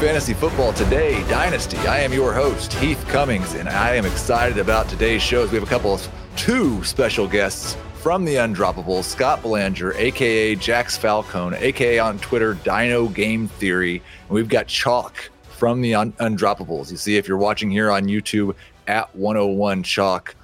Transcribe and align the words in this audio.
Fantasy 0.00 0.32
Football 0.32 0.72
Today 0.72 1.22
Dynasty. 1.28 1.76
I 1.76 2.00
am 2.00 2.14
your 2.14 2.32
host, 2.32 2.72
Heath 2.72 3.04
Cummings, 3.08 3.52
and 3.52 3.68
I 3.68 3.96
am 3.96 4.06
excited 4.06 4.56
about 4.56 4.88
today's 4.88 5.20
shows. 5.20 5.50
We 5.50 5.58
have 5.58 5.66
a 5.66 5.70
couple 5.70 5.92
of 5.92 6.08
two 6.36 6.82
special 6.84 7.28
guests 7.28 7.76
from 7.96 8.24
the 8.24 8.36
Undroppables, 8.36 9.04
Scott 9.04 9.42
Boulanger, 9.42 9.92
aka 9.98 10.54
Jax 10.54 10.96
Falcone, 10.96 11.54
aka 11.58 11.98
on 11.98 12.18
Twitter, 12.18 12.54
Dino 12.54 13.08
Game 13.08 13.46
Theory. 13.46 13.96
And 13.96 14.30
we've 14.30 14.48
got 14.48 14.68
Chalk 14.68 15.30
from 15.50 15.82
the 15.82 15.94
Un- 15.94 16.12
Undroppables. 16.12 16.90
You 16.90 16.96
see, 16.96 17.18
if 17.18 17.28
you're 17.28 17.36
watching 17.36 17.70
here 17.70 17.90
on 17.90 18.04
YouTube, 18.04 18.54
at 18.86 19.14
101 19.14 19.82
Chalk 19.82 20.34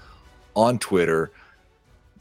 on 0.55 0.79
Twitter. 0.79 1.31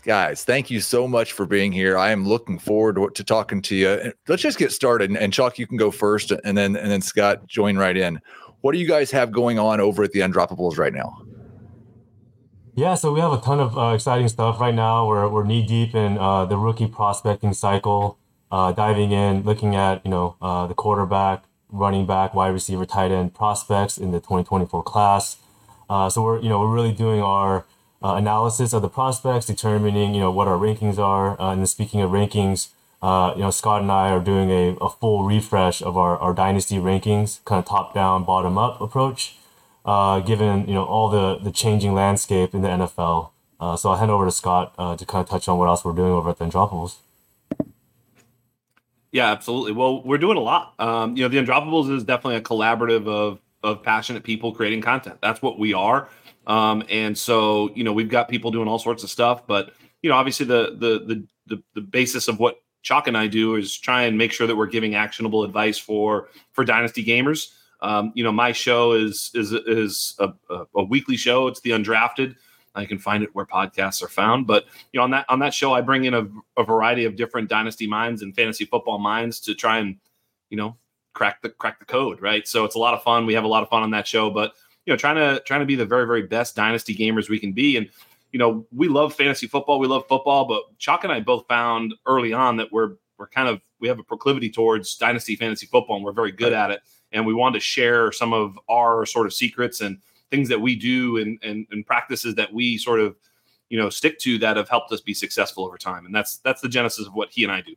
Guys, 0.05 0.43
thank 0.43 0.69
you 0.69 0.81
so 0.81 1.07
much 1.07 1.31
for 1.31 1.47
being 1.47 1.71
here. 1.71 1.97
I 1.97 2.11
am 2.11 2.27
looking 2.27 2.59
forward 2.59 2.97
to, 2.97 3.09
to 3.09 3.23
talking 3.23 3.59
to 3.63 3.75
you. 3.75 4.13
Let's 4.27 4.43
just 4.43 4.59
get 4.59 4.71
started. 4.71 5.09
And, 5.09 5.33
Chalk, 5.33 5.57
you 5.57 5.65
can 5.65 5.77
go 5.77 5.89
first, 5.89 6.31
and 6.31 6.55
then 6.55 6.75
and 6.75 6.91
then 6.91 7.01
Scott 7.01 7.47
join 7.47 7.75
right 7.75 7.97
in. 7.97 8.21
What 8.61 8.73
do 8.73 8.77
you 8.77 8.87
guys 8.87 9.09
have 9.09 9.31
going 9.31 9.57
on 9.57 9.79
over 9.79 10.03
at 10.03 10.11
the 10.11 10.19
Undroppables 10.19 10.77
right 10.77 10.93
now? 10.93 11.23
Yeah, 12.75 12.93
so 12.93 13.13
we 13.13 13.19
have 13.19 13.33
a 13.33 13.41
ton 13.41 13.59
of 13.59 13.75
uh, 13.75 13.93
exciting 13.95 14.27
stuff 14.27 14.59
right 14.59 14.75
now. 14.75 15.07
We're 15.07 15.27
we're 15.27 15.43
knee 15.43 15.65
deep 15.65 15.95
in 15.95 16.19
uh, 16.19 16.45
the 16.45 16.57
rookie 16.57 16.87
prospecting 16.87 17.53
cycle, 17.53 18.19
uh, 18.51 18.73
diving 18.73 19.11
in, 19.11 19.41
looking 19.41 19.75
at 19.75 20.05
you 20.05 20.11
know 20.11 20.35
uh, 20.39 20.67
the 20.67 20.75
quarterback, 20.75 21.45
running 21.69 22.05
back, 22.05 22.35
wide 22.35 22.49
receiver, 22.49 22.85
tight 22.85 23.09
end 23.09 23.33
prospects 23.33 23.97
in 23.97 24.11
the 24.11 24.19
2024 24.19 24.83
class. 24.83 25.37
Uh, 25.89 26.11
so 26.11 26.21
we're 26.21 26.39
you 26.41 26.49
know 26.49 26.59
we're 26.59 26.75
really 26.75 26.93
doing 26.93 27.23
our 27.23 27.65
uh, 28.05 28.17
analysis 28.17 28.71
of 28.71 28.83
the 28.83 28.87
prospects, 28.87 29.47
determining 29.47 30.13
you 30.13 30.19
know 30.19 30.29
what 30.29 30.47
our 30.47 30.57
rankings 30.57 30.99
are. 30.99 31.41
Uh, 31.41 31.53
and 31.53 31.67
speaking 31.67 32.01
of 32.01 32.11
rankings, 32.11 32.69
uh, 33.01 33.33
you 33.35 33.41
know 33.41 33.49
Scott 33.49 33.81
and 33.81 33.91
I 33.91 34.11
are 34.11 34.19
doing 34.19 34.51
a, 34.51 34.75
a 34.79 34.89
full 34.89 35.23
refresh 35.23 35.81
of 35.81 35.97
our, 35.97 36.15
our 36.19 36.31
dynasty 36.31 36.75
rankings, 36.75 37.43
kind 37.45 37.57
of 37.57 37.65
top 37.65 37.95
down, 37.95 38.23
bottom 38.23 38.59
up 38.59 38.79
approach, 38.79 39.37
uh, 39.85 40.19
given 40.19 40.67
you 40.67 40.75
know 40.75 40.85
all 40.85 41.09
the 41.09 41.43
the 41.43 41.51
changing 41.51 41.95
landscape 41.95 42.53
in 42.53 42.61
the 42.61 42.67
NFL. 42.67 43.31
Uh, 43.59 43.75
so 43.75 43.89
I'll 43.89 43.97
hand 43.97 44.11
over 44.11 44.25
to 44.25 44.31
Scott 44.31 44.75
uh, 44.77 44.95
to 44.95 45.05
kind 45.05 45.23
of 45.23 45.29
touch 45.29 45.47
on 45.47 45.57
what 45.57 45.67
else 45.67 45.83
we're 45.83 45.93
doing 45.93 46.11
over 46.11 46.29
at 46.29 46.37
the 46.37 46.45
Undroppables. 46.45 46.97
Yeah, 49.11 49.31
absolutely. 49.31 49.71
Well, 49.71 50.03
we're 50.03 50.17
doing 50.19 50.37
a 50.37 50.41
lot. 50.41 50.73
Um, 50.77 51.17
you 51.17 51.23
know, 51.23 51.29
the 51.29 51.37
Undroppables 51.37 51.89
is 51.89 52.03
definitely 52.03 52.35
a 52.35 52.41
collaborative 52.41 53.07
of 53.07 53.39
of 53.63 53.81
passionate 53.81 54.23
people 54.23 54.51
creating 54.51 54.81
content. 54.81 55.17
That's 55.23 55.41
what 55.41 55.57
we 55.57 55.73
are. 55.73 56.07
Um, 56.47 56.83
and 56.89 57.17
so, 57.17 57.71
you 57.75 57.83
know, 57.83 57.93
we've 57.93 58.09
got 58.09 58.29
people 58.29 58.51
doing 58.51 58.67
all 58.67 58.79
sorts 58.79 59.03
of 59.03 59.09
stuff, 59.09 59.47
but 59.47 59.73
you 60.01 60.09
know, 60.09 60.15
obviously 60.15 60.45
the 60.45 60.75
the 60.77 60.99
the 61.05 61.27
the, 61.47 61.63
the 61.73 61.81
basis 61.81 62.27
of 62.27 62.39
what 62.39 62.57
Chalk 62.83 63.07
and 63.07 63.17
I 63.17 63.25
do 63.25 63.55
is 63.55 63.75
try 63.75 64.03
and 64.03 64.17
make 64.17 64.31
sure 64.31 64.45
that 64.45 64.55
we're 64.55 64.67
giving 64.67 64.93
actionable 64.93 65.43
advice 65.43 65.77
for 65.77 66.29
for 66.53 66.63
dynasty 66.63 67.03
gamers. 67.03 67.51
Um, 67.81 68.11
you 68.15 68.23
know, 68.23 68.31
my 68.31 68.51
show 68.51 68.93
is 68.93 69.31
is 69.33 69.51
is 69.51 70.15
a, 70.19 70.31
a, 70.49 70.65
a, 70.75 70.83
weekly 70.83 71.17
show. 71.17 71.47
It's 71.47 71.61
the 71.61 71.71
Undrafted. 71.71 72.35
I 72.75 72.85
can 72.85 72.99
find 72.99 73.23
it 73.23 73.33
where 73.33 73.45
podcasts 73.45 74.03
are 74.03 74.07
found. 74.07 74.47
But 74.47 74.65
you 74.91 74.99
know, 74.99 75.03
on 75.03 75.11
that 75.11 75.25
on 75.29 75.39
that 75.39 75.53
show, 75.53 75.73
I 75.73 75.81
bring 75.81 76.05
in 76.05 76.13
a, 76.13 76.27
a 76.57 76.63
variety 76.63 77.05
of 77.05 77.15
different 77.15 77.49
dynasty 77.49 77.87
minds 77.87 78.21
and 78.21 78.35
fantasy 78.35 78.65
football 78.65 78.99
minds 78.99 79.39
to 79.41 79.55
try 79.55 79.79
and 79.79 79.97
you 80.49 80.57
know 80.57 80.77
crack 81.13 81.41
the 81.41 81.49
crack 81.49 81.79
the 81.79 81.85
code, 81.85 82.21
right? 82.21 82.47
So 82.47 82.65
it's 82.65 82.75
a 82.75 82.79
lot 82.79 82.93
of 82.93 83.01
fun. 83.01 83.25
We 83.25 83.33
have 83.33 83.43
a 83.43 83.47
lot 83.47 83.63
of 83.63 83.69
fun 83.69 83.81
on 83.81 83.91
that 83.91 84.07
show, 84.07 84.29
but 84.29 84.53
you 84.85 84.93
know, 84.93 84.97
trying 84.97 85.15
to 85.15 85.41
trying 85.41 85.61
to 85.61 85.65
be 85.65 85.75
the 85.75 85.85
very 85.85 86.05
very 86.05 86.23
best 86.23 86.55
dynasty 86.55 86.95
gamers 86.95 87.29
we 87.29 87.39
can 87.39 87.51
be, 87.51 87.77
and 87.77 87.89
you 88.31 88.39
know, 88.39 88.65
we 88.75 88.87
love 88.87 89.13
fantasy 89.13 89.47
football, 89.47 89.79
we 89.79 89.87
love 89.87 90.05
football, 90.07 90.45
but 90.45 90.77
Chalk 90.77 91.05
and 91.05 91.13
I 91.13 91.21
both 91.21 91.47
found 91.47 91.93
early 92.05 92.33
on 92.33 92.57
that 92.57 92.71
we're 92.71 92.95
we're 93.17 93.27
kind 93.27 93.47
of 93.47 93.61
we 93.79 93.87
have 93.87 93.99
a 93.99 94.03
proclivity 94.03 94.49
towards 94.49 94.95
dynasty 94.95 95.35
fantasy 95.35 95.65
football, 95.65 95.95
and 95.95 96.05
we're 96.05 96.11
very 96.11 96.31
good 96.31 96.53
at 96.53 96.71
it, 96.71 96.81
and 97.11 97.25
we 97.25 97.33
wanted 97.33 97.59
to 97.59 97.61
share 97.61 98.11
some 98.11 98.33
of 98.33 98.59
our 98.69 99.05
sort 99.05 99.25
of 99.25 99.33
secrets 99.33 99.81
and 99.81 99.99
things 100.31 100.49
that 100.49 100.59
we 100.59 100.75
do 100.75 101.17
and 101.17 101.39
and, 101.43 101.65
and 101.71 101.85
practices 101.85 102.35
that 102.35 102.53
we 102.53 102.77
sort 102.77 102.99
of 102.99 103.15
you 103.69 103.77
know 103.77 103.89
stick 103.89 104.19
to 104.19 104.37
that 104.39 104.57
have 104.57 104.69
helped 104.69 104.91
us 104.91 105.01
be 105.01 105.13
successful 105.13 105.65
over 105.65 105.77
time, 105.77 106.05
and 106.05 106.13
that's 106.13 106.37
that's 106.37 106.61
the 106.61 106.69
genesis 106.69 107.07
of 107.07 107.13
what 107.13 107.31
he 107.31 107.43
and 107.43 107.51
I 107.51 107.61
do. 107.61 107.75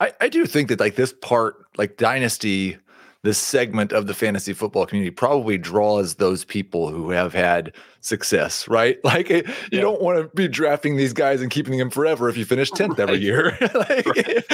I, 0.00 0.12
I 0.20 0.28
do 0.28 0.44
think 0.46 0.68
that 0.68 0.80
like 0.80 0.96
this 0.96 1.12
part, 1.12 1.66
like 1.76 1.96
dynasty, 1.96 2.76
this 3.24 3.38
segment 3.38 3.90
of 3.90 4.06
the 4.06 4.12
fantasy 4.12 4.52
football 4.52 4.84
community 4.84 5.10
probably 5.10 5.56
draws 5.56 6.16
those 6.16 6.44
people 6.44 6.90
who 6.90 7.08
have 7.08 7.32
had 7.32 7.72
success, 8.00 8.68
right? 8.68 8.98
Like 9.04 9.30
you 9.30 9.44
yeah. 9.70 9.80
don't 9.80 10.02
want 10.02 10.18
to 10.18 10.28
be 10.36 10.46
drafting 10.48 10.96
these 10.96 11.12
guys 11.12 11.40
and 11.40 11.50
keeping 11.50 11.78
them 11.78 11.88
forever 11.88 12.28
if 12.28 12.36
you 12.36 12.44
finish 12.44 12.70
10th 12.70 12.90
right. 12.90 13.00
every 13.00 13.18
year. 13.18 13.56
like, 13.74 14.06
right. 14.06 14.44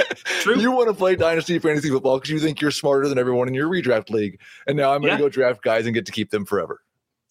True. 0.42 0.60
You 0.60 0.70
want 0.70 0.88
to 0.88 0.94
play 0.94 1.16
dynasty 1.16 1.58
fantasy 1.58 1.88
football 1.88 2.18
because 2.18 2.30
you 2.30 2.38
think 2.38 2.60
you're 2.60 2.70
smarter 2.70 3.08
than 3.08 3.18
everyone 3.18 3.48
in 3.48 3.54
your 3.54 3.68
redraft 3.68 4.10
league. 4.10 4.38
And 4.66 4.76
now 4.76 4.92
I'm 4.92 5.00
going 5.00 5.12
to 5.12 5.16
yeah. 5.16 5.24
go 5.24 5.28
draft 5.28 5.62
guys 5.62 5.86
and 5.86 5.94
get 5.94 6.06
to 6.06 6.12
keep 6.12 6.30
them 6.30 6.44
forever. 6.44 6.82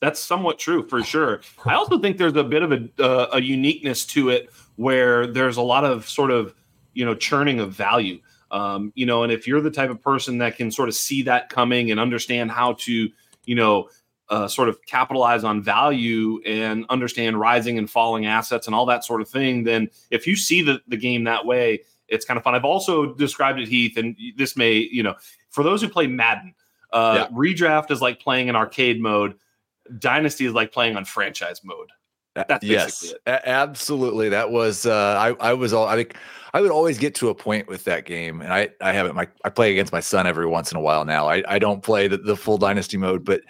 That's 0.02 0.20
somewhat 0.20 0.60
true 0.60 0.88
for 0.88 1.04
sure. 1.04 1.42
I 1.66 1.76
also 1.76 2.00
think 2.00 2.18
there's 2.18 2.36
a 2.36 2.44
bit 2.44 2.64
of 2.64 2.72
a, 2.74 2.90
uh, 3.00 3.30
a 3.34 3.42
uniqueness 3.42 4.06
to 4.08 4.30
it 4.30 4.50
where 4.76 5.28
there's 5.28 5.58
a 5.58 5.62
lot 5.62 5.86
of 5.86 6.10
sort 6.10 6.32
of 6.32 6.54
you 6.94 7.06
know 7.06 7.16
churning 7.16 7.60
of 7.60 7.72
value 7.72 8.20
um, 8.52 8.92
you 8.96 9.06
know 9.06 9.24
and 9.24 9.32
if 9.32 9.48
you're 9.48 9.62
the 9.62 9.72
type 9.72 9.90
of 9.90 10.02
person 10.02 10.38
that 10.40 10.56
can 10.56 10.72
sort 10.72 10.90
of 10.90 10.96
see 10.96 11.22
that 11.24 11.50
coming 11.50 11.92
and 11.92 12.00
understand 12.00 12.52
how 12.52 12.74
to 12.74 13.10
you 13.46 13.56
know 13.56 13.90
uh, 14.30 14.48
sort 14.48 14.70
of 14.70 14.84
capitalize 14.86 15.44
on 15.44 15.62
value 15.62 16.40
and 16.46 16.86
understand 16.90 17.40
rising 17.40 17.78
and 17.80 17.90
falling 17.90 18.28
assets 18.28 18.68
and 18.68 18.76
all 18.76 18.86
that 18.86 19.04
sort 19.04 19.22
of 19.22 19.30
thing 19.30 19.64
then 19.64 19.90
if 20.12 20.28
you 20.28 20.36
see 20.36 20.62
the, 20.62 20.80
the 20.88 20.98
game 20.98 21.24
that 21.24 21.46
way 21.46 21.80
it's 22.08 22.26
kind 22.26 22.38
of 22.38 22.44
fun. 22.44 22.56
I've 22.56 22.66
also 22.66 23.14
described 23.14 23.60
it 23.60 23.68
heath 23.68 23.98
and 23.98 24.16
this 24.36 24.56
may 24.56 24.74
you 24.74 25.04
know 25.04 25.16
for 25.50 25.64
those 25.64 25.82
who 25.82 25.90
play 25.90 26.08
madden 26.08 26.54
uh, 26.92 27.28
yeah. 27.30 27.36
redraft 27.36 27.92
is 27.92 28.02
like 28.02 28.20
playing 28.20 28.48
in 28.48 28.56
arcade 28.56 29.02
mode. 29.02 29.36
Dynasty 29.98 30.46
is 30.46 30.54
like 30.54 30.72
playing 30.72 30.96
on 30.96 31.06
franchise 31.06 31.62
mode 31.64 31.90
that's 32.48 32.64
yes, 32.64 33.14
absolutely. 33.28 34.30
That 34.30 34.52
was 34.52 34.86
uh, 34.86 35.16
I. 35.20 35.50
I 35.50 35.54
was 35.54 35.74
all. 35.74 35.88
I 35.88 35.96
think 35.96 36.16
I 36.54 36.62
would 36.62 36.72
always 36.72 36.98
get 36.98 37.16
to 37.16 37.30
a 37.30 37.36
point 37.36 37.68
with 37.68 37.84
that 37.86 38.06
game, 38.06 38.42
and 38.42 38.54
I. 38.54 38.70
I 38.82 38.94
haven't. 38.94 39.16
My 39.16 39.28
I 39.44 39.50
play 39.50 39.72
against 39.72 39.92
my 39.92 40.00
son 40.00 40.28
every 40.28 40.46
once 40.46 40.72
in 40.72 40.78
a 40.78 40.82
while 40.82 41.06
now. 41.06 41.28
I. 41.28 41.44
I 41.48 41.60
don't 41.60 41.82
play 41.84 42.08
the, 42.08 42.18
the 42.18 42.36
full 42.36 42.58
dynasty 42.58 42.98
mode, 42.98 43.26
but 43.26 43.42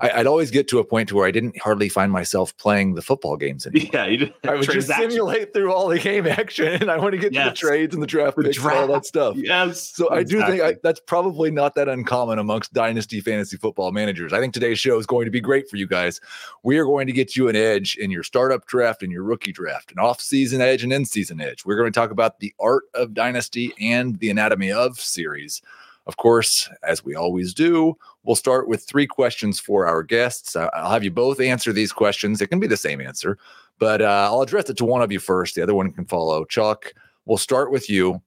I, 0.00 0.18
would 0.18 0.26
always 0.26 0.50
get 0.50 0.68
to 0.68 0.78
a 0.78 0.84
point 0.84 1.08
to 1.10 1.16
where 1.16 1.26
I 1.26 1.30
didn't 1.30 1.58
hardly 1.58 1.88
find 1.88 2.12
myself 2.12 2.56
playing 2.56 2.94
the 2.94 3.02
football 3.02 3.36
games 3.36 3.66
anymore. 3.66 3.90
Yeah, 3.92 4.06
you 4.06 4.32
I 4.44 4.54
would 4.54 4.70
just 4.70 4.88
simulate 4.88 5.52
through 5.52 5.72
all 5.72 5.88
the 5.88 5.98
game 5.98 6.26
action, 6.26 6.68
and 6.68 6.90
I 6.90 6.98
want 6.98 7.12
to 7.12 7.18
get 7.18 7.32
yes. 7.32 7.44
to 7.44 7.50
the 7.50 7.56
trades 7.56 7.94
and 7.94 8.02
the 8.02 8.06
draft 8.06 8.36
the 8.36 8.44
picks 8.44 8.56
draft. 8.56 8.76
and 8.76 8.90
all 8.90 8.94
that 8.94 9.06
stuff. 9.06 9.36
Yes. 9.36 9.90
So 9.96 10.08
exactly. 10.08 10.18
I 10.18 10.22
do 10.22 10.52
think 10.52 10.62
I, 10.62 10.80
that's 10.82 11.00
probably 11.00 11.50
not 11.50 11.74
that 11.74 11.88
uncommon 11.88 12.38
amongst 12.38 12.72
dynasty 12.72 13.20
fantasy 13.20 13.56
football 13.56 13.92
managers. 13.92 14.32
I 14.32 14.40
think 14.40 14.54
today's 14.54 14.78
show 14.78 14.98
is 14.98 15.06
going 15.06 15.24
to 15.24 15.30
be 15.30 15.40
great 15.40 15.68
for 15.68 15.76
you 15.76 15.86
guys. 15.86 16.20
We 16.62 16.78
are 16.78 16.84
going 16.84 17.06
to 17.06 17.12
get 17.12 17.36
you 17.36 17.48
an 17.48 17.56
edge 17.56 17.96
in 17.96 18.10
your 18.10 18.22
startup 18.22 18.66
draft 18.66 19.02
and 19.02 19.12
your 19.12 19.22
rookie 19.22 19.52
draft, 19.52 19.92
an 19.92 19.98
off-season 19.98 20.60
edge 20.60 20.84
and 20.84 20.92
in-season 20.92 21.40
edge. 21.40 21.64
We're 21.64 21.76
going 21.76 21.92
to 21.92 21.98
talk 21.98 22.10
about 22.10 22.40
the 22.40 22.54
art 22.60 22.84
of 22.94 23.14
dynasty 23.14 23.72
and 23.80 24.18
the 24.18 24.30
anatomy 24.30 24.72
of 24.72 25.00
series. 25.00 25.62
Of 26.08 26.16
course, 26.16 26.70
as 26.82 27.04
we 27.04 27.14
always 27.14 27.52
do, 27.52 27.96
we'll 28.24 28.34
start 28.34 28.66
with 28.66 28.82
three 28.82 29.06
questions 29.06 29.60
for 29.60 29.86
our 29.86 30.02
guests. 30.02 30.56
I'll 30.56 30.90
have 30.90 31.04
you 31.04 31.10
both 31.10 31.38
answer 31.38 31.70
these 31.70 31.92
questions. 31.92 32.40
It 32.40 32.48
can 32.48 32.58
be 32.58 32.66
the 32.66 32.78
same 32.78 33.00
answer, 33.00 33.38
but 33.78 34.00
uh, 34.00 34.28
I'll 34.30 34.40
address 34.40 34.70
it 34.70 34.78
to 34.78 34.86
one 34.86 35.02
of 35.02 35.12
you 35.12 35.20
first. 35.20 35.54
The 35.54 35.62
other 35.62 35.74
one 35.74 35.92
can 35.92 36.06
follow. 36.06 36.46
Chuck, 36.46 36.94
we'll 37.26 37.36
start 37.36 37.70
with 37.70 37.90
you 37.90 38.22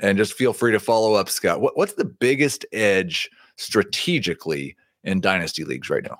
and 0.00 0.18
just 0.18 0.34
feel 0.34 0.52
free 0.52 0.72
to 0.72 0.80
follow 0.80 1.14
up, 1.14 1.28
Scott. 1.28 1.60
What, 1.60 1.76
what's 1.76 1.94
the 1.94 2.04
biggest 2.04 2.66
edge 2.72 3.30
strategically 3.56 4.76
in 5.04 5.20
dynasty 5.20 5.64
leagues 5.64 5.88
right 5.88 6.02
now? 6.02 6.18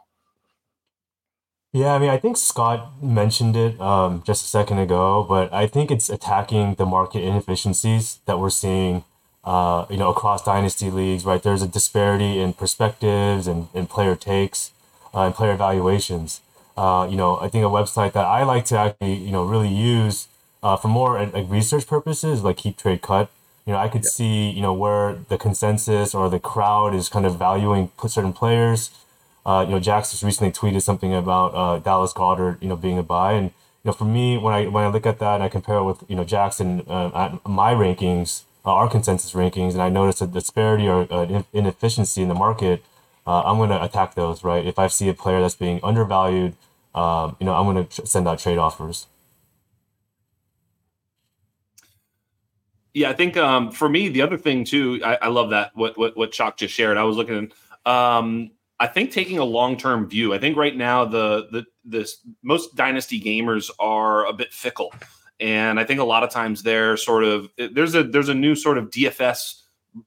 Yeah, 1.73 1.93
I 1.93 1.99
mean, 1.99 2.09
I 2.09 2.17
think 2.17 2.37
Scott 2.37 3.03
mentioned 3.03 3.57
it 3.57 3.79
um, 3.81 4.23
just 4.25 4.45
a 4.45 4.49
second 4.49 4.79
ago, 4.79 5.27
but 5.29 5.53
I 5.53 5.67
think 5.67 5.91
it's 5.91 6.09
attacking 6.09 6.77
the 6.77 6.87
market 6.87 7.23
inefficiencies 7.23 8.21
that 8.25 8.39
we're 8.39 8.49
seeing 8.49 9.05
uh, 9.49 9.87
you 9.89 9.97
know, 9.97 10.11
across 10.11 10.45
dynasty 10.45 10.91
leagues, 10.91 11.25
right? 11.25 11.43
There's 11.43 11.63
a 11.63 11.67
disparity 11.67 12.39
in 12.39 12.53
perspectives 12.53 13.47
and, 13.47 13.69
and 13.73 13.89
player 13.89 14.15
takes 14.15 14.73
uh, 15.15 15.23
and 15.23 15.35
player 15.35 15.53
evaluations. 15.53 16.43
Uh, 16.77 17.09
you 17.11 17.17
know, 17.17 17.41
I 17.41 17.49
think 17.49 17.65
a 17.65 17.69
website 17.69 18.13
that 18.13 18.27
I 18.27 18.43
like 18.43 18.67
to 18.67 18.79
actually, 18.79 19.15
you 19.15 19.33
know, 19.33 19.43
really 19.45 19.71
use 19.71 20.29
uh, 20.63 20.77
for 20.77 20.89
more 20.89 21.25
like 21.25 21.47
research 21.49 21.87
purposes, 21.87 22.43
like 22.43 22.59
Keep 22.59 22.77
Trade 22.77 23.01
Cut. 23.01 23.31
You 23.65 23.73
know, 23.73 23.79
I 23.79 23.89
could 23.89 24.05
yeah. 24.05 24.11
see, 24.11 24.51
you 24.51 24.61
know, 24.61 24.75
where 24.75 25.15
the 25.31 25.39
consensus 25.39 26.15
or 26.15 26.29
the 26.29 26.39
crowd 26.39 26.95
is 26.95 27.09
kind 27.09 27.25
of 27.25 27.39
valuing 27.39 27.91
certain 28.07 28.35
players. 28.35 28.91
Uh, 29.47 29.65
you 29.67 29.73
know, 29.73 29.81
Jax 29.81 30.11
just 30.11 30.23
recently 30.23 30.53
tweeted 30.53 30.83
something 30.83 31.15
about 31.15 31.55
uh, 31.55 31.79
Dallas 31.79 32.13
Goedert, 32.13 32.61
you 32.61 32.69
know, 32.69 32.77
being 32.77 32.99
a 32.99 33.03
buy, 33.03 33.33
and 33.33 33.47
you 33.47 33.87
know, 33.87 33.93
for 33.93 34.05
me, 34.05 34.37
when 34.37 34.53
I 34.53 34.67
when 34.67 34.85
I 34.85 34.89
look 34.89 35.07
at 35.07 35.21
that 35.21 35.37
and 35.37 35.43
I 35.43 35.49
compare 35.49 35.77
it 35.77 35.85
with 35.85 36.05
you 36.07 36.17
know 36.17 36.25
Jackson 36.25 36.83
uh, 36.87 37.11
at 37.15 37.49
my 37.49 37.73
rankings, 37.73 38.43
uh, 38.69 38.73
our 38.75 38.91
consensus 38.91 39.33
rankings 39.33 39.73
and 39.73 39.83
I 39.83 39.91
notice 39.91 40.21
a 40.23 40.29
disparity 40.29 40.89
or 40.89 41.13
uh, 41.13 41.43
inefficiency 41.55 42.23
in 42.23 42.29
the 42.29 42.35
market, 42.35 42.85
uh, 43.27 43.43
I'm 43.43 43.57
going 43.59 43.71
to 43.71 43.83
attack 43.83 44.15
those, 44.15 44.45
right? 44.45 44.67
If 44.67 44.79
I 44.79 44.89
see 44.89 45.09
a 45.09 45.15
player 45.15 45.41
that's 45.41 45.57
being 45.57 45.81
undervalued, 45.83 46.55
um, 46.95 47.37
you 47.41 47.47
know, 47.47 47.55
I'm 47.55 47.67
going 47.67 47.87
to 47.87 47.97
tr- 48.03 48.07
send 48.07 48.29
out 48.29 48.41
trade 48.41 48.59
offers. 48.59 49.07
Yeah, 52.95 53.11
I 53.11 53.15
think 53.15 53.37
um, 53.39 53.73
for 53.73 53.89
me, 53.89 54.09
the 54.09 54.23
other 54.23 54.39
thing 54.39 54.65
too, 54.65 55.01
I, 55.05 55.19
I 55.23 55.29
love 55.29 55.51
that 55.51 55.73
what 55.75 55.99
what 55.99 56.17
what 56.17 56.33
Chalk 56.33 56.59
just 56.59 56.75
shared. 56.75 56.99
I 56.99 57.05
was 57.05 57.17
looking. 57.17 57.53
Um, 57.87 58.51
I 58.81 58.87
think 58.87 59.13
taking 59.13 59.39
a 59.39 59.45
long 59.45 59.77
term 59.77 60.09
view. 60.09 60.35
I 60.35 60.39
think 60.39 60.57
right 60.57 60.77
now 60.77 61.05
the 61.05 61.49
the 61.53 61.67
this 61.85 62.19
most 62.43 62.77
dynasty 62.77 63.21
gamers 63.21 63.71
are 63.79 64.27
a 64.27 64.33
bit 64.33 64.53
fickle, 64.53 64.93
and 65.41 65.79
I 65.79 65.85
think 65.85 66.01
a 66.01 66.05
lot 66.05 66.23
of 66.23 66.31
times 66.31 66.63
they're 66.63 66.97
sort 66.97 67.25
of 67.25 67.49
there's 67.57 67.95
a 67.95 68.03
there's 68.03 68.29
a 68.29 68.35
new 68.35 68.55
sort 68.55 68.79
of 68.79 68.91
DFS 68.91 69.63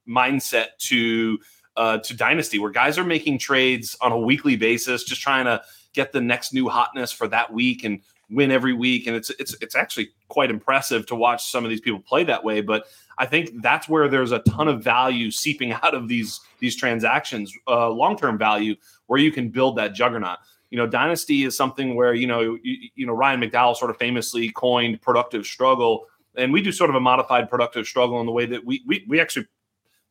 mindset 0.08 0.66
to 0.78 1.38
uh, 1.76 1.98
to 1.98 2.14
dynasty 2.14 2.58
where 2.58 2.70
guys 2.70 2.98
are 2.98 3.04
making 3.04 3.38
trades 3.38 3.96
on 4.00 4.12
a 4.12 4.18
weekly 4.18 4.56
basis, 4.56 5.04
just 5.04 5.22
trying 5.22 5.46
to 5.46 5.62
get 5.94 6.12
the 6.12 6.20
next 6.20 6.52
new 6.52 6.68
hotness 6.68 7.12
for 7.12 7.28
that 7.28 7.52
week 7.52 7.84
and 7.84 8.00
win 8.30 8.50
every 8.50 8.72
week. 8.72 9.06
And 9.06 9.16
it's 9.16 9.30
it's 9.30 9.54
it's 9.60 9.74
actually 9.74 10.10
quite 10.28 10.50
impressive 10.50 11.06
to 11.06 11.14
watch 11.14 11.50
some 11.50 11.64
of 11.64 11.70
these 11.70 11.80
people 11.80 12.00
play 12.00 12.24
that 12.24 12.44
way. 12.44 12.60
But 12.60 12.86
I 13.18 13.26
think 13.26 13.62
that's 13.62 13.88
where 13.88 14.08
there's 14.08 14.32
a 14.32 14.40
ton 14.40 14.68
of 14.68 14.82
value 14.82 15.30
seeping 15.30 15.72
out 15.82 15.94
of 15.94 16.08
these 16.08 16.40
these 16.58 16.76
transactions, 16.76 17.54
uh, 17.66 17.88
long 17.90 18.16
term 18.16 18.38
value, 18.38 18.76
where 19.06 19.20
you 19.20 19.32
can 19.32 19.48
build 19.48 19.76
that 19.76 19.94
juggernaut. 19.94 20.38
You 20.72 20.78
know, 20.78 20.86
dynasty 20.86 21.44
is 21.44 21.54
something 21.54 21.96
where 21.96 22.14
you 22.14 22.26
know 22.26 22.40
you, 22.62 22.88
you 22.94 23.04
know 23.04 23.12
Ryan 23.12 23.42
McDowell 23.42 23.76
sort 23.76 23.90
of 23.90 23.98
famously 23.98 24.48
coined 24.52 25.02
productive 25.02 25.44
struggle, 25.44 26.06
and 26.34 26.50
we 26.50 26.62
do 26.62 26.72
sort 26.72 26.88
of 26.88 26.96
a 26.96 27.00
modified 27.00 27.50
productive 27.50 27.86
struggle 27.86 28.18
in 28.20 28.26
the 28.26 28.32
way 28.32 28.46
that 28.46 28.64
we 28.64 28.82
we 28.86 29.04
we 29.06 29.20
actually 29.20 29.46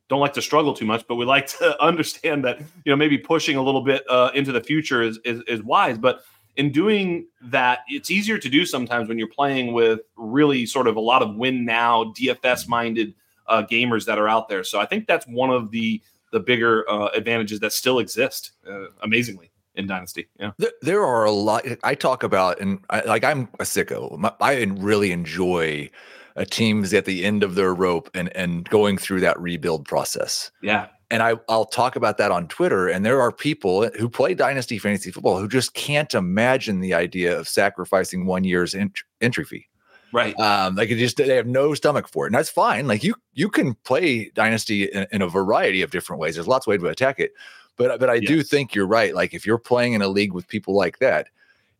don't 0.07 0.19
like 0.19 0.33
to 0.33 0.41
struggle 0.41 0.75
too 0.75 0.85
much, 0.85 1.03
but 1.07 1.15
we 1.15 1.25
like 1.25 1.47
to 1.47 1.81
understand 1.83 2.45
that 2.45 2.59
you 2.59 2.91
know 2.91 2.95
maybe 2.95 3.17
pushing 3.17 3.57
a 3.57 3.61
little 3.63 3.81
bit 3.81 4.03
uh, 4.07 4.29
into 4.35 4.51
the 4.51 4.61
future 4.61 5.01
is, 5.01 5.17
is 5.25 5.41
is 5.47 5.63
wise. 5.63 5.97
But 5.97 6.23
in 6.57 6.71
doing 6.71 7.25
that, 7.45 7.79
it's 7.87 8.11
easier 8.11 8.37
to 8.37 8.47
do 8.47 8.63
sometimes 8.63 9.09
when 9.09 9.17
you're 9.17 9.29
playing 9.29 9.73
with 9.73 10.01
really 10.15 10.67
sort 10.67 10.85
of 10.85 10.95
a 10.95 11.01
lot 11.01 11.23
of 11.23 11.37
win 11.37 11.65
now 11.65 12.13
DFS 12.15 12.67
minded 12.67 13.15
uh, 13.47 13.63
gamers 13.63 14.05
that 14.05 14.19
are 14.19 14.27
out 14.27 14.47
there. 14.47 14.63
So 14.63 14.79
I 14.79 14.85
think 14.85 15.07
that's 15.07 15.25
one 15.25 15.49
of 15.49 15.71
the 15.71 16.03
the 16.31 16.39
bigger 16.39 16.87
uh, 16.87 17.07
advantages 17.15 17.59
that 17.61 17.73
still 17.73 17.97
exist. 17.97 18.51
Uh, 18.69 18.89
amazingly 19.01 19.51
in 19.75 19.87
Dynasty. 19.87 20.27
Yeah, 20.39 20.51
there, 20.57 20.71
there, 20.81 21.03
are 21.05 21.25
a 21.25 21.31
lot. 21.31 21.65
I 21.83 21.95
talk 21.95 22.23
about, 22.23 22.59
and 22.59 22.79
I, 22.89 23.01
like 23.01 23.23
I'm 23.23 23.49
a 23.59 23.63
sicko. 23.63 24.33
I 24.39 24.63
really 24.63 25.11
enjoy 25.11 25.89
a 26.35 26.45
teams 26.45 26.93
at 26.93 27.05
the 27.05 27.25
end 27.25 27.43
of 27.43 27.55
their 27.55 27.73
rope 27.73 28.09
and 28.13 28.35
and 28.35 28.67
going 28.69 28.97
through 28.97 29.21
that 29.21 29.39
rebuild 29.39 29.85
process. 29.85 30.51
Yeah, 30.61 30.87
and 31.11 31.21
I, 31.21 31.35
I'll 31.49 31.65
talk 31.65 31.97
about 31.97 32.17
that 32.17 32.31
on 32.31 32.47
Twitter. 32.47 32.87
And 32.87 33.05
there 33.05 33.21
are 33.21 33.31
people 33.31 33.89
who 33.99 34.09
play 34.09 34.33
dynasty 34.33 34.79
fantasy 34.79 35.11
football 35.11 35.39
who 35.39 35.47
just 35.47 35.73
can't 35.73 36.13
imagine 36.13 36.79
the 36.79 36.93
idea 36.93 37.37
of 37.37 37.49
sacrificing 37.49 38.25
one 38.25 38.45
year's 38.45 38.73
ent- 38.73 39.03
entry 39.19 39.43
fee. 39.43 39.67
Right. 40.13 40.37
Um, 40.39 40.75
like 40.75 40.89
it 40.89 40.97
just 40.97 41.17
they 41.17 41.35
have 41.35 41.47
no 41.47 41.73
stomach 41.73 42.07
for 42.07 42.25
it, 42.25 42.29
and 42.29 42.35
that's 42.35 42.49
fine. 42.49 42.87
Like 42.87 43.03
you 43.03 43.15
you 43.33 43.49
can 43.49 43.75
play 43.85 44.29
dynasty 44.33 44.83
in, 44.83 45.07
in 45.11 45.21
a 45.21 45.29
variety 45.29 45.81
of 45.81 45.91
different 45.91 46.19
ways. 46.19 46.35
There's 46.35 46.47
lots 46.47 46.65
of 46.65 46.71
ways 46.71 46.81
to 46.81 46.87
attack 46.87 47.19
it, 47.19 47.31
but 47.77 47.99
but 47.99 48.09
I 48.09 48.15
yes. 48.15 48.27
do 48.27 48.43
think 48.43 48.75
you're 48.75 48.87
right. 48.87 49.15
Like 49.15 49.33
if 49.33 49.45
you're 49.45 49.57
playing 49.57 49.93
in 49.93 50.01
a 50.01 50.07
league 50.07 50.33
with 50.33 50.47
people 50.47 50.75
like 50.75 50.99
that, 50.99 51.27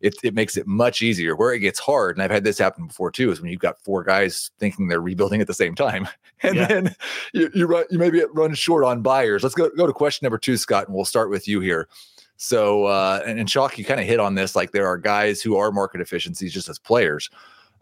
it, 0.02 0.16
it 0.22 0.34
makes 0.34 0.56
it 0.56 0.66
much 0.66 1.00
easier. 1.00 1.36
Where 1.36 1.52
it 1.52 1.60
gets 1.60 1.78
hard, 1.78 2.16
and 2.16 2.22
I've 2.22 2.30
had 2.30 2.44
this 2.44 2.58
happen 2.58 2.88
before 2.88 3.10
too, 3.10 3.30
is 3.30 3.40
when 3.40 3.50
you've 3.50 3.60
got 3.60 3.80
four 3.80 4.02
guys 4.02 4.50
thinking 4.58 4.88
they're 4.88 5.00
rebuilding 5.00 5.40
at 5.40 5.46
the 5.46 5.54
same 5.54 5.74
time, 5.74 6.08
and 6.42 6.56
yeah. 6.56 6.66
then 6.66 6.96
you 7.32 7.50
you, 7.54 7.66
run, 7.66 7.84
you 7.90 7.98
maybe 7.98 8.22
run 8.32 8.52
short 8.54 8.84
on 8.84 9.00
buyers. 9.00 9.42
Let's 9.42 9.54
go 9.54 9.70
go 9.70 9.86
to 9.86 9.92
question 9.92 10.26
number 10.26 10.38
two, 10.38 10.56
Scott, 10.56 10.86
and 10.86 10.94
we'll 10.94 11.04
start 11.04 11.30
with 11.30 11.46
you 11.48 11.60
here. 11.60 11.88
So, 12.36 12.86
uh, 12.86 13.22
and, 13.24 13.38
and 13.38 13.48
Chalk, 13.48 13.78
you 13.78 13.84
kind 13.84 14.00
of 14.00 14.06
hit 14.06 14.18
on 14.18 14.34
this. 14.34 14.56
Like 14.56 14.72
there 14.72 14.86
are 14.86 14.98
guys 14.98 15.40
who 15.40 15.56
are 15.56 15.70
market 15.70 16.00
efficiencies 16.00 16.52
just 16.52 16.68
as 16.68 16.78
players. 16.78 17.30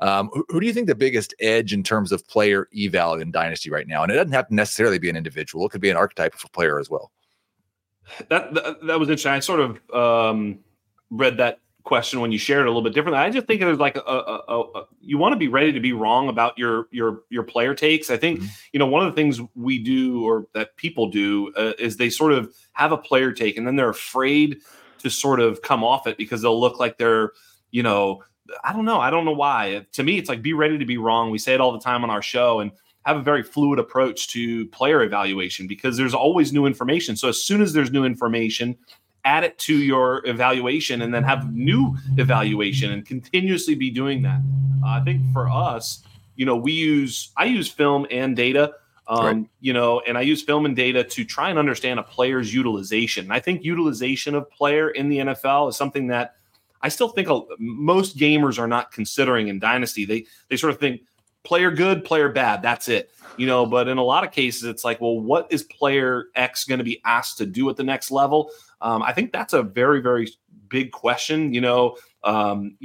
Um, 0.00 0.30
who, 0.32 0.44
who, 0.48 0.60
do 0.60 0.66
you 0.66 0.72
think 0.72 0.86
the 0.86 0.94
biggest 0.94 1.34
edge 1.40 1.72
in 1.72 1.82
terms 1.82 2.10
of 2.10 2.26
player 2.26 2.68
eval 2.76 3.14
in 3.14 3.30
Dynasty 3.30 3.70
right 3.70 3.86
now? 3.86 4.02
And 4.02 4.12
it 4.12 4.16
doesn't 4.16 4.32
have 4.32 4.48
to 4.48 4.54
necessarily 4.54 4.98
be 4.98 5.08
an 5.08 5.16
individual; 5.16 5.66
it 5.66 5.70
could 5.70 5.80
be 5.80 5.90
an 5.90 5.96
archetype 5.96 6.34
of 6.34 6.44
a 6.44 6.48
player 6.48 6.78
as 6.78 6.90
well. 6.90 7.10
That 8.28 8.54
that, 8.54 8.86
that 8.86 9.00
was 9.00 9.08
interesting. 9.08 9.32
I 9.32 9.40
sort 9.40 9.60
of 9.60 9.94
um, 9.94 10.58
read 11.10 11.36
that 11.38 11.60
question 11.84 12.20
when 12.20 12.30
you 12.30 12.38
shared 12.38 12.62
it 12.62 12.66
a 12.66 12.70
little 12.70 12.82
bit 12.82 12.94
differently. 12.94 13.18
I 13.18 13.30
just 13.30 13.46
think 13.46 13.60
there's 13.60 13.78
like 13.78 13.96
a, 13.96 14.00
a, 14.00 14.42
a, 14.48 14.60
a 14.60 14.84
you 15.00 15.18
want 15.18 15.32
to 15.32 15.38
be 15.38 15.48
ready 15.48 15.72
to 15.72 15.80
be 15.80 15.92
wrong 15.92 16.28
about 16.28 16.56
your 16.58 16.86
your 16.90 17.22
your 17.30 17.42
player 17.42 17.74
takes. 17.74 18.10
I 18.10 18.16
think 18.16 18.40
mm-hmm. 18.40 18.48
you 18.72 18.78
know 18.78 18.86
one 18.86 19.04
of 19.04 19.12
the 19.12 19.16
things 19.16 19.40
we 19.54 19.78
do 19.78 20.24
or 20.24 20.46
that 20.54 20.76
people 20.76 21.08
do 21.10 21.52
uh, 21.56 21.72
is 21.78 21.96
they 21.96 22.10
sort 22.10 22.32
of 22.32 22.54
have 22.72 22.92
a 22.92 22.96
player 22.96 23.32
take 23.32 23.56
and 23.56 23.66
then 23.66 23.76
they're 23.76 23.90
afraid 23.90 24.60
to 24.98 25.10
sort 25.10 25.40
of 25.40 25.62
come 25.62 25.82
off 25.82 26.06
it 26.06 26.16
because 26.16 26.42
they'll 26.42 26.60
look 26.60 26.78
like 26.78 26.98
they're 26.98 27.32
you 27.70 27.82
know 27.82 28.22
I 28.62 28.72
don't 28.72 28.84
know 28.84 29.00
I 29.00 29.10
don't 29.10 29.24
know 29.24 29.32
why. 29.32 29.86
To 29.92 30.02
me, 30.02 30.18
it's 30.18 30.28
like 30.28 30.42
be 30.42 30.52
ready 30.52 30.78
to 30.78 30.86
be 30.86 30.98
wrong. 30.98 31.30
We 31.30 31.38
say 31.38 31.54
it 31.54 31.60
all 31.60 31.72
the 31.72 31.80
time 31.80 32.04
on 32.04 32.10
our 32.10 32.22
show 32.22 32.60
and 32.60 32.72
have 33.06 33.16
a 33.16 33.22
very 33.22 33.42
fluid 33.42 33.78
approach 33.78 34.28
to 34.28 34.66
player 34.68 35.02
evaluation 35.02 35.66
because 35.66 35.96
there's 35.96 36.14
always 36.14 36.52
new 36.52 36.66
information. 36.66 37.16
So 37.16 37.28
as 37.28 37.42
soon 37.42 37.62
as 37.62 37.72
there's 37.72 37.90
new 37.90 38.04
information, 38.04 38.76
add 39.24 39.44
it 39.44 39.58
to 39.58 39.76
your 39.76 40.26
evaluation 40.26 41.02
and 41.02 41.12
then 41.12 41.22
have 41.22 41.52
new 41.54 41.96
evaluation 42.18 42.92
and 42.92 43.04
continuously 43.06 43.74
be 43.74 43.90
doing 43.90 44.22
that. 44.22 44.40
Uh, 44.84 45.00
I 45.00 45.02
think 45.04 45.22
for 45.32 45.48
us, 45.48 46.02
you 46.36 46.46
know, 46.46 46.56
we 46.56 46.72
use 46.72 47.32
I 47.36 47.46
use 47.46 47.68
film 47.68 48.06
and 48.10 48.36
data. 48.36 48.74
Um, 49.08 49.24
right. 49.24 49.46
you 49.58 49.72
know, 49.72 50.00
and 50.06 50.16
I 50.16 50.20
use 50.20 50.40
film 50.40 50.66
and 50.66 50.76
data 50.76 51.02
to 51.02 51.24
try 51.24 51.50
and 51.50 51.58
understand 51.58 51.98
a 51.98 52.02
player's 52.04 52.54
utilization. 52.54 53.24
And 53.24 53.32
I 53.32 53.40
think 53.40 53.64
utilization 53.64 54.36
of 54.36 54.48
player 54.52 54.90
in 54.90 55.08
the 55.08 55.18
NFL 55.18 55.68
is 55.68 55.76
something 55.76 56.06
that 56.08 56.36
I 56.80 56.90
still 56.90 57.08
think 57.08 57.28
most 57.58 58.16
gamers 58.16 58.56
are 58.58 58.68
not 58.68 58.92
considering 58.92 59.48
in 59.48 59.58
dynasty. 59.58 60.04
They 60.04 60.26
they 60.48 60.56
sort 60.56 60.72
of 60.72 60.78
think 60.78 61.02
player 61.44 61.70
good, 61.70 62.04
player 62.04 62.28
bad. 62.28 62.62
That's 62.62 62.88
it. 62.88 63.10
You 63.36 63.46
know, 63.46 63.64
but 63.64 63.88
in 63.88 63.98
a 63.98 64.02
lot 64.02 64.24
of 64.24 64.32
cases, 64.32 64.64
it's 64.64 64.84
like, 64.84 65.00
well, 65.00 65.18
what 65.18 65.46
is 65.50 65.62
player 65.62 66.26
X 66.34 66.64
going 66.64 66.78
to 66.78 66.84
be 66.84 67.00
asked 67.04 67.38
to 67.38 67.46
do 67.46 67.68
at 67.70 67.76
the 67.76 67.84
next 67.84 68.10
level? 68.10 68.50
Um, 68.80 69.02
I 69.02 69.12
think 69.12 69.32
that's 69.32 69.52
a 69.52 69.62
very, 69.62 70.00
very 70.00 70.28
big 70.68 70.92
question. 70.92 71.54
You 71.54 71.60
know, 71.60 71.96
um, 72.24 72.76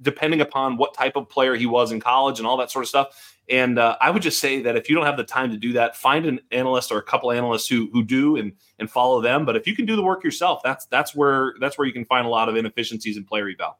depending 0.00 0.40
upon 0.40 0.76
what 0.76 0.94
type 0.94 1.16
of 1.16 1.28
player 1.28 1.54
he 1.54 1.66
was 1.66 1.92
in 1.92 2.00
college 2.00 2.38
and 2.38 2.46
all 2.46 2.56
that 2.58 2.70
sort 2.70 2.84
of 2.84 2.88
stuff. 2.88 3.36
And 3.48 3.78
uh, 3.78 3.96
I 4.00 4.10
would 4.10 4.22
just 4.22 4.40
say 4.40 4.62
that 4.62 4.76
if 4.76 4.88
you 4.88 4.96
don't 4.96 5.04
have 5.04 5.16
the 5.16 5.24
time 5.24 5.50
to 5.50 5.56
do 5.56 5.74
that, 5.74 5.96
find 5.96 6.24
an 6.24 6.40
analyst 6.50 6.90
or 6.90 6.98
a 6.98 7.02
couple 7.02 7.30
analysts 7.30 7.68
who 7.68 7.90
who 7.92 8.02
do 8.02 8.36
and 8.36 8.52
and 8.78 8.90
follow 8.90 9.20
them. 9.20 9.44
But 9.44 9.56
if 9.56 9.66
you 9.66 9.76
can 9.76 9.84
do 9.84 9.96
the 9.96 10.02
work 10.02 10.24
yourself, 10.24 10.62
that's 10.62 10.86
that's 10.86 11.14
where 11.14 11.54
that's 11.60 11.76
where 11.76 11.86
you 11.86 11.92
can 11.92 12.04
find 12.06 12.26
a 12.26 12.30
lot 12.30 12.48
of 12.48 12.56
inefficiencies 12.56 13.16
in 13.16 13.24
player 13.24 13.48
eval. 13.48 13.78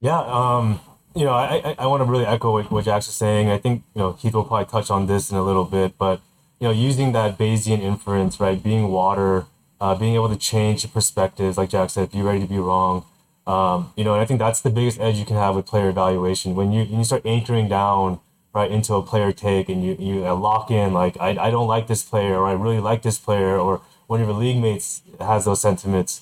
Yeah, 0.00 0.20
um, 0.20 0.80
you 1.14 1.24
know, 1.24 1.32
I 1.32 1.74
I, 1.78 1.86
want 1.86 2.00
to 2.02 2.10
really 2.10 2.26
echo 2.26 2.52
what, 2.52 2.70
what 2.70 2.84
Jack's 2.84 3.06
saying. 3.06 3.50
I 3.50 3.58
think 3.58 3.82
you 3.94 4.00
know 4.00 4.12
Keith 4.12 4.34
will 4.34 4.44
probably 4.44 4.66
touch 4.66 4.90
on 4.90 5.06
this 5.06 5.30
in 5.30 5.36
a 5.36 5.42
little 5.42 5.64
bit, 5.64 5.98
but 5.98 6.20
you 6.60 6.68
know, 6.68 6.72
using 6.72 7.12
that 7.12 7.38
Bayesian 7.38 7.80
inference, 7.80 8.38
right, 8.38 8.62
being 8.62 8.88
water, 8.88 9.46
uh, 9.80 9.94
being 9.96 10.14
able 10.14 10.28
to 10.28 10.36
change 10.36 10.90
perspectives, 10.92 11.58
like 11.58 11.70
Jack 11.70 11.90
said, 11.90 12.12
be 12.12 12.22
ready 12.22 12.40
to 12.40 12.46
be 12.46 12.58
wrong. 12.58 13.04
Um, 13.46 13.92
you 13.96 14.04
know, 14.04 14.12
and 14.12 14.22
I 14.22 14.24
think 14.24 14.38
that's 14.38 14.60
the 14.60 14.70
biggest 14.70 15.00
edge 15.00 15.16
you 15.16 15.24
can 15.24 15.36
have 15.36 15.56
with 15.56 15.66
player 15.66 15.88
evaluation. 15.88 16.54
When 16.54 16.70
you 16.70 16.84
when 16.84 16.98
you 16.98 17.04
start 17.04 17.26
anchoring 17.26 17.68
down 17.68 18.20
right 18.54 18.70
into 18.70 18.94
a 18.94 19.02
player 19.02 19.32
take 19.32 19.68
and 19.68 19.84
you 19.84 19.96
you 19.98 20.20
lock 20.32 20.70
in 20.70 20.92
like 20.92 21.16
I, 21.18 21.30
I 21.30 21.50
don't 21.50 21.66
like 21.66 21.86
this 21.88 22.02
player 22.02 22.38
or 22.38 22.46
I 22.46 22.52
really 22.52 22.80
like 22.80 23.02
this 23.02 23.18
player 23.18 23.58
or 23.58 23.80
one 24.06 24.20
of 24.20 24.28
your 24.28 24.36
league 24.36 24.58
mates 24.58 25.02
has 25.20 25.46
those 25.46 25.60
sentiments, 25.60 26.20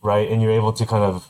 right, 0.00 0.30
and 0.30 0.40
you're 0.40 0.52
able 0.52 0.72
to 0.72 0.86
kind 0.86 1.04
of 1.04 1.28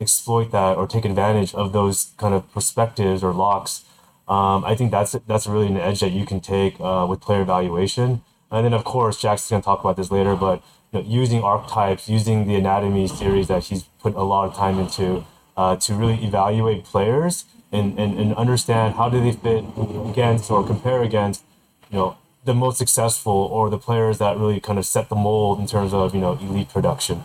exploit 0.00 0.50
that 0.52 0.76
or 0.76 0.86
take 0.86 1.04
advantage 1.04 1.54
of 1.54 1.72
those 1.72 2.12
kind 2.16 2.34
of 2.34 2.50
perspectives 2.52 3.22
or 3.22 3.32
locks 3.32 3.84
um, 4.28 4.64
I 4.64 4.74
think 4.74 4.90
that's 4.90 5.12
that's 5.26 5.46
really 5.46 5.68
an 5.68 5.76
edge 5.76 6.00
that 6.00 6.10
you 6.10 6.26
can 6.26 6.40
take 6.40 6.80
uh, 6.80 7.06
with 7.08 7.20
player 7.20 7.42
evaluation. 7.42 8.22
And 8.50 8.64
then 8.64 8.72
of 8.72 8.84
course 8.84 9.20
Jackson's 9.20 9.50
gonna 9.50 9.62
talk 9.62 9.80
about 9.80 9.96
this 9.96 10.10
later, 10.10 10.34
but 10.34 10.62
you 10.92 11.00
know, 11.00 11.08
using 11.08 11.42
archetypes, 11.42 12.08
using 12.08 12.46
the 12.46 12.56
anatomy 12.56 13.06
series 13.06 13.48
that 13.48 13.64
he's 13.64 13.84
put 14.00 14.14
a 14.14 14.22
lot 14.22 14.48
of 14.48 14.54
time 14.54 14.78
into 14.78 15.24
uh, 15.56 15.76
to 15.76 15.94
really 15.94 16.24
evaluate 16.24 16.84
players 16.84 17.44
and, 17.72 17.98
and, 17.98 18.18
and 18.18 18.34
understand 18.34 18.94
how 18.94 19.08
do 19.08 19.20
they 19.20 19.32
fit 19.32 19.64
against 20.10 20.50
or 20.50 20.64
compare 20.64 21.02
against, 21.02 21.42
you 21.90 21.96
know, 21.96 22.16
the 22.44 22.54
most 22.54 22.78
successful 22.78 23.32
or 23.32 23.70
the 23.70 23.78
players 23.78 24.18
that 24.18 24.36
really 24.36 24.60
kind 24.60 24.78
of 24.78 24.86
set 24.86 25.08
the 25.08 25.16
mold 25.16 25.58
in 25.58 25.66
terms 25.66 25.92
of, 25.92 26.14
you 26.14 26.20
know, 26.20 26.34
elite 26.34 26.68
production. 26.68 27.24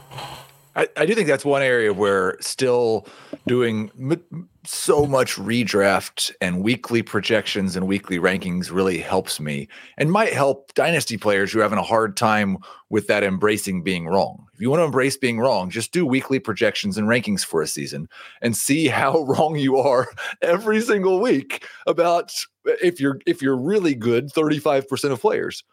I, 0.76 0.88
I 0.96 1.06
do 1.06 1.14
think 1.14 1.28
that's 1.28 1.44
one 1.44 1.62
area 1.62 1.94
where 1.94 2.38
still 2.40 3.06
doing 3.48 3.92
m- 4.00 4.50
so 4.66 5.06
much 5.06 5.36
redraft 5.36 6.32
and 6.40 6.64
weekly 6.64 7.02
projections 7.02 7.76
and 7.76 7.88
weekly 7.88 8.20
rankings 8.20 8.72
really 8.72 9.00
helps 9.00 9.40
me 9.40 9.68
and 9.98 10.12
might 10.12 10.34
help 10.34 10.74
dynasty 10.74 11.18
players 11.18 11.52
who 11.52 11.60
are 11.60 11.64
having 11.64 11.80
a 11.80 11.84
hard 11.84 12.16
time 12.16 12.58
with 12.90 13.08
that 13.08 13.24
embracing 13.24 13.84
being 13.84 14.08
wrong. 14.08 14.46
If 14.54 14.62
you 14.62 14.70
want 14.70 14.80
to 14.80 14.86
embrace 14.86 15.18
being 15.18 15.40
wrong, 15.40 15.70
just 15.70 15.92
do 15.92 16.06
weekly 16.06 16.40
projections 16.40 16.98
and 16.98 17.08
rankings 17.08 17.44
for 17.44 17.62
a 17.62 17.68
season 17.68 18.08
and 18.42 18.56
see 18.56 18.88
how 18.88 19.24
wrong 19.24 19.58
you 19.58 19.78
are 19.78 20.08
every 20.42 20.82
single 20.82 21.20
week 21.20 21.68
about 21.86 22.32
uh, 22.68 22.74
if 22.82 23.00
you're 23.02 23.20
if 23.26 23.42
you're 23.42 23.58
really 23.58 23.96
good 23.96 24.32
35% 24.32 25.12
of 25.12 25.20
players 25.20 25.64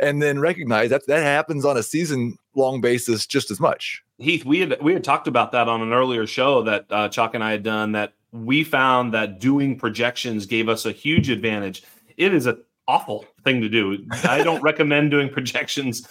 and 0.00 0.22
then 0.22 0.38
recognize 0.38 0.90
that 0.90 1.06
that 1.06 1.22
happens 1.22 1.64
on 1.64 1.76
a 1.76 1.82
season 1.82 2.36
long 2.54 2.80
basis 2.80 3.26
just 3.26 3.50
as 3.50 3.60
much. 3.60 4.02
Heath, 4.18 4.44
we 4.44 4.60
had 4.60 4.76
we 4.82 4.92
had 4.92 5.04
talked 5.04 5.28
about 5.28 5.52
that 5.52 5.68
on 5.68 5.80
an 5.80 5.92
earlier 5.92 6.26
show 6.26 6.62
that 6.62 6.86
uh, 6.90 7.08
Chalk 7.08 7.34
and 7.34 7.44
I 7.44 7.52
had 7.52 7.62
done. 7.62 7.92
That 7.92 8.14
we 8.32 8.64
found 8.64 9.14
that 9.14 9.38
doing 9.38 9.78
projections 9.78 10.44
gave 10.44 10.68
us 10.68 10.84
a 10.86 10.92
huge 10.92 11.30
advantage. 11.30 11.84
It 12.16 12.34
is 12.34 12.46
a 12.46 12.58
awful 12.88 13.24
thing 13.44 13.60
to 13.60 13.68
do. 13.68 14.04
I 14.24 14.42
don't 14.42 14.62
recommend 14.62 15.10
doing 15.10 15.28
projections 15.28 16.08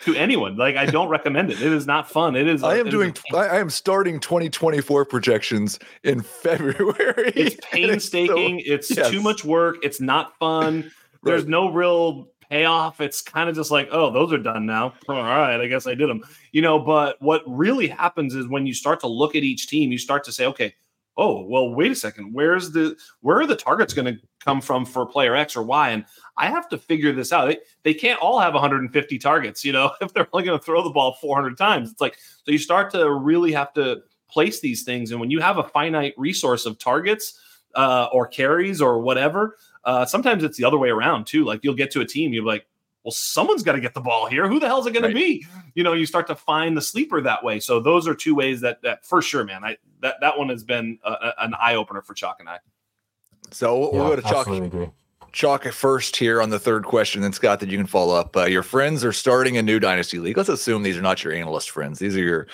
to 0.00 0.14
anyone. 0.14 0.56
Like 0.56 0.76
I 0.76 0.86
don't 0.86 1.08
recommend 1.08 1.50
it. 1.50 1.60
It 1.60 1.72
is 1.72 1.86
not 1.86 2.08
fun. 2.08 2.34
It 2.36 2.48
is. 2.48 2.62
I 2.62 2.78
am 2.78 2.88
doing. 2.88 3.14
I 3.34 3.58
am 3.58 3.68
starting 3.68 4.20
2024 4.20 5.04
projections 5.04 5.78
in 6.02 6.20
February. 6.42 7.32
It's 7.36 7.56
painstaking. 7.70 8.60
It's, 8.60 8.88
so, 8.88 8.92
it's 8.92 8.96
yes. 8.96 9.10
too 9.10 9.20
much 9.20 9.44
work. 9.44 9.76
It's 9.82 10.00
not 10.00 10.36
fun. 10.38 10.90
There's 11.22 11.46
no 11.46 11.70
real 11.70 12.28
payoff. 12.50 13.00
It's 13.00 13.22
kind 13.22 13.48
of 13.48 13.54
just 13.54 13.70
like, 13.70 13.88
oh, 13.92 14.10
those 14.10 14.32
are 14.32 14.38
done 14.38 14.66
now. 14.66 14.94
All 15.08 15.22
right, 15.22 15.60
I 15.60 15.66
guess 15.66 15.86
I 15.86 15.94
did 15.94 16.08
them. 16.08 16.22
You 16.52 16.62
know, 16.62 16.78
but 16.78 17.20
what 17.22 17.42
really 17.46 17.86
happens 17.86 18.34
is 18.34 18.48
when 18.48 18.66
you 18.66 18.74
start 18.74 19.00
to 19.00 19.06
look 19.06 19.36
at 19.36 19.42
each 19.42 19.68
team, 19.68 19.92
you 19.92 19.98
start 19.98 20.24
to 20.24 20.32
say, 20.32 20.46
okay, 20.46 20.74
oh, 21.16 21.44
well, 21.46 21.74
wait 21.74 21.92
a 21.92 21.94
second. 21.94 22.32
Where's 22.32 22.70
the 22.70 22.96
where 23.20 23.40
are 23.40 23.46
the 23.46 23.56
targets 23.56 23.94
going 23.94 24.14
to 24.14 24.20
come 24.40 24.60
from 24.60 24.84
for 24.84 25.06
player 25.06 25.36
X 25.36 25.56
or 25.56 25.62
Y? 25.62 25.90
And 25.90 26.04
I 26.36 26.48
have 26.48 26.68
to 26.70 26.78
figure 26.78 27.12
this 27.12 27.32
out. 27.32 27.46
They, 27.46 27.58
they 27.82 27.94
can't 27.94 28.20
all 28.20 28.40
have 28.40 28.54
150 28.54 29.18
targets, 29.18 29.64
you 29.64 29.72
know, 29.72 29.92
if 30.00 30.12
they're 30.12 30.28
only 30.32 30.46
going 30.46 30.58
to 30.58 30.64
throw 30.64 30.82
the 30.82 30.90
ball 30.90 31.18
400 31.20 31.56
times. 31.56 31.90
It's 31.90 32.00
like 32.00 32.16
so 32.44 32.50
you 32.50 32.58
start 32.58 32.90
to 32.92 33.12
really 33.12 33.52
have 33.52 33.72
to 33.74 34.02
place 34.28 34.60
these 34.60 34.82
things. 34.82 35.10
And 35.10 35.20
when 35.20 35.30
you 35.30 35.40
have 35.40 35.58
a 35.58 35.64
finite 35.64 36.14
resource 36.16 36.64
of 36.64 36.78
targets 36.78 37.38
uh, 37.74 38.08
or 38.12 38.26
carries 38.26 38.80
or 38.80 39.00
whatever, 39.00 39.56
uh, 39.84 40.04
sometimes 40.04 40.44
it's 40.44 40.56
the 40.56 40.64
other 40.64 40.78
way 40.78 40.90
around 40.90 41.26
too. 41.26 41.44
Like 41.44 41.60
you'll 41.62 41.74
get 41.74 41.90
to 41.92 42.00
a 42.00 42.06
team, 42.06 42.32
you're 42.32 42.44
like, 42.44 42.66
well, 43.04 43.12
someone's 43.12 43.62
got 43.62 43.72
to 43.72 43.80
get 43.80 43.94
the 43.94 44.00
ball 44.00 44.26
here. 44.26 44.46
Who 44.46 44.60
the 44.60 44.66
hell 44.66 44.80
is 44.80 44.86
it 44.86 44.92
going 44.92 45.04
right. 45.04 45.08
to 45.08 45.14
be? 45.14 45.46
You 45.74 45.82
know, 45.82 45.94
you 45.94 46.04
start 46.04 46.26
to 46.26 46.34
find 46.34 46.76
the 46.76 46.82
sleeper 46.82 47.20
that 47.22 47.42
way. 47.42 47.58
So 47.58 47.80
those 47.80 48.06
are 48.06 48.14
two 48.14 48.34
ways 48.34 48.60
that 48.60 48.82
that 48.82 49.06
for 49.06 49.22
sure, 49.22 49.44
man. 49.44 49.64
I 49.64 49.78
that 50.00 50.16
that 50.20 50.38
one 50.38 50.48
has 50.50 50.64
been 50.64 50.98
a, 51.02 51.32
an 51.38 51.54
eye 51.58 51.76
opener 51.76 52.02
for 52.02 52.14
Chalk 52.14 52.36
and 52.40 52.48
I. 52.48 52.58
So 53.50 53.78
we'll, 53.78 53.90
yeah, 53.92 53.98
we'll 54.00 54.08
go 54.10 54.16
to 54.16 54.22
Chalk. 54.22 54.46
Agree. 54.48 54.90
Chalk 55.32 55.64
first 55.72 56.16
here 56.16 56.42
on 56.42 56.50
the 56.50 56.58
third 56.58 56.84
question. 56.84 57.22
Then 57.22 57.32
Scott, 57.32 57.60
that 57.60 57.68
you 57.68 57.78
can 57.78 57.86
follow 57.86 58.16
up. 58.16 58.36
Uh, 58.36 58.44
your 58.44 58.62
friends 58.62 59.04
are 59.04 59.12
starting 59.12 59.56
a 59.56 59.62
new 59.62 59.78
dynasty 59.78 60.18
league. 60.18 60.36
Let's 60.36 60.48
assume 60.48 60.82
these 60.82 60.96
are 60.96 61.02
not 61.02 61.22
your 61.22 61.32
analyst 61.32 61.70
friends. 61.70 62.00
These 62.00 62.16
are 62.16 62.22
your 62.22 62.48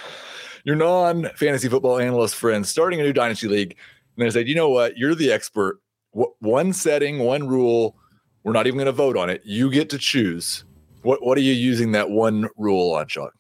your 0.65 0.77
non 0.77 1.29
fantasy 1.35 1.69
football 1.69 1.99
analyst 1.99 2.35
friends 2.37 2.69
starting 2.69 3.01
a 3.01 3.03
new 3.03 3.13
dynasty 3.13 3.49
league. 3.49 3.77
And 4.17 4.27
they 4.27 4.31
said, 4.31 4.49
you 4.49 4.55
know 4.55 4.69
what? 4.69 4.97
You're 4.97 5.15
the 5.15 5.33
expert. 5.33 5.81
W- 6.17 6.35
one 6.41 6.73
setting, 6.73 7.19
one 7.19 7.47
rule 7.47 7.95
we're 8.47 8.53
not 8.53 8.69
even 8.69 8.77
going 8.77 8.87
to 8.87 8.93
vote 8.93 9.17
on 9.17 9.29
it. 9.29 9.43
You 9.45 9.73
get 9.73 9.91
to 9.91 9.99
choose. 9.99 10.63
What 11.03 11.21
what 11.21 11.37
are 11.37 11.41
you 11.41 11.53
using 11.53 11.91
that 11.93 12.11
one 12.11 12.49
rule 12.57 12.95
on, 12.95 13.09
Chuck? 13.09 13.35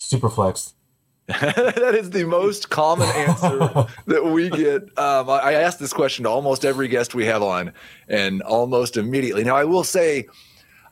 Superflex. 0.00 0.74
that 1.28 1.94
is 1.94 2.10
the 2.10 2.24
most 2.24 2.70
common 2.70 3.08
answer 3.10 3.86
that 4.06 4.24
we 4.24 4.50
get. 4.50 4.82
Um, 4.98 5.30
I, 5.30 5.38
I 5.38 5.52
ask 5.52 5.78
this 5.78 5.92
question 5.92 6.24
to 6.24 6.28
almost 6.28 6.64
every 6.64 6.88
guest 6.88 7.14
we 7.14 7.24
have 7.26 7.40
on, 7.40 7.72
and 8.08 8.42
almost 8.42 8.96
immediately. 8.96 9.44
Now, 9.44 9.54
I 9.54 9.64
will 9.64 9.84
say, 9.84 10.26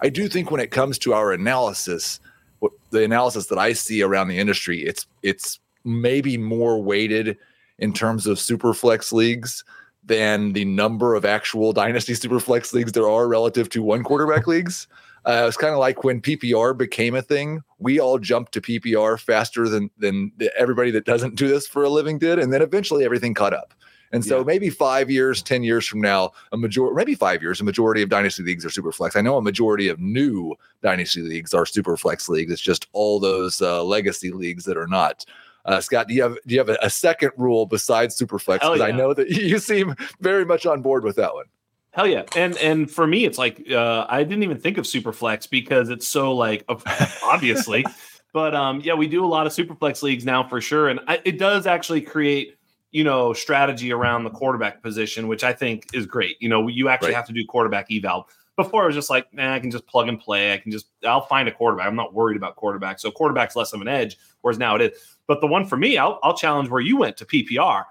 I 0.00 0.08
do 0.08 0.28
think 0.28 0.52
when 0.52 0.60
it 0.60 0.70
comes 0.70 0.98
to 1.00 1.14
our 1.14 1.32
analysis, 1.32 2.20
what, 2.60 2.70
the 2.90 3.02
analysis 3.02 3.48
that 3.48 3.58
I 3.58 3.72
see 3.72 4.00
around 4.00 4.28
the 4.28 4.38
industry, 4.38 4.82
it's 4.84 5.08
it's 5.24 5.58
maybe 5.84 6.38
more 6.38 6.80
weighted 6.80 7.36
in 7.80 7.92
terms 7.92 8.28
of 8.28 8.38
super 8.38 8.72
flex 8.72 9.12
leagues 9.12 9.64
than 10.04 10.52
the 10.52 10.64
number 10.64 11.14
of 11.14 11.24
actual 11.24 11.72
dynasty 11.72 12.12
superflex 12.14 12.72
leagues 12.72 12.92
there 12.92 13.08
are 13.08 13.28
relative 13.28 13.68
to 13.70 13.82
one 13.82 14.02
quarterback 14.02 14.46
leagues. 14.46 14.88
Uh, 15.24 15.44
it's 15.46 15.56
kind 15.56 15.72
of 15.72 15.78
like 15.78 16.02
when 16.02 16.20
PPR 16.20 16.76
became 16.76 17.14
a 17.14 17.22
thing. 17.22 17.62
We 17.78 18.00
all 18.00 18.18
jumped 18.18 18.52
to 18.52 18.60
PPR 18.60 19.20
faster 19.20 19.68
than 19.68 19.90
than 19.98 20.32
everybody 20.58 20.90
that 20.92 21.04
doesn't 21.04 21.36
do 21.36 21.46
this 21.46 21.66
for 21.66 21.84
a 21.84 21.88
living 21.88 22.18
did, 22.18 22.38
and 22.38 22.52
then 22.52 22.62
eventually 22.62 23.04
everything 23.04 23.34
caught 23.34 23.54
up. 23.54 23.74
And 24.12 24.24
so 24.24 24.38
yeah. 24.38 24.44
maybe 24.44 24.68
five 24.68 25.10
years, 25.10 25.42
ten 25.42 25.62
years 25.62 25.86
from 25.86 26.00
now, 26.00 26.32
a 26.52 26.56
majority, 26.56 26.94
maybe 26.94 27.14
five 27.14 27.40
years, 27.40 27.60
a 27.60 27.64
majority 27.64 28.02
of 28.02 28.10
dynasty 28.10 28.42
leagues 28.42 28.64
are 28.64 28.68
superflex. 28.68 29.16
I 29.16 29.22
know 29.22 29.38
a 29.38 29.42
majority 29.42 29.88
of 29.88 30.00
new 30.00 30.54
dynasty 30.82 31.22
leagues 31.22 31.54
are 31.54 31.64
superflex 31.64 32.28
leagues. 32.28 32.52
It's 32.52 32.60
just 32.60 32.88
all 32.92 33.18
those 33.18 33.62
uh, 33.62 33.82
legacy 33.82 34.30
leagues 34.30 34.64
that 34.64 34.76
are 34.76 34.86
not. 34.86 35.24
Uh, 35.64 35.80
Scott, 35.80 36.08
do 36.08 36.14
you 36.14 36.22
have 36.22 36.36
do 36.46 36.54
you 36.54 36.58
have 36.58 36.68
a, 36.68 36.78
a 36.82 36.90
second 36.90 37.32
rule 37.36 37.66
besides 37.66 38.18
Superflex? 38.18 38.60
Because 38.60 38.78
yeah. 38.78 38.86
I 38.86 38.90
know 38.90 39.14
that 39.14 39.28
you 39.30 39.58
seem 39.58 39.94
very 40.20 40.44
much 40.44 40.66
on 40.66 40.82
board 40.82 41.04
with 41.04 41.16
that 41.16 41.34
one. 41.34 41.46
Hell 41.92 42.06
yeah, 42.06 42.22
and 42.34 42.56
and 42.56 42.90
for 42.90 43.06
me, 43.06 43.26
it's 43.26 43.36
like 43.36 43.70
uh, 43.70 44.06
I 44.08 44.24
didn't 44.24 44.42
even 44.42 44.58
think 44.58 44.78
of 44.78 44.84
Superflex 44.84 45.48
because 45.48 45.90
it's 45.90 46.08
so 46.08 46.32
like 46.32 46.64
obviously, 47.22 47.84
but 48.32 48.54
um, 48.54 48.80
yeah, 48.80 48.94
we 48.94 49.06
do 49.06 49.24
a 49.24 49.26
lot 49.26 49.46
of 49.46 49.52
Superflex 49.52 50.02
leagues 50.02 50.24
now 50.24 50.42
for 50.48 50.60
sure, 50.60 50.88
and 50.88 51.00
I, 51.06 51.20
it 51.24 51.38
does 51.38 51.66
actually 51.66 52.00
create 52.00 52.56
you 52.92 53.04
know 53.04 53.34
strategy 53.34 53.92
around 53.92 54.24
the 54.24 54.30
quarterback 54.30 54.82
position, 54.82 55.28
which 55.28 55.44
I 55.44 55.52
think 55.52 55.86
is 55.92 56.06
great. 56.06 56.38
You 56.40 56.48
know, 56.48 56.66
you 56.66 56.88
actually 56.88 57.08
right. 57.08 57.16
have 57.16 57.26
to 57.26 57.34
do 57.34 57.44
quarterback 57.46 57.92
eval. 57.92 58.28
Before 58.56 58.84
I 58.84 58.86
was 58.86 58.94
just 58.94 59.10
like, 59.10 59.32
man, 59.32 59.50
I 59.50 59.58
can 59.58 59.70
just 59.70 59.86
plug 59.86 60.08
and 60.08 60.20
play. 60.20 60.54
I 60.54 60.58
can 60.58 60.72
just 60.72 60.86
I'll 61.06 61.26
find 61.26 61.46
a 61.46 61.52
quarterback. 61.52 61.86
I'm 61.86 61.96
not 61.96 62.14
worried 62.14 62.36
about 62.38 62.56
quarterback. 62.56 63.00
So 63.00 63.10
quarterback's 63.10 63.54
less 63.54 63.74
of 63.74 63.82
an 63.82 63.88
edge, 63.88 64.16
whereas 64.40 64.58
now 64.58 64.76
it 64.76 64.82
is. 64.82 65.11
But 65.26 65.40
the 65.40 65.46
one 65.46 65.66
for 65.66 65.76
me, 65.76 65.98
I'll, 65.98 66.18
I'll 66.22 66.36
challenge 66.36 66.68
where 66.68 66.80
you 66.80 66.96
went 66.96 67.16
to 67.18 67.24
PPR. 67.24 67.84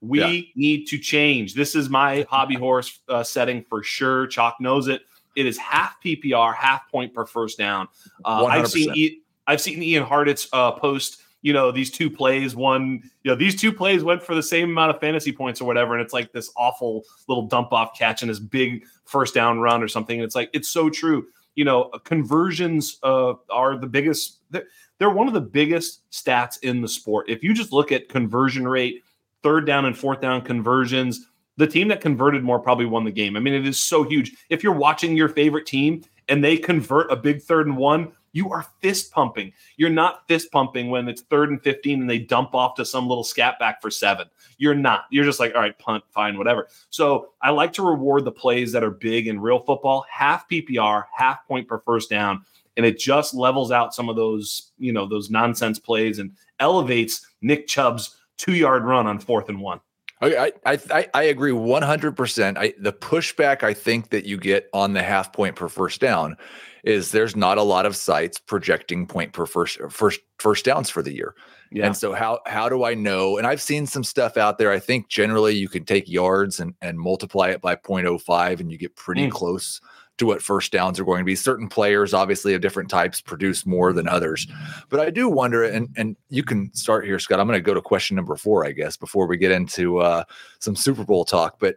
We 0.00 0.20
yeah. 0.20 0.40
need 0.56 0.86
to 0.88 0.98
change. 0.98 1.54
This 1.54 1.74
is 1.76 1.88
my 1.88 2.26
hobby 2.28 2.56
horse 2.56 3.00
uh, 3.08 3.22
setting 3.22 3.64
for 3.68 3.82
sure. 3.82 4.26
Chalk 4.26 4.56
knows 4.60 4.88
it. 4.88 5.02
It 5.36 5.46
is 5.46 5.56
half 5.56 5.96
PPR, 6.02 6.54
half 6.54 6.90
point 6.90 7.14
per 7.14 7.24
first 7.24 7.56
down. 7.56 7.88
Uh, 8.24 8.44
I've 8.46 8.68
seen 8.68 8.92
e- 8.94 9.22
I've 9.46 9.60
seen 9.60 9.82
Ian 9.82 10.04
Hartitz 10.04 10.48
uh, 10.52 10.72
post. 10.72 11.22
You 11.40 11.52
know 11.52 11.72
these 11.72 11.90
two 11.90 12.10
plays. 12.10 12.54
One, 12.54 13.02
you 13.22 13.30
know 13.30 13.34
these 13.34 13.58
two 13.58 13.72
plays 13.72 14.04
went 14.04 14.22
for 14.22 14.34
the 14.34 14.42
same 14.42 14.70
amount 14.70 14.94
of 14.94 15.00
fantasy 15.00 15.32
points 15.32 15.60
or 15.60 15.64
whatever, 15.64 15.94
and 15.94 16.02
it's 16.02 16.12
like 16.12 16.32
this 16.32 16.52
awful 16.56 17.04
little 17.28 17.46
dump 17.46 17.72
off 17.72 17.98
catch 17.98 18.22
and 18.22 18.30
this 18.30 18.38
big 18.38 18.84
first 19.04 19.34
down 19.34 19.58
run 19.58 19.82
or 19.82 19.88
something. 19.88 20.18
And 20.18 20.24
it's 20.24 20.34
like 20.34 20.50
it's 20.52 20.68
so 20.68 20.90
true. 20.90 21.26
You 21.54 21.64
know, 21.64 21.90
conversions 22.04 22.98
uh, 23.02 23.34
are 23.50 23.76
the 23.76 23.86
biggest. 23.86 24.40
They're 24.50 24.66
one 25.10 25.28
of 25.28 25.34
the 25.34 25.40
biggest 25.40 26.08
stats 26.10 26.58
in 26.62 26.80
the 26.80 26.88
sport. 26.88 27.28
If 27.28 27.42
you 27.42 27.54
just 27.54 27.72
look 27.72 27.92
at 27.92 28.08
conversion 28.08 28.66
rate, 28.66 29.02
third 29.42 29.66
down 29.66 29.84
and 29.84 29.96
fourth 29.96 30.20
down 30.20 30.42
conversions, 30.42 31.26
the 31.56 31.66
team 31.66 31.88
that 31.88 32.00
converted 32.00 32.42
more 32.42 32.58
probably 32.58 32.86
won 32.86 33.04
the 33.04 33.10
game. 33.10 33.36
I 33.36 33.40
mean, 33.40 33.54
it 33.54 33.66
is 33.66 33.82
so 33.82 34.02
huge. 34.02 34.32
If 34.48 34.62
you're 34.62 34.72
watching 34.72 35.16
your 35.16 35.28
favorite 35.28 35.66
team 35.66 36.02
and 36.28 36.42
they 36.42 36.56
convert 36.56 37.10
a 37.12 37.16
big 37.16 37.42
third 37.42 37.66
and 37.66 37.76
one, 37.76 38.12
you 38.32 38.50
are 38.50 38.66
fist 38.80 39.12
pumping. 39.12 39.52
You're 39.76 39.90
not 39.90 40.26
fist 40.26 40.50
pumping 40.50 40.88
when 40.88 41.06
it's 41.08 41.20
third 41.22 41.50
and 41.50 41.62
15 41.62 42.00
and 42.00 42.08
they 42.08 42.18
dump 42.18 42.54
off 42.54 42.74
to 42.76 42.84
some 42.84 43.06
little 43.06 43.24
scat 43.24 43.58
back 43.58 43.82
for 43.82 43.90
seven. 43.90 44.28
You're 44.56 44.74
not. 44.74 45.04
You're 45.10 45.24
just 45.24 45.38
like, 45.38 45.54
all 45.54 45.60
right, 45.60 45.78
punt, 45.78 46.02
fine, 46.10 46.38
whatever. 46.38 46.68
So 46.88 47.32
I 47.42 47.50
like 47.50 47.74
to 47.74 47.82
reward 47.82 48.24
the 48.24 48.32
plays 48.32 48.72
that 48.72 48.82
are 48.82 48.90
big 48.90 49.28
in 49.28 49.38
real 49.38 49.58
football, 49.58 50.06
half 50.10 50.48
PPR, 50.48 51.04
half 51.14 51.46
point 51.46 51.68
per 51.68 51.78
first 51.80 52.08
down 52.08 52.44
and 52.76 52.86
it 52.86 52.98
just 52.98 53.34
levels 53.34 53.70
out 53.70 53.94
some 53.94 54.08
of 54.08 54.16
those, 54.16 54.72
you 54.78 54.92
know, 54.92 55.06
those 55.06 55.30
nonsense 55.30 55.78
plays 55.78 56.18
and 56.18 56.32
elevates 56.58 57.26
Nick 57.40 57.66
Chubb's 57.66 58.16
two 58.38 58.54
yard 58.54 58.84
run 58.84 59.06
on 59.06 59.18
fourth 59.18 59.48
and 59.48 59.60
one. 59.60 59.80
I, 60.22 60.52
I 60.64 61.08
I 61.14 61.22
agree 61.24 61.50
100%. 61.50 62.74
The 62.80 62.92
pushback 62.92 63.64
I 63.64 63.74
think 63.74 64.10
that 64.10 64.24
you 64.24 64.38
get 64.38 64.68
on 64.72 64.92
the 64.92 65.02
half 65.02 65.32
point 65.32 65.56
per 65.56 65.68
first 65.68 66.00
down 66.00 66.36
is 66.84 67.10
there's 67.10 67.34
not 67.34 67.58
a 67.58 67.62
lot 67.62 67.86
of 67.86 67.96
sites 67.96 68.38
projecting 68.38 69.06
point 69.06 69.32
per 69.32 69.46
first 69.46 69.80
first 69.90 70.20
first 70.38 70.64
downs 70.64 70.90
for 70.90 71.02
the 71.02 71.12
year. 71.12 71.34
Yeah. 71.72 71.86
And 71.86 71.96
so 71.96 72.12
how 72.12 72.38
how 72.46 72.68
do 72.68 72.84
I 72.84 72.94
know? 72.94 73.36
And 73.36 73.48
I've 73.48 73.60
seen 73.60 73.84
some 73.86 74.04
stuff 74.04 74.36
out 74.36 74.58
there. 74.58 74.70
I 74.70 74.78
think 74.78 75.08
generally 75.08 75.54
you 75.54 75.68
can 75.68 75.84
take 75.84 76.08
yards 76.08 76.60
and 76.60 76.74
and 76.82 77.00
multiply 77.00 77.48
it 77.48 77.60
by 77.60 77.74
0.05 77.74 78.60
and 78.60 78.70
you 78.70 78.78
get 78.78 78.94
pretty 78.94 79.26
mm. 79.26 79.30
close 79.30 79.80
to 80.18 80.26
what 80.26 80.42
first 80.42 80.72
downs 80.72 81.00
are 81.00 81.04
going 81.04 81.20
to 81.20 81.24
be. 81.24 81.34
Certain 81.34 81.68
players, 81.68 82.14
obviously, 82.14 82.54
of 82.54 82.60
different 82.60 82.90
types, 82.90 83.20
produce 83.20 83.64
more 83.66 83.92
than 83.92 84.08
others. 84.08 84.46
But 84.88 85.00
I 85.00 85.10
do 85.10 85.28
wonder, 85.28 85.64
and 85.64 85.88
and 85.96 86.16
you 86.28 86.42
can 86.42 86.72
start 86.74 87.04
here, 87.04 87.18
Scott. 87.18 87.40
I'm 87.40 87.46
going 87.46 87.58
to 87.58 87.62
go 87.62 87.74
to 87.74 87.80
question 87.80 88.16
number 88.16 88.36
four, 88.36 88.66
I 88.66 88.72
guess, 88.72 88.96
before 88.96 89.26
we 89.26 89.36
get 89.36 89.52
into 89.52 89.98
uh, 89.98 90.24
some 90.58 90.76
Super 90.76 91.04
Bowl 91.04 91.24
talk. 91.24 91.58
But 91.58 91.76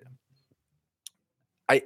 I, 1.69 1.83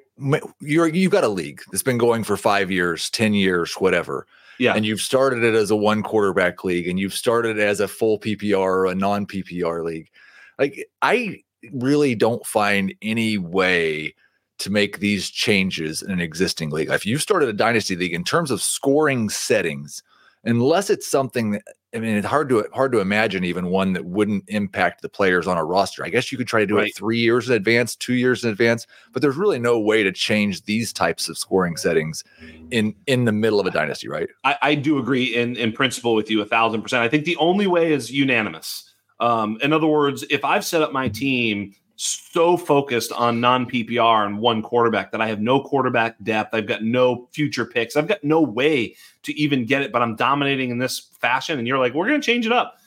you're 0.59 0.87
you've 0.87 1.11
got 1.11 1.23
a 1.23 1.29
league 1.29 1.61
that's 1.71 1.83
been 1.83 1.97
going 1.97 2.23
for 2.23 2.37
five 2.37 2.71
years, 2.71 3.09
ten 3.09 3.33
years, 3.33 3.73
whatever. 3.75 4.27
Yeah. 4.57 4.73
And 4.75 4.85
you've 4.85 4.99
started 4.99 5.43
it 5.45 5.55
as 5.55 5.71
a 5.71 5.75
one 5.75 6.03
quarterback 6.03 6.65
league, 6.65 6.87
and 6.87 6.99
you've 6.99 7.13
started 7.13 7.57
it 7.57 7.63
as 7.63 7.79
a 7.79 7.87
full 7.87 8.19
PPR 8.19 8.57
or 8.57 8.85
a 8.87 8.95
non 8.95 9.25
PPR 9.25 9.83
league. 9.85 10.09
Like 10.57 10.89
I 11.01 11.43
really 11.71 12.15
don't 12.15 12.45
find 12.45 12.93
any 13.01 13.37
way 13.37 14.15
to 14.59 14.69
make 14.69 14.99
these 14.99 15.29
changes 15.29 16.01
in 16.01 16.11
an 16.11 16.21
existing 16.21 16.69
league. 16.69 16.89
If 16.89 17.05
you've 17.05 17.21
started 17.21 17.49
a 17.49 17.53
dynasty 17.53 17.95
league 17.95 18.13
in 18.13 18.23
terms 18.23 18.51
of 18.51 18.61
scoring 18.61 19.29
settings, 19.29 20.03
unless 20.43 20.89
it's 20.89 21.07
something 21.07 21.51
that, 21.51 21.63
I 21.93 21.99
mean, 21.99 22.15
it's 22.15 22.27
hard 22.27 22.49
to 22.49 22.67
hard 22.71 22.91
to 22.91 22.99
imagine 22.99 23.43
even 23.43 23.67
one 23.67 23.93
that 23.93 24.05
wouldn't 24.05 24.43
impact 24.47 25.01
the 25.01 25.09
players 25.09 25.47
on 25.47 25.57
a 25.57 25.65
roster. 25.65 26.05
I 26.05 26.09
guess 26.09 26.31
you 26.31 26.37
could 26.37 26.47
try 26.47 26.59
to 26.59 26.67
do 26.67 26.77
right. 26.77 26.89
it 26.89 26.95
three 26.95 27.17
years 27.17 27.49
in 27.49 27.55
advance, 27.55 27.95
two 27.95 28.13
years 28.13 28.43
in 28.43 28.51
advance, 28.51 28.85
but 29.11 29.23
there's 29.23 29.37
really 29.37 29.57
no 29.57 29.79
way 29.79 30.03
to 30.03 30.11
change 30.11 30.65
these 30.65 30.93
types 30.93 31.29
of 31.29 31.37
scoring 31.37 31.77
settings 31.77 32.23
in 32.69 32.93
in 33.07 33.25
the 33.25 33.31
middle 33.31 33.59
of 33.59 33.65
a 33.65 33.71
dynasty, 33.71 34.07
right? 34.07 34.29
I, 34.43 34.57
I 34.61 34.75
do 34.75 34.99
agree 34.99 35.35
in 35.35 35.55
in 35.55 35.71
principle 35.71 36.13
with 36.13 36.29
you 36.29 36.41
a 36.41 36.45
thousand 36.45 36.83
percent. 36.83 37.01
I 37.01 37.09
think 37.09 37.25
the 37.25 37.37
only 37.37 37.65
way 37.65 37.91
is 37.91 38.11
unanimous. 38.11 38.93
Um, 39.19 39.57
in 39.61 39.73
other 39.73 39.87
words, 39.87 40.23
if 40.29 40.45
I've 40.45 40.63
set 40.63 40.83
up 40.83 40.93
my 40.93 41.09
team 41.09 41.73
so 42.01 42.55
focused 42.55 43.11
on 43.11 43.41
non 43.41 43.65
PPR 43.65 44.25
and 44.25 44.39
one 44.39 44.61
quarterback 44.61 45.11
that 45.11 45.21
I 45.21 45.27
have 45.27 45.41
no 45.41 45.61
quarterback 45.61 46.15
depth, 46.23 46.53
I've 46.53 46.67
got 46.67 46.83
no 46.83 47.27
future 47.31 47.65
picks, 47.65 47.95
I've 47.95 48.07
got 48.07 48.23
no 48.23 48.41
way 48.41 48.95
to 49.23 49.33
even 49.33 49.65
get 49.65 49.81
it, 49.81 49.91
but 49.91 50.01
I'm 50.01 50.15
dominating 50.15 50.69
in 50.69 50.77
this 50.77 50.99
fashion. 51.19 51.59
And 51.59 51.67
you're 51.67 51.79
like, 51.79 51.93
we're 51.93 52.07
going 52.07 52.21
to 52.21 52.25
change 52.25 52.45
it 52.45 52.51
up 52.51 52.77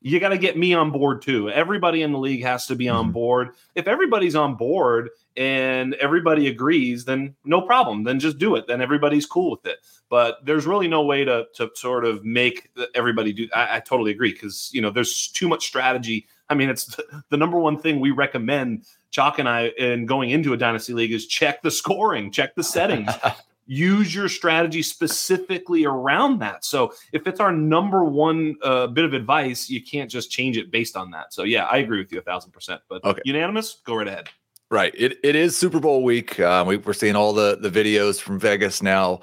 you 0.00 0.20
got 0.20 0.28
to 0.28 0.38
get 0.38 0.56
me 0.56 0.74
on 0.74 0.90
board 0.90 1.22
too. 1.22 1.50
Everybody 1.50 2.02
in 2.02 2.12
the 2.12 2.18
league 2.18 2.42
has 2.44 2.66
to 2.66 2.76
be 2.76 2.88
on 2.88 3.06
mm-hmm. 3.06 3.12
board. 3.12 3.48
If 3.74 3.88
everybody's 3.88 4.36
on 4.36 4.54
board 4.54 5.10
and 5.36 5.94
everybody 5.94 6.46
agrees, 6.46 7.04
then 7.04 7.34
no 7.44 7.60
problem. 7.62 8.04
Then 8.04 8.20
just 8.20 8.38
do 8.38 8.54
it. 8.54 8.66
Then 8.66 8.80
everybody's 8.80 9.26
cool 9.26 9.50
with 9.50 9.66
it. 9.66 9.78
But 10.08 10.44
there's 10.44 10.66
really 10.66 10.88
no 10.88 11.02
way 11.02 11.24
to 11.24 11.46
to 11.54 11.70
sort 11.74 12.04
of 12.04 12.24
make 12.24 12.70
everybody 12.94 13.32
do. 13.32 13.48
I, 13.54 13.76
I 13.76 13.80
totally 13.80 14.12
agree 14.12 14.32
because 14.32 14.70
you 14.72 14.80
know 14.80 14.90
there's 14.90 15.28
too 15.28 15.48
much 15.48 15.66
strategy. 15.66 16.28
I 16.50 16.54
mean, 16.54 16.70
it's 16.70 16.98
the 17.30 17.36
number 17.36 17.58
one 17.58 17.78
thing 17.78 18.00
we 18.00 18.10
recommend 18.10 18.84
Chalk 19.10 19.38
and 19.38 19.48
I 19.48 19.68
in 19.78 20.06
going 20.06 20.30
into 20.30 20.52
a 20.52 20.56
dynasty 20.56 20.92
league 20.92 21.12
is 21.12 21.26
check 21.26 21.62
the 21.62 21.70
scoring, 21.70 22.30
check 22.30 22.54
the 22.54 22.64
settings. 22.64 23.10
use 23.68 24.14
your 24.14 24.28
strategy 24.28 24.82
specifically 24.82 25.84
around 25.84 26.38
that. 26.38 26.64
So 26.64 26.94
if 27.12 27.26
it's 27.26 27.38
our 27.38 27.52
number 27.52 28.02
one 28.02 28.56
uh, 28.62 28.86
bit 28.88 29.04
of 29.04 29.12
advice, 29.12 29.68
you 29.68 29.82
can't 29.82 30.10
just 30.10 30.30
change 30.30 30.56
it 30.56 30.70
based 30.70 30.96
on 30.96 31.10
that. 31.12 31.34
So 31.34 31.44
yeah, 31.44 31.66
I 31.66 31.76
agree 31.76 31.98
with 31.98 32.10
you 32.10 32.18
a 32.18 32.22
thousand 32.22 32.50
percent. 32.52 32.80
But 32.88 33.04
okay. 33.04 33.20
unanimous, 33.24 33.82
go 33.84 33.94
right 33.94 34.08
ahead. 34.08 34.30
Right. 34.70 34.94
It 34.96 35.18
it 35.22 35.36
is 35.36 35.56
Super 35.56 35.80
Bowl 35.80 36.02
week. 36.02 36.40
Um, 36.40 36.66
we, 36.66 36.78
are 36.78 36.92
seeing 36.94 37.14
all 37.14 37.32
the 37.32 37.58
the 37.60 37.70
videos 37.70 38.20
from 38.20 38.38
Vegas 38.38 38.82
now. 38.82 39.20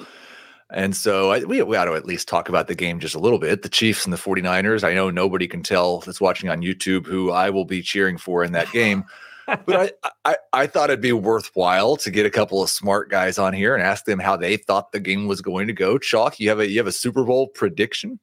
And 0.75 0.95
so 0.95 1.31
I, 1.31 1.39
we, 1.43 1.63
we 1.63 1.75
ought 1.77 1.85
to 1.85 1.93
at 1.93 2.05
least 2.05 2.27
talk 2.27 2.49
about 2.49 2.67
the 2.67 2.75
game 2.75 2.99
just 2.99 3.15
a 3.15 3.19
little 3.19 3.39
bit. 3.39 3.63
The 3.63 3.69
Chiefs 3.69 4.05
and 4.05 4.13
the 4.13 4.17
49ers. 4.17 4.83
I 4.83 4.93
know 4.93 5.09
nobody 5.09 5.47
can 5.47 5.63
tell 5.63 6.01
that's 6.01 6.21
watching 6.21 6.49
on 6.49 6.61
YouTube 6.61 7.07
who 7.07 7.31
I 7.31 7.49
will 7.49 7.65
be 7.65 7.81
cheering 7.81 8.17
for 8.17 8.43
in 8.43 8.51
that 8.51 8.71
game 8.71 9.05
but 9.65 9.95
I, 10.03 10.09
I, 10.25 10.37
I 10.53 10.67
thought 10.67 10.89
it'd 10.89 11.01
be 11.01 11.11
worthwhile 11.11 11.97
to 11.97 12.11
get 12.11 12.25
a 12.25 12.29
couple 12.29 12.63
of 12.63 12.69
smart 12.69 13.09
guys 13.09 13.37
on 13.37 13.53
here 13.53 13.75
and 13.75 13.83
ask 13.83 14.05
them 14.05 14.19
how 14.19 14.35
they 14.35 14.57
thought 14.57 14.91
the 14.91 14.99
game 14.99 15.27
was 15.27 15.41
going 15.41 15.67
to 15.67 15.73
go. 15.73 15.97
Chalk, 15.97 16.39
you 16.39 16.49
have 16.49 16.59
a 16.59 16.67
you 16.67 16.79
have 16.79 16.87
a 16.87 16.91
Super 16.91 17.23
Bowl 17.23 17.47
prediction? 17.47 18.19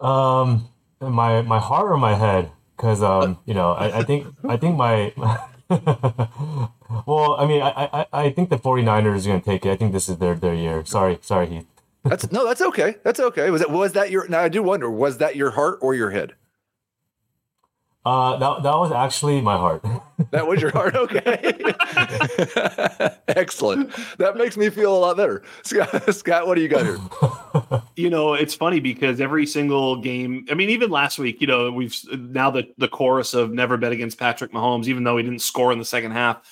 Um, 0.00 0.68
my 1.00 1.42
my 1.42 1.58
heart 1.58 1.90
or 1.90 1.96
my 1.96 2.14
head? 2.14 2.50
Because 2.76 3.02
um, 3.02 3.38
you 3.46 3.54
know, 3.54 3.72
I, 3.72 4.00
I 4.00 4.02
think 4.02 4.26
I 4.48 4.56
think 4.56 4.76
my. 4.76 5.12
well, 7.06 7.34
I 7.38 7.46
mean, 7.46 7.62
I, 7.62 7.88
I 7.92 8.06
I 8.12 8.30
think 8.30 8.50
the 8.50 8.56
49ers 8.56 9.24
are 9.24 9.28
going 9.28 9.40
to 9.40 9.44
take 9.44 9.66
it. 9.66 9.70
I 9.70 9.76
think 9.76 9.92
this 9.92 10.08
is 10.08 10.18
their 10.18 10.34
their 10.34 10.54
year. 10.54 10.84
Sorry, 10.84 11.18
sorry, 11.22 11.46
Heath. 11.48 11.66
that's 12.04 12.30
no, 12.30 12.46
that's 12.46 12.60
okay. 12.62 12.96
That's 13.02 13.20
okay. 13.20 13.50
Was 13.50 13.62
it 13.62 13.70
was 13.70 13.92
that 13.92 14.10
your? 14.10 14.28
Now 14.28 14.40
I 14.40 14.48
do 14.48 14.62
wonder, 14.62 14.90
was 14.90 15.18
that 15.18 15.36
your 15.36 15.52
heart 15.52 15.78
or 15.82 15.94
your 15.94 16.10
head? 16.10 16.34
Uh, 18.04 18.36
that 18.36 18.62
that 18.62 18.76
was 18.76 18.92
actually 18.92 19.40
my 19.40 19.56
heart. 19.56 19.82
that 20.30 20.46
was 20.46 20.60
your 20.60 20.70
heart, 20.70 20.94
okay. 20.94 21.22
Excellent. 23.28 23.90
That 24.18 24.36
makes 24.36 24.58
me 24.58 24.68
feel 24.68 24.94
a 24.94 24.98
lot 24.98 25.16
better. 25.16 25.42
Scott, 25.62 26.14
Scott, 26.14 26.46
what 26.46 26.56
do 26.56 26.60
you 26.60 26.68
got 26.68 26.84
here? 26.84 27.82
You 27.96 28.10
know, 28.10 28.34
it's 28.34 28.54
funny 28.54 28.78
because 28.78 29.22
every 29.22 29.46
single 29.46 29.96
game. 29.96 30.44
I 30.50 30.54
mean, 30.54 30.68
even 30.68 30.90
last 30.90 31.18
week, 31.18 31.40
you 31.40 31.46
know, 31.46 31.72
we've 31.72 31.96
now 32.12 32.50
the 32.50 32.68
the 32.76 32.88
chorus 32.88 33.32
of 33.32 33.52
never 33.52 33.78
bet 33.78 33.92
against 33.92 34.18
Patrick 34.18 34.52
Mahomes, 34.52 34.86
even 34.86 35.04
though 35.04 35.16
he 35.16 35.22
didn't 35.22 35.40
score 35.40 35.72
in 35.72 35.78
the 35.78 35.84
second 35.84 36.10
half. 36.10 36.42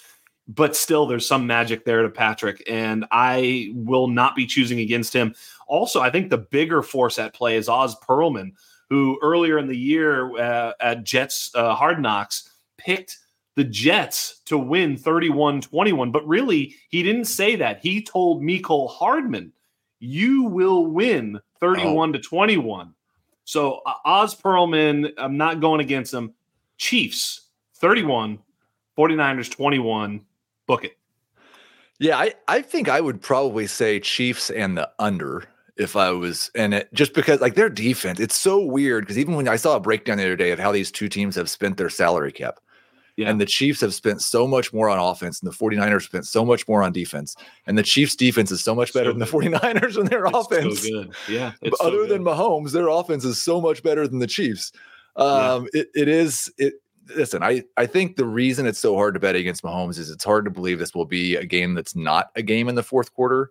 But 0.49 0.75
still, 0.75 1.06
there's 1.06 1.26
some 1.26 1.47
magic 1.47 1.85
there 1.85 2.02
to 2.02 2.09
Patrick, 2.09 2.62
and 2.66 3.04
I 3.12 3.71
will 3.75 4.09
not 4.09 4.35
be 4.35 4.47
choosing 4.47 4.80
against 4.80 5.12
him. 5.12 5.35
Also, 5.68 6.00
I 6.00 6.11
think 6.11 6.30
the 6.30 6.38
bigger 6.38 6.82
force 6.82 7.18
at 7.18 7.35
play 7.35 7.56
is 7.56 7.68
Oz 7.68 7.94
Pearlman 8.00 8.52
who 8.92 9.18
earlier 9.22 9.56
in 9.56 9.66
the 9.66 9.75
year 9.75 10.37
uh, 10.37 10.75
at 10.78 11.02
Jets 11.02 11.50
uh, 11.54 11.75
Hard 11.75 11.99
Knocks 11.99 12.50
picked 12.76 13.16
the 13.56 13.64
Jets 13.64 14.42
to 14.44 14.59
win 14.59 14.98
31 14.98 15.62
21. 15.62 16.12
But 16.12 16.28
really, 16.28 16.74
he 16.90 17.02
didn't 17.02 17.24
say 17.24 17.57
that. 17.57 17.81
He 17.81 18.02
told 18.02 18.42
Mecole 18.42 18.90
Hardman, 18.90 19.50
you 19.98 20.42
will 20.42 20.85
win 20.85 21.40
31 21.59 22.11
oh. 22.11 22.12
to 22.12 22.18
21. 22.18 22.92
So 23.44 23.81
uh, 23.87 23.94
Oz 24.05 24.35
Pearlman, 24.35 25.11
I'm 25.16 25.38
not 25.38 25.61
going 25.61 25.81
against 25.81 26.12
him. 26.12 26.35
Chiefs 26.76 27.46
31, 27.76 28.40
49ers 28.98 29.50
21. 29.50 30.20
Book 30.66 30.85
it. 30.85 30.98
Yeah, 31.98 32.18
I, 32.18 32.35
I 32.46 32.61
think 32.61 32.90
I 32.90 33.00
would 33.00 33.22
probably 33.22 33.66
say 33.66 34.00
Chiefs 34.00 34.50
and 34.50 34.76
the 34.76 34.90
under 34.98 35.48
if 35.76 35.96
I 35.96 36.11
was 36.11 36.50
in 36.54 36.72
it, 36.72 36.92
just 36.92 37.14
because 37.14 37.40
like 37.40 37.54
their 37.54 37.70
defense, 37.70 38.20
it's 38.20 38.37
so 38.37 38.61
weird. 38.61 39.04
Because 39.04 39.18
even 39.18 39.35
when 39.35 39.48
I 39.48 39.56
saw 39.56 39.76
a 39.76 39.80
breakdown 39.80 40.18
the 40.18 40.24
other 40.24 40.37
day 40.37 40.50
of 40.50 40.58
how 40.58 40.72
these 40.72 40.90
two 40.90 41.08
teams 41.08 41.35
have 41.37 41.48
spent 41.48 41.76
their 41.76 41.88
salary 41.88 42.32
cap, 42.32 42.61
yeah. 43.16 43.28
and 43.28 43.40
the 43.40 43.46
Chiefs 43.46 43.80
have 43.80 43.94
spent 43.94 44.20
so 44.20 44.46
much 44.46 44.72
more 44.72 44.88
on 44.88 44.98
offense, 44.98 45.40
and 45.40 45.50
the 45.50 45.56
49ers 45.56 46.02
spent 46.02 46.26
so 46.26 46.44
much 46.44 46.68
more 46.68 46.82
on 46.82 46.92
defense, 46.92 47.37
and 47.66 47.78
the 47.78 47.82
Chiefs' 47.82 48.16
defense 48.16 48.50
is 48.50 48.62
so 48.62 48.74
much 48.74 48.92
better 48.92 49.12
so 49.12 49.18
than 49.18 49.20
the 49.20 49.26
49ers 49.26 49.98
in 49.98 50.06
their 50.06 50.26
it's 50.26 50.37
offense. 50.37 50.88
So 50.92 51.06
yeah, 51.28 51.52
other 51.80 52.04
so 52.04 52.06
than 52.06 52.24
Mahomes, 52.24 52.72
their 52.72 52.88
offense 52.88 53.24
is 53.24 53.42
so 53.42 53.61
much 53.61 53.82
better 53.82 54.06
than 54.06 54.18
the 54.18 54.26
Chiefs. 54.26 54.72
Um, 55.16 55.68
yeah. 55.74 55.80
it, 55.80 55.88
it 55.94 56.08
is 56.08 56.52
it. 56.58 56.74
Listen, 57.16 57.42
I, 57.42 57.64
I 57.76 57.87
think 57.87 58.14
the 58.14 58.24
reason 58.24 58.64
it's 58.64 58.78
so 58.78 58.94
hard 58.94 59.14
to 59.14 59.20
bet 59.20 59.35
against 59.35 59.64
Mahomes 59.64 59.98
is 59.98 60.08
it's 60.08 60.24
hard 60.24 60.44
to 60.44 60.52
believe 60.52 60.78
this 60.78 60.94
will 60.94 61.04
be 61.04 61.35
a 61.35 61.44
game 61.44 61.74
that's 61.74 61.96
not 61.96 62.30
a 62.37 62.42
game 62.42 62.68
in 62.68 62.76
the 62.76 62.82
fourth 62.82 63.12
quarter 63.12 63.50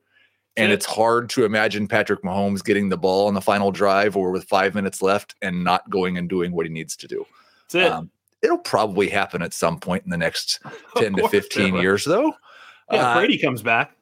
and 0.58 0.72
it's 0.72 0.86
hard 0.86 1.30
to 1.32 1.46
imagine 1.46 1.88
Patrick 1.88 2.24
Mahomes 2.24 2.64
getting 2.64 2.90
the 2.90 2.98
ball 2.98 3.28
on 3.28 3.34
the 3.34 3.42
final 3.42 3.72
drive 3.72 4.18
or 4.18 4.32
with 4.32 4.44
five 4.46 4.76
minutes 4.76 5.02
left 5.02 5.36
and 5.42 5.64
not 5.64 5.90
going 5.90 6.18
and 6.18 6.30
doing 6.30 6.52
what 6.52 6.66
he 6.66 6.72
needs 6.72 6.96
to 6.98 7.08
do. 7.08 7.26
That's 7.72 7.76
it. 7.76 7.92
Um, 7.92 8.12
it'll 8.42 8.58
probably 8.58 9.10
happen 9.10 9.42
at 9.42 9.54
some 9.54 9.80
point 9.80 10.04
in 10.04 10.10
the 10.10 10.18
next 10.18 10.60
10 10.98 11.16
to 11.16 11.30
15 11.30 11.76
years, 11.76 12.04
though. 12.04 12.34
Yeah, 12.92 13.12
uh, 13.12 13.16
Brady 13.16 13.38
comes 13.38 13.62
back. 13.62 13.96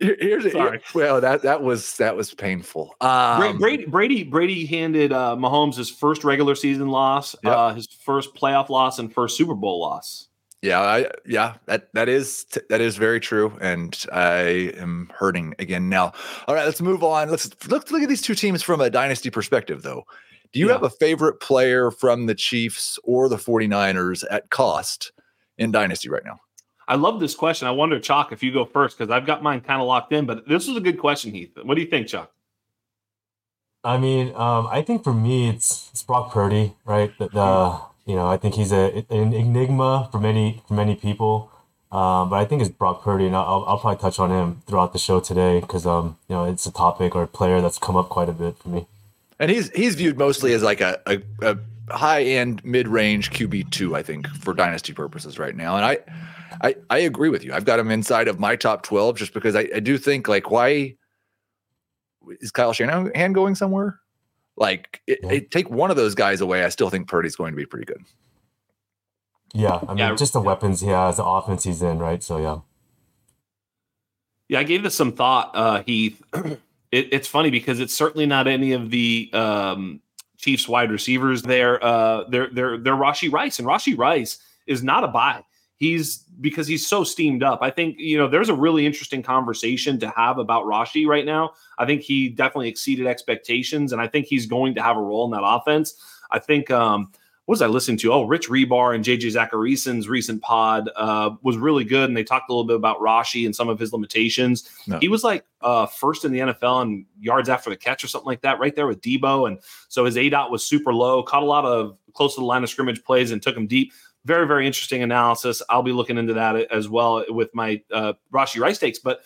Here's 0.00 0.50
Sorry. 0.52 0.78
Here, 0.78 0.80
well, 0.94 1.22
that 1.22 1.40
that 1.40 1.62
was 1.62 1.96
that 1.96 2.14
was 2.14 2.34
painful. 2.34 2.94
Um, 3.00 3.56
Brady 3.58 3.86
Brady 3.86 4.24
Brady 4.24 4.66
handed 4.66 5.10
uh, 5.10 5.36
Mahomes 5.38 5.76
his 5.76 5.88
first 5.88 6.22
regular 6.22 6.54
season 6.54 6.88
loss, 6.88 7.34
yep. 7.42 7.56
uh, 7.56 7.72
his 7.72 7.86
first 7.86 8.34
playoff 8.34 8.68
loss, 8.68 8.98
and 8.98 9.10
first 9.10 9.38
Super 9.38 9.54
Bowl 9.54 9.80
loss. 9.80 10.28
Yeah, 10.62 10.80
I, 10.80 11.10
yeah, 11.24 11.54
that 11.66 11.88
that 11.94 12.10
is 12.10 12.44
that 12.68 12.82
is 12.82 12.96
very 12.96 13.18
true, 13.18 13.56
and 13.62 13.98
I 14.12 14.72
am 14.76 15.10
hurting 15.16 15.54
again 15.58 15.88
now. 15.88 16.12
All 16.46 16.54
right, 16.54 16.66
let's 16.66 16.82
move 16.82 17.02
on. 17.02 17.30
Let's 17.30 17.50
look 17.68 17.90
look 17.90 18.02
at 18.02 18.08
these 18.10 18.20
two 18.20 18.34
teams 18.34 18.62
from 18.62 18.82
a 18.82 18.90
dynasty 18.90 19.30
perspective, 19.30 19.82
though. 19.82 20.04
Do 20.52 20.60
you 20.60 20.66
yeah. 20.66 20.72
have 20.72 20.82
a 20.82 20.90
favorite 20.90 21.40
player 21.40 21.90
from 21.90 22.26
the 22.26 22.34
Chiefs 22.34 22.98
or 23.04 23.28
the 23.28 23.36
49ers 23.36 24.24
at 24.30 24.50
cost 24.50 25.12
in 25.56 25.70
dynasty 25.70 26.10
right 26.10 26.24
now? 26.24 26.40
I 26.88 26.96
love 26.96 27.20
this 27.20 27.36
question. 27.36 27.68
I 27.68 27.70
wonder, 27.70 28.00
Chalk, 28.00 28.32
if 28.32 28.42
you 28.42 28.52
go 28.52 28.64
first, 28.64 28.98
because 28.98 29.12
I've 29.12 29.24
got 29.24 29.44
mine 29.44 29.60
kind 29.60 29.80
of 29.80 29.86
locked 29.86 30.12
in, 30.12 30.26
but 30.26 30.48
this 30.48 30.66
is 30.66 30.76
a 30.76 30.80
good 30.80 30.98
question, 30.98 31.32
Heath. 31.32 31.56
What 31.62 31.76
do 31.76 31.80
you 31.80 31.86
think, 31.86 32.08
Chuck? 32.08 32.32
I 33.84 33.96
mean, 33.96 34.34
um, 34.34 34.66
I 34.66 34.82
think 34.82 35.04
for 35.04 35.14
me, 35.14 35.48
it's, 35.48 35.88
it's 35.92 36.02
Brock 36.02 36.32
Purdy, 36.32 36.74
right? 36.84 37.16
The, 37.18 37.28
the 37.28 37.80
you 38.10 38.16
know, 38.16 38.26
I 38.26 38.36
think 38.36 38.56
he's 38.56 38.72
a 38.72 39.04
an 39.08 39.32
enigma 39.32 40.08
for 40.10 40.18
many 40.18 40.62
for 40.66 40.74
many 40.74 40.96
people. 40.96 41.52
Um, 41.92 42.30
but 42.30 42.36
I 42.36 42.44
think 42.44 42.60
it's 42.60 42.70
Brock 42.70 43.02
Purdy, 43.04 43.26
and 43.26 43.36
I'll, 43.36 43.64
I'll 43.68 43.78
probably 43.78 44.00
touch 44.00 44.18
on 44.18 44.30
him 44.30 44.62
throughout 44.66 44.92
the 44.92 44.98
show 44.98 45.20
today 45.20 45.60
because 45.60 45.86
um, 45.86 46.18
you 46.28 46.34
know 46.34 46.44
it's 46.44 46.66
a 46.66 46.72
topic 46.72 47.14
or 47.14 47.22
a 47.22 47.28
player 47.28 47.60
that's 47.60 47.78
come 47.78 47.96
up 47.96 48.08
quite 48.08 48.28
a 48.28 48.32
bit 48.32 48.58
for 48.58 48.68
me. 48.68 48.86
And 49.38 49.48
he's 49.48 49.70
he's 49.70 49.94
viewed 49.94 50.18
mostly 50.18 50.52
as 50.54 50.62
like 50.64 50.80
a, 50.80 51.00
a, 51.06 51.22
a 51.40 51.56
high 51.96 52.24
end 52.24 52.64
mid 52.64 52.88
range 52.88 53.30
QB 53.30 53.70
two, 53.70 53.94
I 53.94 54.02
think, 54.02 54.26
for 54.26 54.54
dynasty 54.54 54.92
purposes 54.92 55.38
right 55.38 55.54
now. 55.54 55.76
And 55.76 55.84
I, 55.84 55.98
I 56.62 56.74
I 56.90 56.98
agree 56.98 57.28
with 57.28 57.44
you. 57.44 57.52
I've 57.52 57.64
got 57.64 57.78
him 57.78 57.92
inside 57.92 58.26
of 58.26 58.40
my 58.40 58.56
top 58.56 58.82
twelve 58.82 59.16
just 59.16 59.32
because 59.32 59.54
I, 59.54 59.68
I 59.72 59.78
do 59.78 59.98
think 59.98 60.26
like 60.26 60.50
why 60.50 60.96
is 62.40 62.50
Kyle 62.50 62.72
Shanahan 62.72 63.32
going 63.32 63.54
somewhere? 63.54 63.99
Like, 64.60 65.00
it, 65.06 65.18
yeah. 65.22 65.32
it, 65.32 65.50
take 65.50 65.70
one 65.70 65.90
of 65.90 65.96
those 65.96 66.14
guys 66.14 66.40
away, 66.40 66.64
I 66.64 66.68
still 66.68 66.90
think 66.90 67.08
Purdy's 67.08 67.34
going 67.34 67.52
to 67.52 67.56
be 67.56 67.66
pretty 67.66 67.86
good. 67.86 68.04
Yeah, 69.52 69.80
I 69.82 69.88
mean, 69.88 69.98
yeah. 69.98 70.14
just 70.14 70.34
the 70.34 70.40
weapons 70.40 70.80
he 70.80 70.88
has, 70.88 71.16
the 71.16 71.24
offense 71.24 71.64
he's 71.64 71.82
in, 71.82 71.98
right? 71.98 72.22
So 72.22 72.38
yeah. 72.38 72.58
Yeah, 74.48 74.60
I 74.60 74.64
gave 74.64 74.82
this 74.82 74.94
some 74.94 75.12
thought, 75.12 75.50
uh, 75.54 75.82
Heath. 75.84 76.22
it, 76.34 76.58
it's 76.90 77.26
funny 77.26 77.50
because 77.50 77.80
it's 77.80 77.94
certainly 77.94 78.26
not 78.26 78.46
any 78.46 78.72
of 78.72 78.90
the 78.90 79.30
um, 79.32 80.00
Chiefs 80.36 80.68
wide 80.68 80.92
receivers. 80.92 81.42
They're 81.42 81.82
uh, 81.82 82.24
they're 82.28 82.50
they're 82.52 82.78
they're 82.78 82.94
Rashee 82.94 83.32
Rice, 83.32 83.58
and 83.58 83.66
Rashee 83.66 83.98
Rice 83.98 84.38
is 84.66 84.82
not 84.82 85.02
a 85.02 85.08
buy 85.08 85.42
he's 85.80 86.18
because 86.40 86.68
he's 86.68 86.86
so 86.86 87.02
steamed 87.02 87.42
up. 87.42 87.58
I 87.62 87.70
think 87.70 87.96
you 87.98 88.16
know 88.16 88.28
there's 88.28 88.48
a 88.48 88.54
really 88.54 88.86
interesting 88.86 89.22
conversation 89.22 89.98
to 89.98 90.08
have 90.10 90.38
about 90.38 90.64
Rashee 90.66 91.06
right 91.06 91.26
now. 91.26 91.54
I 91.78 91.86
think 91.86 92.02
he 92.02 92.28
definitely 92.28 92.68
exceeded 92.68 93.06
expectations, 93.08 93.92
and 93.92 94.00
I 94.00 94.06
think 94.06 94.26
he's 94.26 94.46
going 94.46 94.76
to 94.76 94.82
have 94.82 94.96
a 94.96 95.02
role 95.02 95.24
in 95.24 95.32
that 95.32 95.44
offense. 95.44 95.94
I 96.30 96.38
think 96.38 96.70
um, 96.70 97.10
what 97.46 97.54
was 97.54 97.62
I 97.62 97.66
listening 97.66 97.96
to? 97.98 98.12
Oh, 98.12 98.24
Rich 98.24 98.48
Hribar 98.48 98.94
and 98.94 99.04
JJ 99.04 99.32
Zachariason's 99.32 100.08
recent 100.08 100.40
pod 100.42 100.88
uh, 100.94 101.30
was 101.42 101.56
really 101.56 101.84
good, 101.84 102.08
and 102.08 102.16
they 102.16 102.24
talked 102.24 102.50
a 102.50 102.52
little 102.52 102.66
bit 102.66 102.76
about 102.76 103.00
Rashee 103.00 103.44
and 103.46 103.56
some 103.56 103.68
of 103.68 103.78
his 103.78 103.92
limitations. 103.92 104.70
No. 104.86 104.98
He 104.98 105.08
was 105.08 105.24
like 105.24 105.44
uh, 105.62 105.86
first 105.86 106.24
in 106.24 106.32
the 106.32 106.40
NFL 106.40 106.82
in 106.82 107.06
yards 107.18 107.48
after 107.48 107.70
the 107.70 107.76
catch 107.76 108.04
or 108.04 108.08
something 108.08 108.26
like 108.26 108.42
that, 108.42 108.60
right 108.60 108.76
there 108.76 108.86
with 108.86 109.00
Deebo, 109.00 109.48
and 109.48 109.58
so 109.88 110.04
his 110.04 110.16
aDOT 110.16 110.50
was 110.50 110.64
super 110.64 110.92
low. 110.92 111.22
Caught 111.22 111.42
a 111.42 111.46
lot 111.46 111.64
of 111.64 111.96
close 112.12 112.34
to 112.34 112.40
the 112.40 112.46
line 112.46 112.62
of 112.62 112.70
scrimmage 112.70 113.02
plays 113.02 113.30
and 113.30 113.42
took 113.42 113.56
him 113.56 113.66
deep. 113.66 113.92
Very, 114.24 114.46
very 114.46 114.66
interesting 114.66 115.02
analysis. 115.02 115.62
I'll 115.70 115.82
be 115.82 115.92
looking 115.92 116.18
into 116.18 116.34
that 116.34 116.56
as 116.70 116.88
well 116.88 117.24
with 117.28 117.54
my 117.54 117.82
uh, 117.92 118.14
Rashee 118.32 118.60
Rice 118.60 118.78
takes. 118.78 118.98
But 118.98 119.22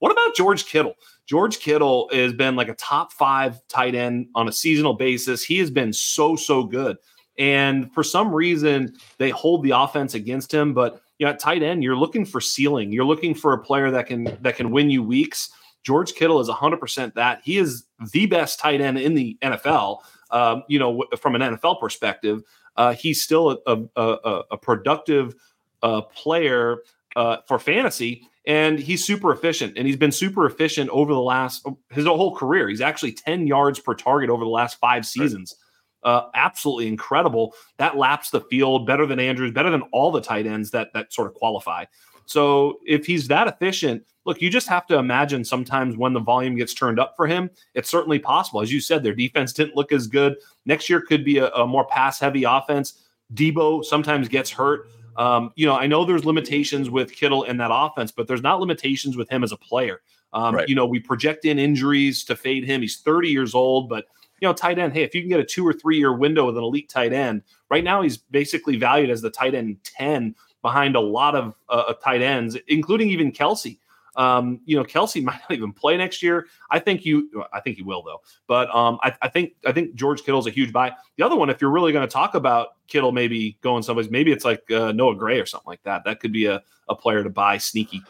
what 0.00 0.12
about 0.12 0.34
George 0.34 0.66
Kittle? 0.66 0.94
George 1.26 1.60
Kittle 1.60 2.10
has 2.12 2.34
been 2.34 2.56
like 2.56 2.68
a 2.68 2.74
top 2.74 3.12
five 3.12 3.58
tight 3.68 3.94
end 3.94 4.28
on 4.34 4.48
a 4.48 4.52
seasonal 4.52 4.94
basis. 4.94 5.42
He 5.42 5.58
has 5.58 5.70
been 5.70 5.92
so, 5.92 6.36
so 6.36 6.64
good. 6.64 6.98
And 7.38 7.92
for 7.94 8.02
some 8.02 8.32
reason, 8.32 8.94
they 9.18 9.30
hold 9.30 9.62
the 9.62 9.70
offense 9.70 10.14
against 10.14 10.52
him. 10.52 10.74
But 10.74 11.00
you 11.18 11.26
know, 11.26 11.32
at 11.32 11.38
tight 11.38 11.62
end, 11.62 11.82
you're 11.82 11.96
looking 11.96 12.24
for 12.24 12.40
ceiling. 12.40 12.92
You're 12.92 13.04
looking 13.04 13.34
for 13.34 13.52
a 13.52 13.58
player 13.58 13.90
that 13.90 14.06
can 14.06 14.36
that 14.42 14.56
can 14.56 14.70
win 14.70 14.90
you 14.90 15.02
weeks. 15.02 15.50
George 15.84 16.14
Kittle 16.14 16.40
is 16.40 16.48
100% 16.48 17.14
that. 17.14 17.40
He 17.44 17.58
is 17.58 17.84
the 18.12 18.26
best 18.26 18.58
tight 18.58 18.80
end 18.80 18.98
in 18.98 19.14
the 19.14 19.36
NFL. 19.42 19.98
Um, 20.30 20.64
you 20.68 20.78
know, 20.78 21.04
from 21.20 21.34
an 21.34 21.42
NFL 21.42 21.78
perspective, 21.78 22.42
uh, 22.76 22.94
he's 22.94 23.22
still 23.22 23.62
a, 23.66 23.82
a, 23.96 24.42
a, 24.50 24.56
productive 24.58 25.34
uh, 25.82 26.02
player 26.02 26.78
uh, 27.16 27.38
for 27.46 27.58
fantasy, 27.58 28.28
and 28.46 28.78
he's 28.78 29.04
super 29.04 29.32
efficient. 29.32 29.76
And 29.76 29.86
he's 29.86 29.96
been 29.96 30.12
super 30.12 30.46
efficient 30.46 30.90
over 30.90 31.12
the 31.12 31.20
last 31.20 31.66
his 31.90 32.06
whole 32.06 32.34
career. 32.34 32.68
He's 32.68 32.80
actually 32.80 33.12
10 33.12 33.46
yards 33.46 33.78
per 33.78 33.94
target 33.94 34.30
over 34.30 34.44
the 34.44 34.50
last 34.50 34.78
five 34.80 35.06
seasons. 35.06 35.54
Right 35.56 35.64
uh, 36.04 36.28
absolutely 36.34 36.86
incredible. 36.86 37.54
That 37.78 37.96
laps 37.96 38.30
the 38.30 38.42
field 38.42 38.86
better 38.86 39.06
than 39.06 39.18
Andrews, 39.18 39.52
better 39.52 39.70
than 39.70 39.82
all 39.92 40.12
the 40.12 40.20
tight 40.20 40.46
ends 40.46 40.70
that 40.70 40.92
that 40.94 41.12
sort 41.12 41.28
of 41.28 41.34
qualify. 41.34 41.84
So 42.26 42.78
if 42.84 43.06
he's 43.06 43.28
that 43.28 43.48
efficient, 43.48 44.04
look, 44.24 44.40
you 44.40 44.50
just 44.50 44.68
have 44.68 44.86
to 44.86 44.98
imagine 44.98 45.44
sometimes 45.44 45.96
when 45.96 46.12
the 46.12 46.20
volume 46.20 46.56
gets 46.56 46.74
turned 46.74 46.98
up 46.98 47.14
for 47.16 47.26
him, 47.26 47.50
it's 47.74 47.90
certainly 47.90 48.18
possible. 48.18 48.60
As 48.60 48.72
you 48.72 48.80
said, 48.80 49.02
their 49.02 49.14
defense 49.14 49.52
didn't 49.52 49.76
look 49.76 49.92
as 49.92 50.06
good. 50.06 50.36
Next 50.66 50.88
year 50.88 51.00
could 51.00 51.24
be 51.24 51.38
a, 51.38 51.48
a 51.50 51.66
more 51.66 51.86
pass 51.86 52.18
heavy 52.18 52.44
offense. 52.44 53.02
Deebo 53.32 53.84
sometimes 53.84 54.28
gets 54.28 54.50
hurt. 54.50 54.88
Um, 55.16 55.52
you 55.54 55.66
know, 55.66 55.76
I 55.76 55.86
know 55.86 56.04
there's 56.04 56.24
limitations 56.24 56.90
with 56.90 57.12
Kittle 57.12 57.44
in 57.44 57.56
that 57.58 57.70
offense, 57.72 58.10
but 58.10 58.26
there's 58.26 58.42
not 58.42 58.60
limitations 58.60 59.16
with 59.16 59.28
him 59.28 59.44
as 59.44 59.52
a 59.52 59.56
player. 59.56 60.00
Um, 60.32 60.56
right. 60.56 60.68
You 60.68 60.74
know, 60.74 60.86
we 60.86 60.98
project 60.98 61.44
in 61.44 61.58
injuries 61.58 62.24
to 62.24 62.34
fade 62.34 62.64
him. 62.64 62.80
He's 62.80 62.98
30 62.98 63.28
years 63.28 63.54
old, 63.54 63.88
but 63.88 64.06
you 64.40 64.48
know, 64.48 64.52
tight 64.52 64.78
end, 64.78 64.92
hey, 64.92 65.02
if 65.02 65.14
you 65.14 65.22
can 65.22 65.30
get 65.30 65.38
a 65.38 65.44
two 65.44 65.66
or 65.66 65.72
three 65.72 65.96
year 65.96 66.12
window 66.12 66.46
with 66.46 66.58
an 66.58 66.64
elite 66.64 66.88
tight 66.88 67.12
end, 67.12 67.42
right 67.70 67.84
now 67.84 68.02
he's 68.02 68.16
basically 68.16 68.76
valued 68.76 69.10
as 69.10 69.22
the 69.22 69.30
tight 69.30 69.54
end 69.54 69.78
10 69.84 70.34
behind 70.60 70.96
a 70.96 71.00
lot 71.00 71.36
of 71.36 71.54
uh, 71.68 71.92
tight 71.94 72.20
ends, 72.20 72.56
including 72.68 73.10
even 73.10 73.30
Kelce. 73.30 73.78
Um, 74.16 74.60
you 74.64 74.76
know, 74.76 74.84
Kelce 74.84 75.22
might 75.24 75.40
not 75.40 75.52
even 75.52 75.72
play 75.72 75.96
next 75.96 76.22
year. 76.22 76.46
I 76.70 76.78
think 76.78 77.04
you, 77.04 77.44
I 77.52 77.60
think 77.60 77.76
he 77.76 77.82
will 77.82 78.02
though. 78.02 78.20
But 78.46 78.74
um, 78.74 78.98
I, 79.02 79.14
I 79.22 79.28
think 79.28 79.54
I 79.66 79.72
think 79.72 79.94
George 79.94 80.22
Kittle's 80.22 80.46
a 80.46 80.50
huge 80.50 80.72
buy. 80.72 80.92
The 81.16 81.24
other 81.24 81.36
one, 81.36 81.50
if 81.50 81.60
you're 81.60 81.70
really 81.70 81.92
going 81.92 82.06
to 82.06 82.12
talk 82.12 82.34
about 82.34 82.68
Kittle, 82.88 83.12
maybe 83.12 83.58
going 83.60 83.82
someplace, 83.82 84.10
maybe 84.10 84.32
it's 84.32 84.44
like 84.44 84.70
uh, 84.70 84.92
Noah 84.92 85.16
Gray 85.16 85.40
or 85.40 85.46
something 85.46 85.68
like 85.68 85.82
that. 85.84 86.04
That 86.04 86.20
could 86.20 86.32
be 86.32 86.46
a, 86.46 86.62
a 86.88 86.94
player 86.94 87.22
to 87.22 87.30
buy 87.30 87.58
sneaky. 87.58 88.02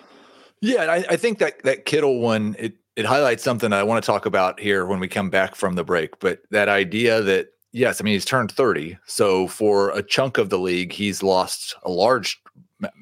Yeah, 0.61 0.85
I, 0.85 1.05
I 1.11 1.17
think 1.17 1.39
that 1.39 1.63
that 1.65 1.85
Kittle 1.85 2.21
one, 2.21 2.57
it 2.59 2.75
it 2.97 3.05
highlights 3.05 3.43
something 3.43 3.73
I 3.73 3.83
want 3.83 4.03
to 4.03 4.07
talk 4.07 4.25
about 4.25 4.61
here 4.61 4.87
when 4.87 5.01
we 5.01 5.09
come 5.09 5.31
back 5.31 5.57
from 5.57 5.75
the 5.75 5.85
break. 5.85 6.19
But 6.21 6.41
that 6.51 6.69
idea 6.69 7.21
that, 7.23 7.49
yes, 7.73 8.01
I 8.01 8.05
mean, 8.05 8.15
he's 8.15 8.25
turned 8.25 8.53
30. 8.53 8.97
So 9.07 9.49
for 9.49 9.91
a 9.91 10.03
chunk 10.03 10.39
of 10.39 10.51
the 10.51 10.59
league, 10.59 10.93
he's 10.93 11.23
lost 11.23 11.75
a 11.83 11.91
large 11.91 12.41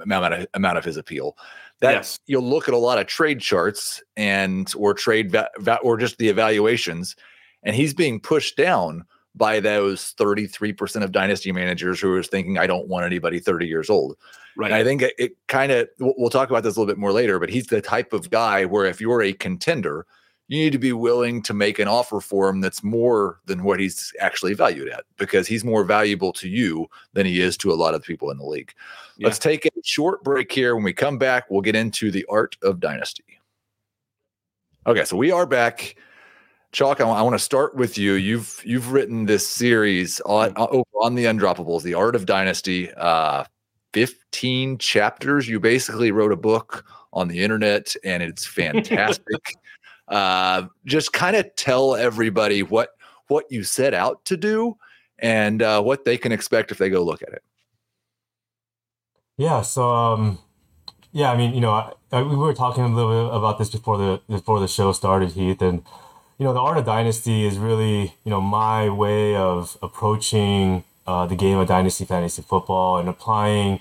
amount 0.02 0.48
amount 0.54 0.78
of 0.78 0.84
his 0.84 0.96
appeal. 0.96 1.36
That 1.82 1.92
yes. 1.92 2.20
you'll 2.26 2.48
look 2.48 2.68
at 2.68 2.74
a 2.74 2.78
lot 2.78 2.98
of 2.98 3.06
trade 3.06 3.40
charts 3.40 4.02
and 4.16 4.72
or 4.76 4.94
trade 4.94 5.30
va- 5.30 5.50
va- 5.58 5.80
or 5.82 5.98
just 5.98 6.16
the 6.16 6.28
evaluations, 6.28 7.14
and 7.62 7.76
he's 7.76 7.92
being 7.92 8.20
pushed 8.20 8.56
down 8.56 9.04
by 9.34 9.60
those 9.60 10.14
33% 10.14 11.02
of 11.02 11.12
dynasty 11.12 11.52
managers 11.52 12.00
who 12.00 12.12
are 12.14 12.22
thinking, 12.22 12.58
I 12.58 12.66
don't 12.66 12.88
want 12.88 13.06
anybody 13.06 13.38
30 13.38 13.66
years 13.66 13.88
old. 13.88 14.16
Right. 14.56 14.70
And 14.70 14.74
I 14.74 14.84
think 14.84 15.02
it, 15.02 15.14
it 15.18 15.32
kind 15.48 15.72
of, 15.72 15.88
we'll 15.98 16.30
talk 16.30 16.50
about 16.50 16.62
this 16.62 16.76
a 16.76 16.80
little 16.80 16.92
bit 16.92 16.98
more 16.98 17.12
later, 17.12 17.38
but 17.38 17.48
he's 17.48 17.66
the 17.66 17.80
type 17.80 18.12
of 18.12 18.30
guy 18.30 18.64
where 18.64 18.84
if 18.84 19.00
you're 19.00 19.22
a 19.22 19.32
contender, 19.32 20.06
you 20.48 20.58
need 20.58 20.72
to 20.72 20.78
be 20.78 20.92
willing 20.92 21.42
to 21.42 21.54
make 21.54 21.78
an 21.78 21.88
offer 21.88 22.20
for 22.20 22.48
him 22.48 22.60
that's 22.60 22.82
more 22.82 23.40
than 23.46 23.62
what 23.62 23.80
he's 23.80 24.12
actually 24.20 24.54
valued 24.54 24.88
at 24.88 25.04
because 25.16 25.46
he's 25.46 25.64
more 25.64 25.84
valuable 25.84 26.32
to 26.34 26.48
you 26.48 26.88
than 27.14 27.24
he 27.24 27.40
is 27.40 27.56
to 27.56 27.72
a 27.72 27.74
lot 27.74 27.94
of 27.94 28.02
people 28.02 28.30
in 28.30 28.38
the 28.38 28.44
league. 28.44 28.72
Yeah. 29.16 29.28
Let's 29.28 29.38
take 29.38 29.66
a 29.66 29.70
short 29.84 30.22
break 30.22 30.52
here. 30.52 30.74
When 30.74 30.84
we 30.84 30.92
come 30.92 31.16
back, 31.16 31.50
we'll 31.50 31.62
get 31.62 31.76
into 31.76 32.10
the 32.10 32.26
art 32.28 32.56
of 32.62 32.80
dynasty. 32.80 33.24
Okay, 34.86 35.04
so 35.04 35.16
we 35.16 35.30
are 35.30 35.46
back. 35.46 35.94
Chalk, 36.72 37.00
I, 37.00 37.08
I 37.08 37.22
want 37.22 37.34
to 37.34 37.38
start 37.38 37.76
with 37.76 37.96
you. 37.96 38.14
You've 38.14 38.60
you've 38.64 38.92
written 38.92 39.26
this 39.26 39.46
series 39.46 40.20
on 40.22 40.52
on 40.54 41.14
the 41.14 41.26
undroppables, 41.26 41.82
the 41.82 41.94
art 41.94 42.16
of 42.16 42.26
dynasty. 42.26 42.92
Uh, 42.94 43.44
15 43.92 44.78
chapters. 44.78 45.48
You 45.48 45.60
basically 45.60 46.12
wrote 46.12 46.32
a 46.32 46.36
book 46.36 46.84
on 47.12 47.28
the 47.28 47.42
internet 47.42 47.94
and 48.04 48.22
it's 48.22 48.46
fantastic. 48.46 49.54
Uh, 50.08 50.66
just 50.84 51.12
kind 51.12 51.36
of 51.36 51.54
tell 51.56 51.94
everybody 51.94 52.62
what 52.62 52.90
what 53.28 53.46
you 53.50 53.62
set 53.64 53.94
out 53.94 54.24
to 54.26 54.36
do 54.36 54.76
and 55.18 55.62
uh, 55.62 55.80
what 55.82 56.04
they 56.04 56.18
can 56.18 56.32
expect 56.32 56.70
if 56.70 56.78
they 56.78 56.90
go 56.90 57.02
look 57.02 57.22
at 57.22 57.30
it. 57.30 57.42
Yeah. 59.38 59.62
So, 59.62 59.88
um, 59.88 60.38
yeah, 61.12 61.30
I 61.30 61.36
mean, 61.36 61.54
you 61.54 61.60
know, 61.60 61.70
I, 61.70 61.92
I, 62.10 62.22
we 62.22 62.36
were 62.36 62.52
talking 62.52 62.84
a 62.84 62.88
little 62.88 63.28
bit 63.28 63.36
about 63.36 63.58
this 63.58 63.70
before 63.70 63.96
the 63.96 64.20
before 64.28 64.60
the 64.60 64.68
show 64.68 64.92
started, 64.92 65.32
Heath, 65.32 65.62
and 65.62 65.82
you 66.38 66.44
know, 66.44 66.52
the 66.52 66.60
art 66.60 66.78
of 66.78 66.84
dynasty 66.84 67.46
is 67.46 67.58
really 67.58 68.14
you 68.24 68.30
know 68.30 68.40
my 68.40 68.88
way 68.88 69.34
of 69.34 69.78
approaching 69.82 70.84
uh, 71.06 71.26
the 71.26 71.36
game 71.36 71.58
of 71.58 71.68
dynasty 71.68 72.04
fantasy 72.04 72.42
football 72.42 72.98
and 72.98 73.08
applying 73.08 73.80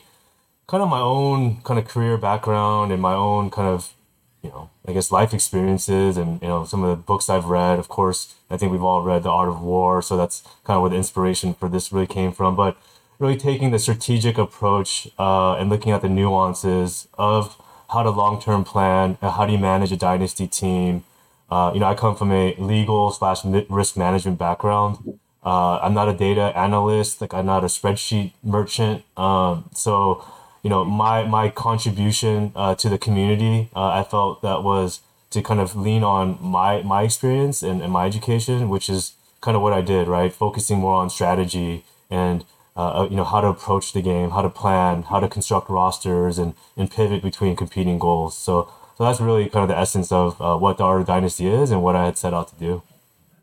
kind 0.68 0.82
of 0.82 0.90
my 0.90 1.00
own 1.00 1.62
kind 1.62 1.80
of 1.80 1.88
career 1.88 2.18
background 2.18 2.92
and 2.92 3.02
my 3.02 3.14
own 3.14 3.50
kind 3.50 3.68
of 3.68 3.94
you 4.42 4.50
know 4.50 4.70
I 4.88 4.94
guess 4.94 5.12
life 5.12 5.34
experiences 5.34 6.18
and 6.18 6.42
you 6.42 6.48
know 6.48 6.66
some 6.66 6.84
of 6.84 6.90
the 6.90 6.96
books 6.96 7.30
I've 7.30 7.46
read. 7.46 7.80
Of 7.80 7.88
course, 7.88 8.36
I 8.50 8.58
think 8.58 8.72
we've 8.72 8.84
all 8.84 9.02
read 9.02 9.24
The 9.24 9.30
Art 9.30 9.50
of 9.50 9.62
War, 9.62 10.02
so 10.02 10.18
that's 10.18 10.42
kind 10.64 10.76
of 10.78 10.82
where 10.82 10.90
the 10.90 10.98
inspiration 10.98 11.54
for 11.54 11.70
this 11.70 11.92
really 11.92 12.08
came 12.08 12.32
from. 12.32 12.56
But 12.56 12.78
really 13.20 13.38
taking 13.38 13.70
the 13.72 13.80
strategic 13.80 14.38
approach 14.38 15.08
uh, 15.20 15.54
and 15.54 15.70
looking 15.70 15.92
at 15.92 16.02
the 16.02 16.10
nuances 16.10 17.08
of 17.18 17.56
how 17.92 18.04
to 18.04 18.10
long 18.10 18.42
term 18.42 18.64
plan, 18.64 19.18
and 19.22 19.32
how 19.32 19.46
do 19.46 19.52
you 19.54 19.60
manage 19.60 19.92
a 19.92 19.98
dynasty 19.98 20.48
team. 20.48 21.04
Uh, 21.50 21.72
you 21.74 21.80
know, 21.82 21.86
I 21.86 21.96
come 21.96 22.16
from 22.16 22.32
a 22.32 22.56
legal 22.56 23.12
slash 23.12 23.44
risk 23.46 23.98
management 23.98 24.40
background. 24.40 25.20
Uh, 25.44 25.80
I'm 25.80 25.94
not 25.94 26.08
a 26.08 26.14
data 26.14 26.54
analyst, 26.58 27.20
like 27.20 27.34
I'm 27.34 27.46
not 27.46 27.64
a 27.64 27.68
spreadsheet 27.68 28.32
merchant. 28.44 29.04
Um, 29.18 29.70
so, 29.74 30.24
you 30.64 30.70
know, 30.70 30.84
my 30.86 31.24
my 31.24 31.50
contribution 31.50 32.52
uh, 32.56 32.76
to 32.76 32.90
the 32.90 32.98
community, 32.98 33.70
uh, 33.76 33.88
I 33.88 34.04
felt 34.04 34.42
that 34.42 34.64
was 34.64 35.02
to 35.32 35.42
kind 35.42 35.60
of 35.60 35.76
lean 35.76 36.04
on 36.04 36.38
my 36.42 36.82
my 36.84 37.04
experience 37.04 37.64
and, 37.64 37.82
and 37.82 37.92
my 37.92 38.06
education, 38.06 38.70
which 38.70 38.90
is 38.90 39.14
kind 39.42 39.56
of 39.56 39.64
what 39.64 39.74
I 39.74 39.82
did, 39.82 40.08
right? 40.08 40.32
Focusing 40.32 40.80
more 40.80 40.96
on 40.96 41.10
strategy 41.10 41.84
and 42.10 42.46
uh, 42.76 43.02
uh, 43.02 43.08
you 43.10 43.16
know 43.16 43.24
how 43.24 43.42
to 43.42 43.48
approach 43.48 43.94
the 43.94 44.02
game, 44.02 44.32
how 44.32 44.42
to 44.42 44.50
plan, 44.50 45.04
how 45.04 45.20
to 45.20 45.28
construct 45.28 45.70
rosters, 45.70 46.38
and 46.38 46.54
and 46.78 46.90
pivot 46.90 47.22
between 47.22 47.56
competing 47.56 48.00
goals. 48.00 48.38
So 48.38 48.72
so 48.98 49.06
that's 49.06 49.20
really 49.20 49.50
kind 49.50 49.64
of 49.64 49.70
the 49.70 49.78
essence 49.78 50.12
of 50.12 50.40
uh, 50.42 50.58
what 50.58 50.78
the 50.78 50.84
art 50.84 51.02
of 51.02 51.08
dynasty 51.08 51.48
is 51.48 51.72
and 51.72 51.82
what 51.82 51.96
I 51.96 52.06
had 52.06 52.18
set 52.18 52.34
out 52.34 52.50
to 52.50 52.56
do. 52.56 52.84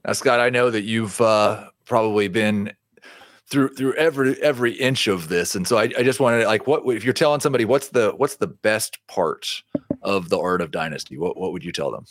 Now, 0.05 0.13
Scott, 0.13 0.41
I 0.41 0.51
know 0.51 0.71
that 0.71 0.83
you've 0.83 1.21
uh, 1.21 1.71
probably 1.85 2.29
been 2.29 2.73
through 3.49 3.75
through 3.75 3.95
every 3.95 4.41
every 4.43 4.73
inch 4.73 5.07
of 5.07 5.29
this. 5.29 5.55
And 5.55 5.67
so 5.67 5.79
I, 5.79 5.85
I 5.97 6.03
just 6.03 6.21
wanted 6.21 6.41
to 6.41 6.47
like 6.47 6.67
what 6.67 6.83
if 6.87 7.05
you're 7.05 7.15
telling 7.15 7.41
somebody 7.41 7.65
what's 7.65 7.89
the 7.89 8.13
what's 8.17 8.37
the 8.37 8.47
best 8.47 8.99
part 9.07 9.63
of 10.03 10.29
the 10.29 10.39
art 10.39 10.61
of 10.61 10.71
dynasty? 10.71 11.17
What 11.17 11.37
what 11.37 11.53
would 11.53 11.65
you 11.65 11.73
tell 11.73 11.91
them? 11.91 12.05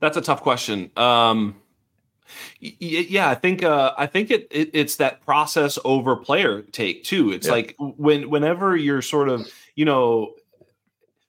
That's 0.00 0.16
a 0.16 0.22
tough 0.22 0.42
question. 0.42 0.90
Um 0.96 1.56
yeah 2.60 3.30
i 3.30 3.34
think 3.34 3.62
uh 3.62 3.94
i 3.96 4.04
think 4.06 4.30
it, 4.30 4.46
it 4.50 4.68
it's 4.74 4.96
that 4.96 5.24
process 5.24 5.78
over 5.84 6.14
player 6.14 6.60
take 6.60 7.02
too. 7.02 7.32
It's 7.32 7.46
yeah. 7.46 7.52
like 7.52 7.74
when 7.78 8.28
whenever 8.28 8.76
you're 8.76 9.00
sort 9.02 9.28
of 9.30 9.50
you 9.76 9.86
know 9.86 10.34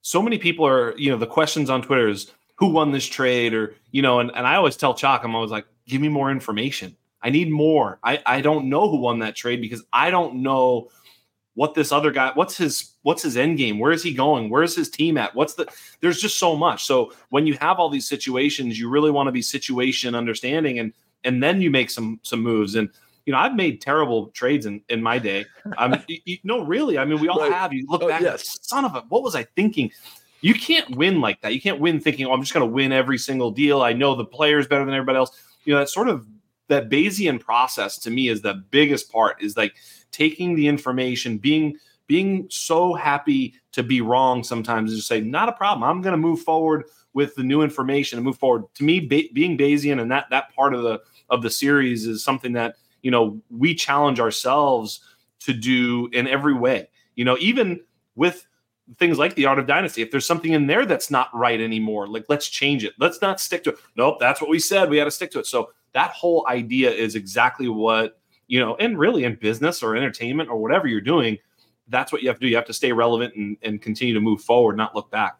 so 0.01 0.21
many 0.21 0.37
people 0.37 0.67
are 0.67 0.97
you 0.97 1.09
know 1.09 1.17
the 1.17 1.27
questions 1.27 1.69
on 1.69 1.81
twitter 1.81 2.09
is 2.09 2.31
who 2.55 2.67
won 2.67 2.91
this 2.91 3.05
trade 3.05 3.53
or 3.53 3.75
you 3.91 4.01
know 4.01 4.19
and, 4.19 4.29
and 4.35 4.45
i 4.45 4.55
always 4.55 4.75
tell 4.75 4.93
chalk 4.93 5.23
i'm 5.23 5.35
always 5.35 5.51
like 5.51 5.65
give 5.87 6.01
me 6.01 6.09
more 6.09 6.31
information 6.31 6.95
I 7.21 7.29
need 7.29 7.49
more. 7.51 7.99
I, 8.03 8.21
I 8.25 8.41
don't 8.41 8.69
know 8.69 8.89
who 8.89 8.97
won 8.97 9.19
that 9.19 9.35
trade 9.35 9.61
because 9.61 9.83
I 9.91 10.09
don't 10.11 10.35
know 10.41 10.89
what 11.55 11.73
this 11.73 11.91
other 11.91 12.11
guy 12.11 12.31
what's 12.35 12.55
his 12.55 12.93
what's 13.01 13.21
his 13.21 13.35
end 13.35 13.57
game 13.57 13.79
where 13.79 13.91
is 13.91 14.01
he 14.01 14.13
going 14.13 14.49
where's 14.49 14.73
his 14.75 14.89
team 14.89 15.17
at 15.17 15.35
what's 15.35 15.55
the 15.55 15.67
there's 15.99 16.21
just 16.21 16.37
so 16.37 16.55
much 16.55 16.85
so 16.85 17.11
when 17.31 17.45
you 17.45 17.53
have 17.59 17.79
all 17.79 17.89
these 17.89 18.07
situations 18.07 18.79
you 18.79 18.87
really 18.87 19.11
want 19.11 19.27
to 19.27 19.31
be 19.31 19.41
situation 19.41 20.15
understanding 20.15 20.79
and 20.79 20.93
and 21.25 21.43
then 21.43 21.59
you 21.61 21.69
make 21.69 21.89
some 21.89 22.17
some 22.23 22.41
moves 22.41 22.75
and 22.75 22.87
you 23.25 23.33
know, 23.33 23.39
I've 23.39 23.53
made 23.53 23.79
terrible 23.79 24.27
trades 24.29 24.65
in, 24.65 24.81
in 24.89 25.03
my 25.03 25.19
day. 25.19 25.45
Um, 25.77 25.95
you, 26.07 26.17
you, 26.25 26.37
no, 26.43 26.63
really. 26.65 26.97
I 26.97 27.05
mean, 27.05 27.19
we 27.19 27.27
all 27.27 27.39
Right. 27.39 27.51
have. 27.51 27.71
You 27.71 27.85
look 27.87 28.01
Oh, 28.01 28.07
back, 28.07 28.21
yes. 28.21 28.57
son 28.63 28.85
of 28.85 28.95
a, 28.95 29.01
what 29.09 29.21
was 29.21 29.35
I 29.35 29.43
thinking? 29.43 29.91
You 30.41 30.55
can't 30.55 30.95
win 30.95 31.21
like 31.21 31.39
that. 31.41 31.53
You 31.53 31.61
can't 31.61 31.79
win 31.79 31.99
thinking, 31.99 32.25
oh, 32.25 32.31
I'm 32.33 32.41
just 32.41 32.55
going 32.55 32.67
to 32.67 32.73
win 32.73 32.91
every 32.91 33.19
single 33.19 33.51
deal. 33.51 33.83
I 33.83 33.93
know 33.93 34.15
the 34.15 34.25
players 34.25 34.65
better 34.65 34.83
than 34.83 34.95
everybody 34.95 35.17
else. 35.17 35.31
You 35.63 35.73
know, 35.73 35.79
that 35.79 35.89
sort 35.89 36.07
of 36.09 36.25
that 36.69 36.89
Bayesian 36.89 37.39
process 37.39 37.97
to 37.99 38.09
me 38.09 38.29
is 38.29 38.41
the 38.41 38.63
biggest 38.71 39.11
part. 39.11 39.41
Is 39.41 39.57
like 39.57 39.75
taking 40.11 40.55
the 40.55 40.67
information, 40.67 41.37
being 41.37 41.77
being 42.07 42.47
so 42.49 42.93
happy 42.93 43.53
to 43.71 43.83
be 43.83 44.01
wrong 44.01 44.43
sometimes, 44.43 44.91
is 44.91 44.97
just 44.97 45.07
say, 45.07 45.21
not 45.21 45.47
a 45.47 45.51
problem. 45.53 45.83
I'm 45.83 46.01
going 46.01 46.13
to 46.13 46.17
move 46.17 46.41
forward 46.41 46.85
with 47.13 47.35
the 47.35 47.43
new 47.43 47.61
information 47.61 48.17
and 48.17 48.25
move 48.25 48.37
forward. 48.37 48.63
To 48.75 48.83
me, 48.83 48.99
ba- 48.99 49.29
being 49.33 49.57
Bayesian 49.57 50.01
and 50.01 50.11
that 50.11 50.25
that 50.29 50.55
part 50.55 50.73
of 50.73 50.83
the 50.83 51.01
of 51.29 51.41
the 51.41 51.49
series 51.49 52.07
is 52.07 52.23
something 52.23 52.53
that 52.53 52.75
you 53.01 53.11
know 53.11 53.39
we 53.49 53.75
challenge 53.75 54.19
ourselves 54.19 55.01
to 55.41 55.53
do 55.53 56.09
in 56.13 56.27
every 56.27 56.53
way. 56.53 56.89
You 57.15 57.25
know, 57.25 57.37
even 57.39 57.81
with 58.15 58.45
things 58.97 59.19
like 59.19 59.35
the 59.35 59.45
art 59.45 59.59
of 59.59 59.67
dynasty, 59.67 60.01
if 60.01 60.09
there's 60.09 60.25
something 60.25 60.53
in 60.53 60.65
there 60.65 60.85
that's 60.85 61.11
not 61.11 61.29
right 61.35 61.61
anymore, 61.61 62.07
like 62.07 62.25
let's 62.29 62.47
change 62.47 62.83
it. 62.83 62.93
Let's 62.99 63.21
not 63.21 63.39
stick 63.39 63.63
to 63.65 63.71
it. 63.71 63.77
Nope, 63.95 64.17
that's 64.19 64.41
what 64.41 64.49
we 64.49 64.59
said. 64.59 64.89
We 64.89 64.97
had 64.97 65.05
to 65.05 65.11
stick 65.11 65.31
to 65.31 65.39
it. 65.39 65.45
So 65.45 65.71
that 65.93 66.11
whole 66.11 66.45
idea 66.47 66.91
is 66.91 67.15
exactly 67.15 67.67
what 67.67 68.19
you 68.47 68.59
know, 68.59 68.75
and 68.77 68.97
really 68.97 69.23
in 69.23 69.35
business 69.35 69.83
or 69.83 69.95
entertainment 69.95 70.49
or 70.49 70.57
whatever 70.57 70.87
you're 70.87 70.99
doing, 71.01 71.37
that's 71.87 72.11
what 72.11 72.23
you 72.23 72.27
have 72.27 72.37
to 72.37 72.41
do. 72.41 72.47
You 72.49 72.55
have 72.55 72.65
to 72.65 72.73
stay 72.73 72.91
relevant 72.91 73.35
and, 73.35 73.57
and 73.61 73.79
continue 73.81 74.13
to 74.15 74.19
move 74.19 74.41
forward, 74.41 74.75
not 74.75 74.95
look 74.95 75.11
back. 75.11 75.37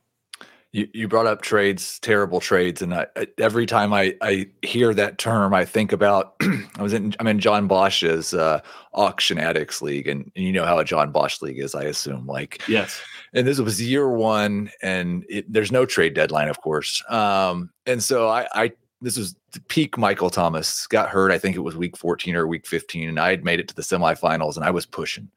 You, 0.71 0.87
you 0.93 1.07
brought 1.07 1.25
up 1.25 1.41
trades, 1.41 1.97
terrible 1.97 2.39
trades, 2.39 2.83
and 2.83 2.93
I, 2.93 3.07
I, 3.15 3.27
every 3.39 3.65
time 3.65 3.91
I, 3.91 4.15
I 4.21 4.45
hear 4.61 4.93
that 4.93 5.17
term, 5.17 5.51
I 5.55 5.65
think 5.65 5.91
about 5.91 6.35
I 6.77 6.83
was 6.83 6.93
in 6.93 7.15
I'm 7.19 7.25
in 7.25 7.39
John 7.39 7.67
Bosch's 7.67 8.35
uh, 8.35 8.61
auction 8.93 9.39
addicts 9.39 9.81
league, 9.81 10.07
and, 10.07 10.31
and 10.35 10.45
you 10.45 10.51
know 10.51 10.65
how 10.65 10.77
a 10.77 10.85
John 10.85 11.11
Bosch 11.11 11.41
league 11.41 11.57
is, 11.57 11.73
I 11.73 11.85
assume. 11.85 12.27
Like, 12.27 12.61
Yes. 12.67 13.01
and 13.33 13.47
this 13.47 13.59
was 13.59 13.81
year 13.81 14.09
one, 14.09 14.69
and 14.83 15.25
it, 15.27 15.51
there's 15.51 15.71
no 15.71 15.87
trade 15.87 16.13
deadline, 16.13 16.49
of 16.49 16.61
course. 16.61 17.03
Um, 17.09 17.71
and 17.87 18.03
so 18.03 18.29
I, 18.29 18.47
I 18.53 18.71
this 19.01 19.17
was 19.17 19.35
the 19.51 19.61
peak 19.61 19.97
Michael 19.97 20.29
Thomas 20.29 20.87
got 20.87 21.09
hurt. 21.09 21.31
I 21.31 21.37
think 21.37 21.55
it 21.55 21.61
was 21.61 21.75
week 21.75 21.97
14 21.97 22.35
or 22.35 22.47
week 22.47 22.67
15, 22.67 23.09
and 23.09 23.19
I 23.19 23.29
had 23.29 23.43
made 23.43 23.59
it 23.59 23.67
to 23.69 23.75
the 23.75 23.81
semifinals, 23.81 24.55
and 24.55 24.65
I 24.65 24.71
was 24.71 24.85
pushing. 24.85 25.29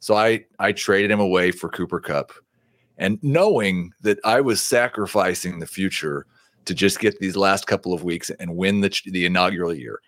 So 0.00 0.16
I 0.16 0.44
I 0.58 0.72
traded 0.72 1.10
him 1.10 1.20
away 1.20 1.52
for 1.52 1.68
Cooper 1.68 2.00
Kupp, 2.00 2.32
and 2.98 3.18
knowing 3.22 3.92
that 4.02 4.18
I 4.24 4.40
was 4.40 4.62
sacrificing 4.62 5.58
the 5.58 5.66
future 5.66 6.26
to 6.64 6.74
just 6.74 7.00
get 7.00 7.18
these 7.18 7.36
last 7.36 7.66
couple 7.66 7.92
of 7.92 8.04
weeks 8.04 8.30
and 8.30 8.56
win 8.56 8.80
the 8.80 9.00
the 9.06 9.26
inaugural 9.26 9.74
year. 9.74 10.00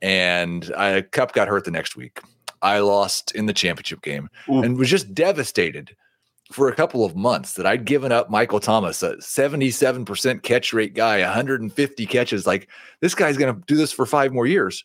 And 0.00 0.72
I 0.76 1.02
Kupp 1.02 1.32
got 1.32 1.48
hurt 1.48 1.64
the 1.64 1.70
next 1.70 1.96
week. 1.96 2.20
I 2.62 2.78
lost 2.80 3.32
in 3.32 3.46
the 3.46 3.52
championship 3.52 4.02
game 4.02 4.28
Ooh. 4.48 4.62
and 4.62 4.76
was 4.76 4.90
just 4.90 5.14
devastated 5.14 5.94
for 6.50 6.68
a 6.68 6.74
couple 6.74 7.04
of 7.04 7.14
months 7.14 7.54
that 7.54 7.66
I'd 7.66 7.84
given 7.84 8.10
up 8.10 8.30
Michael 8.30 8.60
Thomas, 8.60 9.02
a 9.02 9.16
77% 9.16 10.42
catch 10.42 10.72
rate 10.72 10.94
guy, 10.94 11.20
150 11.20 12.06
catches. 12.06 12.46
Like 12.46 12.68
this 13.00 13.14
guy's 13.14 13.36
going 13.36 13.54
to 13.54 13.60
do 13.66 13.76
this 13.76 13.92
for 13.92 14.06
five 14.06 14.32
more 14.32 14.46
years. 14.46 14.84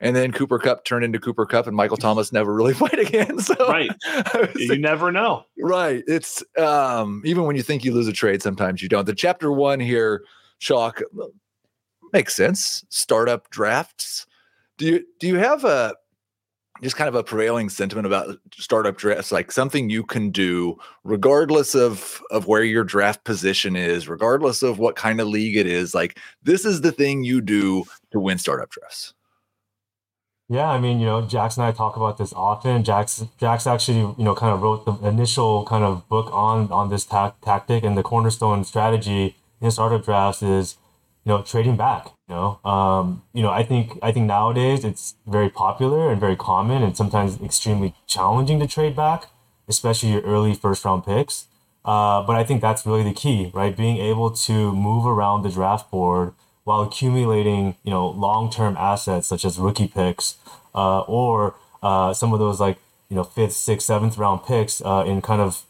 And 0.00 0.16
then 0.16 0.32
Cooper 0.32 0.58
Kupp 0.58 0.84
turned 0.84 1.04
into 1.04 1.20
Cooper 1.20 1.46
Kupp, 1.46 1.68
and 1.68 1.76
Michael 1.76 1.96
Thomas 1.96 2.32
never 2.32 2.52
really 2.52 2.74
played 2.82 2.98
again. 2.98 3.38
So 3.38 3.54
Right. 3.68 3.90
You 4.56 4.78
never 4.78 5.12
know. 5.12 5.44
Right. 5.58 6.02
It's 6.06 6.42
um 6.58 7.22
even 7.24 7.44
when 7.44 7.56
you 7.56 7.62
think 7.62 7.84
you 7.84 7.92
lose 7.92 8.08
a 8.08 8.12
trade, 8.12 8.42
sometimes 8.42 8.82
you 8.82 8.88
don't. 8.88 9.06
The 9.06 9.14
chapter 9.14 9.50
one 9.52 9.80
here, 9.80 10.24
Chalk 10.58 11.02
makes 12.12 12.34
sense. 12.34 12.84
Startup 12.90 13.48
drafts. 13.50 14.26
Do 14.76 14.86
you 14.86 15.06
do 15.20 15.28
you 15.28 15.36
have 15.36 15.64
a 15.64 15.94
just 16.82 16.96
kind 16.96 17.08
of 17.08 17.14
a 17.14 17.22
prevailing 17.22 17.68
sentiment 17.68 18.06
about 18.06 18.36
startup 18.54 18.96
drafts, 18.96 19.30
like 19.30 19.52
something 19.52 19.88
you 19.88 20.02
can 20.02 20.30
do 20.30 20.76
regardless 21.04 21.74
of 21.74 22.20
of 22.30 22.46
where 22.46 22.64
your 22.64 22.84
draft 22.84 23.24
position 23.24 23.76
is, 23.76 24.08
regardless 24.08 24.62
of 24.62 24.78
what 24.78 24.96
kind 24.96 25.20
of 25.20 25.28
league 25.28 25.56
it 25.56 25.66
is. 25.66 25.94
Like 25.94 26.18
this 26.42 26.64
is 26.64 26.80
the 26.80 26.92
thing 26.92 27.24
you 27.24 27.40
do 27.40 27.84
to 28.10 28.20
win 28.20 28.38
startup 28.38 28.70
drafts. 28.70 29.14
Yeah, 30.48 30.68
I 30.68 30.78
mean, 30.78 31.00
you 31.00 31.06
know, 31.06 31.22
Jax 31.22 31.56
and 31.56 31.64
I 31.64 31.72
talk 31.72 31.96
about 31.96 32.18
this 32.18 32.32
often. 32.34 32.84
Jax, 32.84 33.24
Jax 33.38 33.66
actually, 33.66 34.00
you 34.00 34.24
know, 34.24 34.34
kind 34.34 34.52
of 34.52 34.60
wrote 34.60 34.84
the 34.84 34.92
initial 35.08 35.64
kind 35.64 35.82
of 35.82 36.06
book 36.10 36.28
on 36.30 36.70
on 36.70 36.90
this 36.90 37.06
ta- 37.06 37.34
tactic, 37.42 37.84
and 37.84 37.96
the 37.96 38.02
cornerstone 38.02 38.64
strategy 38.64 39.36
in 39.62 39.70
startup 39.70 40.04
drafts 40.04 40.42
is, 40.42 40.76
you 41.24 41.30
know, 41.30 41.42
trading 41.42 41.76
back. 41.76 42.06
You 42.28 42.34
know, 42.34 42.60
um, 42.64 43.22
you 43.32 43.42
know, 43.42 43.50
I 43.50 43.62
think 43.62 43.98
I 44.02 44.12
think 44.12 44.26
nowadays 44.26 44.84
it's 44.84 45.14
very 45.26 45.50
popular 45.50 46.10
and 46.10 46.20
very 46.20 46.36
common, 46.36 46.82
and 46.82 46.96
sometimes 46.96 47.40
extremely 47.40 47.94
challenging 48.06 48.58
to 48.60 48.66
trade 48.66 48.96
back, 48.96 49.28
especially 49.68 50.10
your 50.10 50.22
early 50.22 50.54
first 50.54 50.84
round 50.84 51.04
picks. 51.04 51.46
Uh, 51.84 52.22
but 52.22 52.36
I 52.36 52.44
think 52.44 52.60
that's 52.60 52.86
really 52.86 53.02
the 53.02 53.12
key, 53.12 53.50
right? 53.52 53.76
Being 53.76 53.96
able 53.98 54.30
to 54.30 54.72
move 54.72 55.04
around 55.04 55.42
the 55.42 55.50
draft 55.50 55.90
board 55.90 56.32
while 56.64 56.82
accumulating, 56.82 57.74
you 57.82 57.90
know, 57.90 58.06
long-term 58.08 58.76
assets 58.76 59.26
such 59.26 59.44
as 59.44 59.58
rookie 59.58 59.88
picks, 59.88 60.36
uh, 60.74 61.00
or 61.00 61.56
uh, 61.82 62.14
some 62.14 62.32
of 62.32 62.38
those 62.38 62.60
like 62.60 62.78
you 63.08 63.16
know 63.16 63.24
fifth, 63.24 63.52
sixth, 63.52 63.86
seventh 63.86 64.16
round 64.16 64.44
picks 64.44 64.80
uh, 64.82 65.04
in 65.06 65.20
kind 65.20 65.40
of 65.40 65.64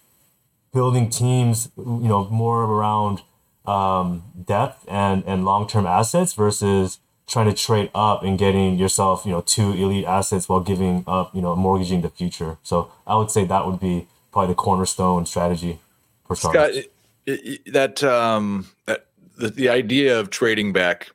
building 0.72 1.10
teams, 1.10 1.70
you 1.76 2.08
know, 2.08 2.28
more 2.30 2.64
around 2.64 3.22
um, 3.66 4.24
depth 4.44 4.84
and 4.88 5.24
and 5.26 5.44
long-term 5.44 5.86
assets 5.86 6.34
versus 6.34 6.98
trying 7.28 7.46
to 7.46 7.54
trade 7.54 7.90
up 7.94 8.22
and 8.22 8.38
getting 8.38 8.76
yourself, 8.78 9.24
you 9.24 9.32
know, 9.32 9.40
two 9.42 9.72
elite 9.72 10.04
assets 10.04 10.48
while 10.48 10.60
giving 10.60 11.04
up, 11.06 11.34
you 11.34 11.42
know, 11.42 11.56
mortgaging 11.56 12.02
the 12.02 12.10
future. 12.10 12.58
So 12.62 12.90
I 13.06 13.16
would 13.16 13.30
say 13.30 13.44
that 13.46 13.66
would 13.66 13.80
be 13.80 14.08
probably 14.32 14.48
the 14.48 14.56
cornerstone 14.56 15.26
strategy 15.26 15.80
for 16.26 16.36
Scott, 16.36 16.72
startups. 16.72 16.76
it, 16.76 16.92
it, 17.26 17.60
it- 17.66 17.72
that 17.72 18.02
um, 18.04 18.66
that 18.86 19.06
the, 19.38 19.48
the 19.48 19.68
idea 19.70 20.18
of 20.20 20.30
trading 20.30 20.72
back 20.72 21.10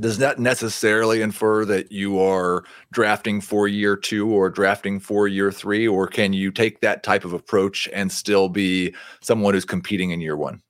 does 0.00 0.18
not 0.18 0.38
necessarily 0.38 1.22
infer 1.22 1.64
that 1.64 1.92
you 1.92 2.20
are 2.20 2.64
drafting 2.92 3.40
for 3.40 3.68
year 3.68 3.96
two 3.96 4.28
or 4.30 4.50
drafting 4.50 5.00
for 5.00 5.28
year 5.28 5.52
three, 5.52 5.88
or 5.88 6.06
can 6.06 6.32
you 6.32 6.50
take 6.52 6.80
that 6.80 7.02
type 7.02 7.24
of 7.24 7.32
approach 7.32 7.88
and 7.92 8.12
still 8.12 8.48
be 8.48 8.94
someone 9.20 9.54
who's 9.54 9.64
competing 9.64 10.10
in 10.10 10.20
year 10.20 10.36
one? 10.36 10.62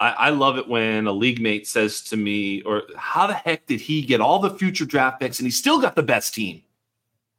I, 0.00 0.10
I 0.10 0.30
love 0.30 0.58
it 0.58 0.66
when 0.66 1.06
a 1.06 1.12
league 1.12 1.40
mate 1.40 1.68
says 1.68 2.00
to 2.04 2.16
me, 2.16 2.62
or 2.62 2.84
how 2.96 3.26
the 3.26 3.34
heck 3.34 3.66
did 3.66 3.80
he 3.80 4.02
get 4.02 4.20
all 4.20 4.38
the 4.38 4.50
future 4.50 4.86
draft 4.86 5.20
picks 5.20 5.38
and 5.38 5.46
he 5.46 5.50
still 5.50 5.80
got 5.80 5.94
the 5.94 6.02
best 6.02 6.34
team? 6.34 6.62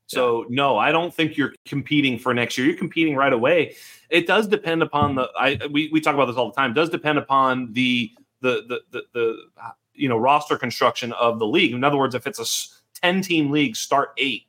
So 0.06 0.45
no, 0.50 0.78
I 0.78 0.91
don't 0.91 1.13
think 1.13 1.38
you're 1.38 1.54
competing 1.65 2.19
for 2.19 2.34
next 2.34 2.58
year. 2.58 2.67
You're 2.67 2.78
competing 2.78 3.15
right 3.15 3.32
away. 3.32 3.76
It 4.10 4.28
does 4.28 4.45
depend 4.45 4.84
upon 4.84 5.15
the 5.15 5.30
I 5.39 5.58
we, 5.71 5.89
we 5.91 6.02
talk 6.02 6.13
about 6.13 6.26
this 6.26 6.36
all 6.36 6.50
the 6.50 6.56
time. 6.56 6.71
It 6.71 6.74
does 6.74 6.89
depend 6.89 7.17
upon 7.17 7.71
the 7.74 8.12
the 8.41 8.63
the 8.67 8.82
the, 8.91 9.04
the 9.13 9.74
you 9.93 10.10
know 10.10 10.17
roster 10.17 10.58
construction 10.58 11.13
of 11.13 11.39
the 11.39 11.47
league. 11.47 11.74
In 11.74 11.84
other 11.84 11.97
words, 11.97 12.13
if 12.13 12.28
it's 12.28 12.39
a 12.39 13.02
10 13.02 13.21
team 13.21 13.52
league, 13.52 13.76
start 13.78 14.10
eight, 14.17 14.47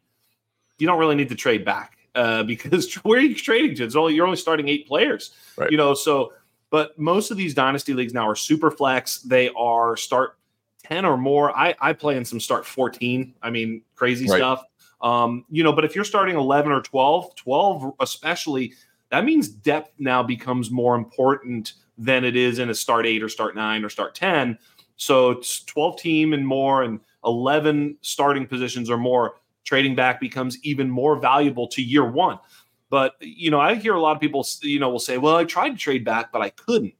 you 0.78 0.86
don't 0.86 0.98
really 0.98 1.14
need 1.14 1.28
to 1.28 1.36
trade 1.36 1.64
back 1.64 1.96
uh, 2.16 2.42
because 2.52 2.92
where 2.96 3.20
are 3.20 3.22
you 3.22 3.34
trading 3.34 3.76
to? 3.76 3.84
It's 3.84 3.94
only 3.94 4.14
you're 4.14 4.26
only 4.26 4.36
starting 4.36 4.68
eight 4.68 4.88
players. 4.88 5.32
Right. 5.56 5.70
You 5.70 5.76
know, 5.76 5.94
so 5.94 6.32
but 6.72 6.98
most 6.98 7.30
of 7.30 7.36
these 7.36 7.52
dynasty 7.52 7.92
leagues 7.92 8.14
now 8.14 8.26
are 8.26 8.34
super 8.34 8.70
flex. 8.70 9.18
They 9.18 9.50
are 9.50 9.94
start 9.94 10.38
10 10.84 11.04
or 11.04 11.18
more. 11.18 11.54
I, 11.56 11.74
I 11.82 11.92
play 11.92 12.16
in 12.16 12.24
some 12.24 12.40
start 12.40 12.64
14. 12.64 13.34
I 13.42 13.50
mean, 13.50 13.82
crazy 13.94 14.26
Right. 14.26 14.38
stuff. 14.38 14.64
Um, 15.02 15.44
you 15.50 15.62
know, 15.62 15.72
but 15.74 15.84
if 15.84 15.94
you're 15.94 16.02
starting 16.02 16.34
11 16.34 16.72
or 16.72 16.80
12, 16.80 17.36
12 17.36 17.92
especially, 18.00 18.72
that 19.10 19.24
means 19.26 19.48
depth 19.48 19.92
now 19.98 20.22
becomes 20.22 20.70
more 20.70 20.94
important 20.96 21.74
than 21.98 22.24
it 22.24 22.36
is 22.36 22.58
in 22.58 22.70
a 22.70 22.74
start 22.74 23.04
eight 23.04 23.22
or 23.22 23.28
start 23.28 23.54
nine 23.54 23.84
or 23.84 23.90
start 23.90 24.14
10. 24.14 24.56
So 24.96 25.32
it's 25.32 25.62
12 25.64 25.98
team 26.00 26.32
and 26.32 26.46
more 26.46 26.84
and 26.84 27.00
11 27.26 27.98
starting 28.00 28.46
positions 28.46 28.88
or 28.88 28.96
more. 28.96 29.34
Trading 29.64 29.94
back 29.94 30.20
becomes 30.20 30.56
even 30.64 30.88
more 30.88 31.16
valuable 31.16 31.68
to 31.68 31.82
year 31.82 32.10
one. 32.10 32.38
But, 32.92 33.14
you 33.20 33.50
know, 33.50 33.58
I 33.58 33.76
hear 33.76 33.94
a 33.94 34.00
lot 34.02 34.14
of 34.14 34.20
people, 34.20 34.46
you 34.60 34.78
know, 34.78 34.90
will 34.90 34.98
say, 34.98 35.16
well, 35.16 35.34
I 35.34 35.44
tried 35.44 35.70
to 35.70 35.76
trade 35.76 36.04
back, 36.04 36.30
but 36.30 36.42
I 36.42 36.50
couldn't. 36.50 36.92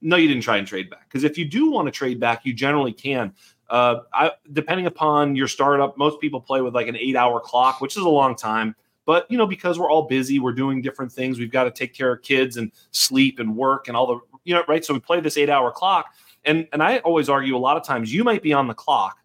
No, 0.00 0.16
you 0.16 0.26
didn't 0.26 0.42
try 0.42 0.56
and 0.56 0.66
trade 0.66 0.88
back. 0.88 1.10
Because 1.10 1.24
if 1.24 1.36
you 1.36 1.44
do 1.44 1.70
want 1.70 1.88
to 1.88 1.92
trade 1.92 2.18
back, 2.18 2.46
you 2.46 2.54
generally 2.54 2.94
can. 2.94 3.34
Uh, 3.68 3.96
I, 4.14 4.30
depending 4.54 4.86
upon 4.86 5.36
your 5.36 5.46
startup, 5.46 5.98
most 5.98 6.22
people 6.22 6.40
play 6.40 6.62
with 6.62 6.74
like 6.74 6.88
an 6.88 6.96
eight 6.96 7.16
hour 7.16 7.38
clock, 7.38 7.82
which 7.82 7.98
is 7.98 8.02
a 8.02 8.08
long 8.08 8.34
time. 8.34 8.74
But 9.04 9.30
you 9.30 9.36
know, 9.36 9.46
because 9.46 9.78
we're 9.78 9.90
all 9.90 10.04
busy, 10.04 10.38
we're 10.38 10.54
doing 10.54 10.80
different 10.80 11.12
things. 11.12 11.38
We've 11.38 11.52
got 11.52 11.64
to 11.64 11.70
take 11.70 11.92
care 11.92 12.14
of 12.14 12.22
kids 12.22 12.56
and 12.56 12.72
sleep 12.90 13.40
and 13.40 13.54
work 13.54 13.88
and 13.88 13.96
all 13.98 14.06
the 14.06 14.20
you 14.44 14.54
know, 14.54 14.64
right? 14.68 14.82
So 14.82 14.94
we 14.94 15.00
play 15.00 15.20
this 15.20 15.36
eight 15.36 15.50
hour 15.50 15.70
clock, 15.70 16.14
and 16.46 16.66
and 16.72 16.82
I 16.82 17.00
always 17.00 17.28
argue 17.28 17.54
a 17.54 17.58
lot 17.58 17.76
of 17.76 17.84
times 17.84 18.10
you 18.10 18.24
might 18.24 18.42
be 18.42 18.54
on 18.54 18.68
the 18.68 18.74
clock, 18.74 19.18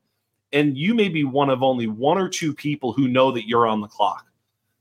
and 0.52 0.78
you 0.78 0.94
may 0.94 1.08
be 1.08 1.24
one 1.24 1.50
of 1.50 1.64
only 1.64 1.88
one 1.88 2.18
or 2.18 2.28
two 2.28 2.54
people 2.54 2.92
who 2.92 3.08
know 3.08 3.32
that 3.32 3.48
you're 3.48 3.66
on 3.66 3.80
the 3.80 3.88
clock. 3.88 4.26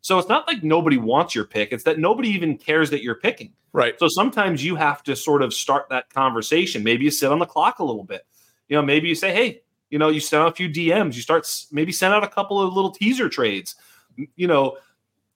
So 0.05 0.19
it's 0.19 0.29
not 0.29 0.47
like 0.47 0.62
nobody 0.62 0.99
wants 0.99 1.35
your 1.35 1.47
pick; 1.47 1.73
it's 1.73 1.85
that 1.85 1.99
nobody 1.99 2.29
even 2.29 2.59
cares 2.59 2.90
that 2.90 3.03
you're 3.03 3.14
picking. 3.14 3.55
Right. 3.73 3.99
So 3.99 4.07
sometimes 4.07 4.62
you 4.62 4.77
have 4.77 5.03
to 5.05 5.17
sort 5.17 5.43
of 5.43 5.55
start 5.55 5.88
that 5.88 6.11
conversation. 6.11 6.85
Maybe 6.85 7.05
you 7.07 7.11
sit 7.11 7.33
on 7.33 7.38
the 7.38 7.47
clock 7.47 7.79
a 7.79 7.85
little 7.85 8.05
bit. 8.05 8.27
You 8.69 8.77
know, 8.77 8.83
maybe 8.83 9.09
you 9.09 9.14
say, 9.14 9.33
"Hey, 9.33 9.62
You 9.90 9.99
know, 9.99 10.09
you 10.11 10.21
send 10.21 10.43
out 10.43 10.53
a 10.53 10.55
few 10.55 10.69
DMs, 10.69 11.14
you 11.14 11.23
start 11.23 11.49
maybe 11.73 11.90
send 11.90 12.12
out 12.12 12.23
a 12.23 12.29
couple 12.29 12.61
of 12.61 12.75
little 12.75 12.90
teaser 12.90 13.29
trades. 13.31 13.77
You 14.37 14.47
know, 14.47 14.77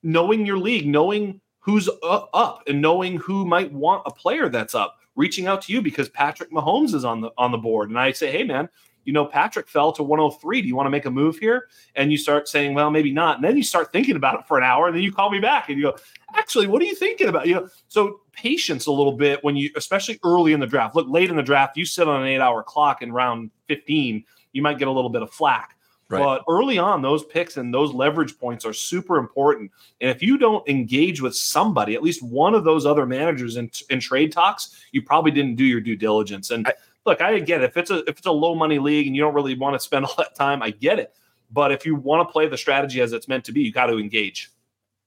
knowing 0.03 0.45
your 0.45 0.59
league, 0.59 0.85
knowing 0.87 1.41
who's 1.59 1.89
up 2.03 2.63
and 2.67 2.81
knowing 2.81 3.17
who 3.17 3.45
might 3.45 3.71
want 3.73 4.03
a 4.05 4.11
player 4.11 4.49
that's 4.49 4.75
up, 4.75 4.97
reaching 5.15 5.47
out 5.47 5.61
to 5.63 5.73
you 5.73 5.81
because 5.81 6.09
Patrick 6.09 6.51
Mahomes 6.51 6.93
is 6.93 7.05
on 7.05 7.21
the 7.21 7.31
on 7.37 7.51
the 7.51 7.57
board. 7.57 7.89
And 7.89 7.97
I 7.99 8.11
say, 8.11 8.31
hey 8.31 8.43
man, 8.43 8.69
you 9.09 9.13
know, 9.13 9.25
Patrick 9.25 9.67
fell 9.67 9.91
to 9.93 10.03
103. 10.03 10.61
Do 10.61 10.67
you 10.67 10.75
want 10.75 10.85
to 10.85 10.91
make 10.91 11.05
a 11.05 11.09
move 11.09 11.39
here? 11.39 11.67
And 11.95 12.11
you 12.11 12.17
start 12.19 12.47
saying, 12.47 12.75
well, 12.75 12.91
maybe 12.91 13.11
not. 13.11 13.37
And 13.37 13.43
then 13.43 13.57
you 13.57 13.63
start 13.63 13.91
thinking 13.91 14.15
about 14.15 14.39
it 14.39 14.45
for 14.47 14.55
an 14.55 14.63
hour, 14.63 14.85
and 14.85 14.95
then 14.95 15.01
you 15.01 15.11
call 15.11 15.31
me 15.31 15.39
back 15.39 15.67
and 15.67 15.79
you 15.79 15.85
go, 15.85 15.97
actually, 16.35 16.67
what 16.67 16.79
are 16.79 16.85
you 16.85 16.93
thinking 16.93 17.27
about? 17.27 17.47
You 17.47 17.55
know, 17.55 17.69
so 17.87 18.21
patience 18.33 18.85
a 18.85 18.91
little 18.91 19.13
bit 19.13 19.43
when 19.43 19.55
you, 19.55 19.71
especially 19.75 20.19
early 20.23 20.53
in 20.53 20.59
the 20.59 20.67
draft. 20.67 20.95
Look, 20.95 21.07
late 21.09 21.31
in 21.31 21.37
the 21.37 21.41
draft, 21.41 21.75
you 21.75 21.85
sit 21.85 22.07
on 22.07 22.21
an 22.21 22.27
eight 22.27 22.39
hour 22.39 22.61
clock 22.61 23.01
in 23.01 23.11
round 23.11 23.49
15, 23.65 24.23
you 24.51 24.61
might 24.61 24.77
get 24.77 24.87
a 24.87 24.91
little 24.91 25.09
bit 25.09 25.23
of 25.23 25.31
flack. 25.31 25.75
Right. 26.07 26.23
But 26.23 26.43
early 26.47 26.77
on, 26.77 27.01
those 27.01 27.23
picks 27.23 27.57
and 27.57 27.73
those 27.73 27.93
leverage 27.93 28.37
points 28.37 28.63
are 28.63 28.73
super 28.73 29.17
important. 29.17 29.71
And 30.01 30.09
if 30.11 30.21
you 30.21 30.37
don't 30.37 30.67
engage 30.69 31.19
with 31.19 31.35
somebody, 31.35 31.95
at 31.95 32.03
least 32.03 32.21
one 32.21 32.53
of 32.53 32.63
those 32.63 32.85
other 32.85 33.07
managers 33.07 33.57
in, 33.57 33.71
in 33.89 33.99
trade 33.99 34.31
talks, 34.31 34.83
you 34.91 35.01
probably 35.01 35.31
didn't 35.31 35.55
do 35.55 35.65
your 35.65 35.81
due 35.81 35.95
diligence. 35.95 36.49
And 36.49 36.67
I, 36.67 36.73
look, 37.09 37.21
I 37.21 37.39
get 37.39 37.61
it. 37.61 37.71
if 37.71 37.77
it's 37.77 37.91
a 37.91 37.99
if 38.09 38.17
it's 38.17 38.27
a 38.27 38.31
low 38.31 38.55
money 38.55 38.79
league 38.79 39.07
and 39.07 39.15
you 39.15 39.21
don't 39.21 39.33
really 39.33 39.57
want 39.57 39.73
to 39.73 39.79
spend 39.79 40.05
all 40.05 40.15
that 40.17 40.35
time, 40.35 40.61
I 40.61 40.71
get 40.71 40.99
it. 40.99 41.13
But 41.51 41.71
if 41.71 41.85
you 41.85 41.95
want 41.95 42.27
to 42.27 42.31
play 42.31 42.47
the 42.47 42.57
strategy 42.57 43.01
as 43.01 43.11
it's 43.11 43.27
meant 43.27 43.43
to 43.45 43.51
be, 43.51 43.61
you 43.61 43.71
got 43.71 43.87
to 43.87 43.97
engage. 43.97 44.49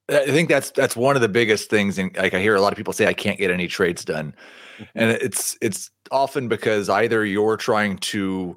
I 0.09 0.27
think 0.27 0.49
that's 0.49 0.71
that's 0.73 0.97
one 0.97 1.15
of 1.17 1.23
the 1.23 1.29
biggest 1.29 1.71
things. 1.71 1.97
And 1.97 2.15
like 2.17 2.35
I 2.35 2.41
hear 2.41 2.57
a 2.57 2.61
lot 2.61 2.73
of 2.73 2.77
people 2.77 2.93
say, 2.93 3.07
I 3.07 3.15
can't 3.15 3.39
get 3.39 3.51
any 3.51 3.69
trades 3.69 4.05
done, 4.05 4.35
mm-hmm. 4.75 4.85
and 4.97 5.11
it's 5.13 5.57
it's 5.63 5.91
often 6.11 6.49
because 6.49 6.89
either 6.89 7.25
you're 7.25 7.57
trying 7.57 7.99
to 7.99 8.57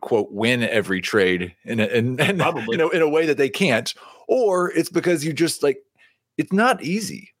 quote 0.00 0.32
win 0.32 0.62
every 0.62 1.00
trade 1.00 1.54
in 1.64 1.80
a, 1.80 1.84
and, 1.84 2.20
and 2.20 2.38
Probably. 2.40 2.66
you 2.70 2.78
know 2.78 2.88
in 2.88 3.02
a 3.02 3.08
way 3.08 3.26
that 3.26 3.36
they 3.36 3.50
can't, 3.50 3.92
or 4.26 4.72
it's 4.72 4.88
because 4.88 5.24
you 5.24 5.32
just 5.34 5.62
like 5.62 5.78
it's 6.38 6.52
not 6.52 6.82
easy. 6.82 7.34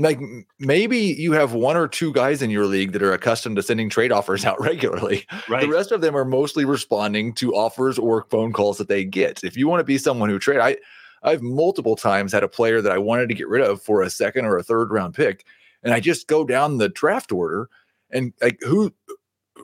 Like 0.00 0.20
maybe 0.58 0.98
you 0.98 1.32
have 1.32 1.52
one 1.52 1.76
or 1.76 1.86
two 1.86 2.12
guys 2.12 2.42
in 2.42 2.50
your 2.50 2.66
league 2.66 2.92
that 2.92 3.02
are 3.02 3.12
accustomed 3.12 3.56
to 3.56 3.62
sending 3.62 3.90
trade 3.90 4.12
offers 4.12 4.44
out 4.46 4.60
regularly. 4.60 5.26
Right. 5.48 5.62
The 5.62 5.68
rest 5.68 5.92
of 5.92 6.00
them 6.00 6.16
are 6.16 6.24
mostly 6.24 6.64
responding 6.64 7.34
to 7.34 7.54
offers 7.54 7.98
or 7.98 8.24
phone 8.30 8.52
calls 8.52 8.78
that 8.78 8.88
they 8.88 9.04
get. 9.04 9.44
If 9.44 9.56
you 9.56 9.68
want 9.68 9.80
to 9.80 9.84
be 9.84 9.98
someone 9.98 10.30
who 10.30 10.38
trade, 10.38 10.60
I 10.60 10.76
I've 11.22 11.42
multiple 11.42 11.96
times 11.96 12.32
had 12.32 12.42
a 12.42 12.48
player 12.48 12.80
that 12.80 12.92
I 12.92 12.98
wanted 12.98 13.28
to 13.28 13.34
get 13.34 13.48
rid 13.48 13.62
of 13.62 13.82
for 13.82 14.02
a 14.02 14.10
second 14.10 14.46
or 14.46 14.56
a 14.56 14.62
third 14.62 14.90
round 14.90 15.14
pick, 15.14 15.44
and 15.82 15.92
I 15.92 16.00
just 16.00 16.26
go 16.26 16.44
down 16.44 16.78
the 16.78 16.88
draft 16.88 17.30
order 17.30 17.68
and 18.10 18.32
like 18.40 18.58
who 18.62 18.92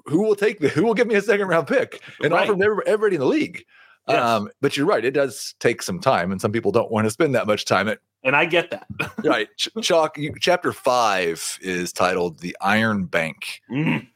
who 0.05 0.22
will 0.22 0.37
take 0.37 0.61
the 0.61 0.68
who 0.68 0.85
will 0.85 0.94
give 0.94 1.07
me 1.07 1.14
a 1.14 1.22
second 1.22 1.49
round 1.49 1.66
pick 1.66 2.03
and 2.22 2.33
right. 2.33 2.49
offer 2.49 2.83
everybody 2.87 3.16
in 3.16 3.20
the 3.20 3.27
league. 3.27 3.64
Yes. 4.09 4.22
Um, 4.22 4.51
but 4.61 4.77
you're 4.77 4.87
right; 4.87 5.05
it 5.05 5.12
does 5.12 5.55
take 5.59 5.83
some 5.83 5.99
time, 5.99 6.31
and 6.31 6.40
some 6.40 6.53
people 6.53 6.70
don't 6.70 6.92
want 6.92 7.07
to 7.07 7.11
spend 7.11 7.35
that 7.35 7.46
much 7.46 7.64
time. 7.64 7.88
At 7.88 7.99
and 8.26 8.36
I 8.36 8.44
get 8.44 8.70
that. 8.70 8.86
right, 9.24 9.48
Ch- 9.56 9.70
Chalk. 9.80 10.18
You, 10.18 10.34
chapter 10.38 10.72
five 10.72 11.58
is 11.62 11.92
titled 11.92 12.40
"The 12.40 12.54
Iron 12.60 13.06
Bank." 13.06 13.62
Mm. 13.70 14.08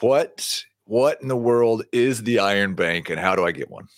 What 0.00 0.64
what 0.84 1.22
in 1.22 1.28
the 1.28 1.36
world 1.36 1.84
is 1.92 2.24
the 2.24 2.40
Iron 2.40 2.74
Bank, 2.74 3.08
and 3.08 3.20
how 3.20 3.36
do 3.36 3.46
I 3.46 3.52
get 3.52 3.70
one? 3.70 3.88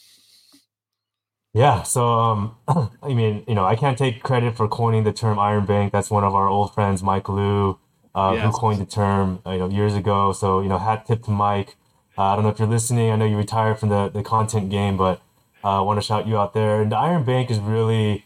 Yeah, 1.54 1.85
so 1.85 2.06
um, 2.06 2.56
I 3.02 3.14
mean, 3.14 3.42
you 3.48 3.54
know, 3.54 3.64
I 3.64 3.76
can't 3.76 3.96
take 3.96 4.22
credit 4.22 4.59
for 4.59 4.68
coining 4.68 5.04
the 5.04 5.12
term 5.12 5.38
Iron 5.38 5.64
Bank. 5.64 5.92
That's 5.92 6.11
one 6.11 6.24
of 6.24 6.35
our 6.35 6.48
old 6.48 6.74
friends, 6.74 7.02
Mike 7.02 7.30
Liu 7.30 7.78
uh, 8.16 8.32
yes. 8.35 8.46
who 8.46 8.52
coined 8.52 8.80
the 8.80 8.87
term 8.87 9.40
uh, 9.46 9.52
you 9.52 9.59
know 9.59 9.68
years 9.68 9.94
ago. 9.94 10.32
So 10.32 10.61
you 10.62 10.68
know, 10.68 10.78
hat 10.78 11.06
tip 11.06 11.22
to 11.24 11.30
Mike. 11.30 11.76
Uh, 12.18 12.22
I 12.22 12.35
don't 12.35 12.44
know 12.44 12.50
if 12.50 12.59
you're 12.59 12.66
listening. 12.66 13.11
I 13.11 13.16
know 13.16 13.26
you 13.26 13.37
retired 13.37 13.78
from 13.78 13.90
the 13.90 14.09
the 14.09 14.22
content 14.22 14.70
game, 14.70 14.96
but 14.96 15.20
uh, 15.62 15.78
I 15.78 15.80
want 15.82 15.98
to 15.98 16.02
shout 16.02 16.26
you 16.26 16.38
out 16.38 16.54
there. 16.54 16.80
And 16.80 16.90
the 16.90 16.96
Iron 16.96 17.24
Bank 17.24 17.50
is 17.50 17.59
really 17.59 18.24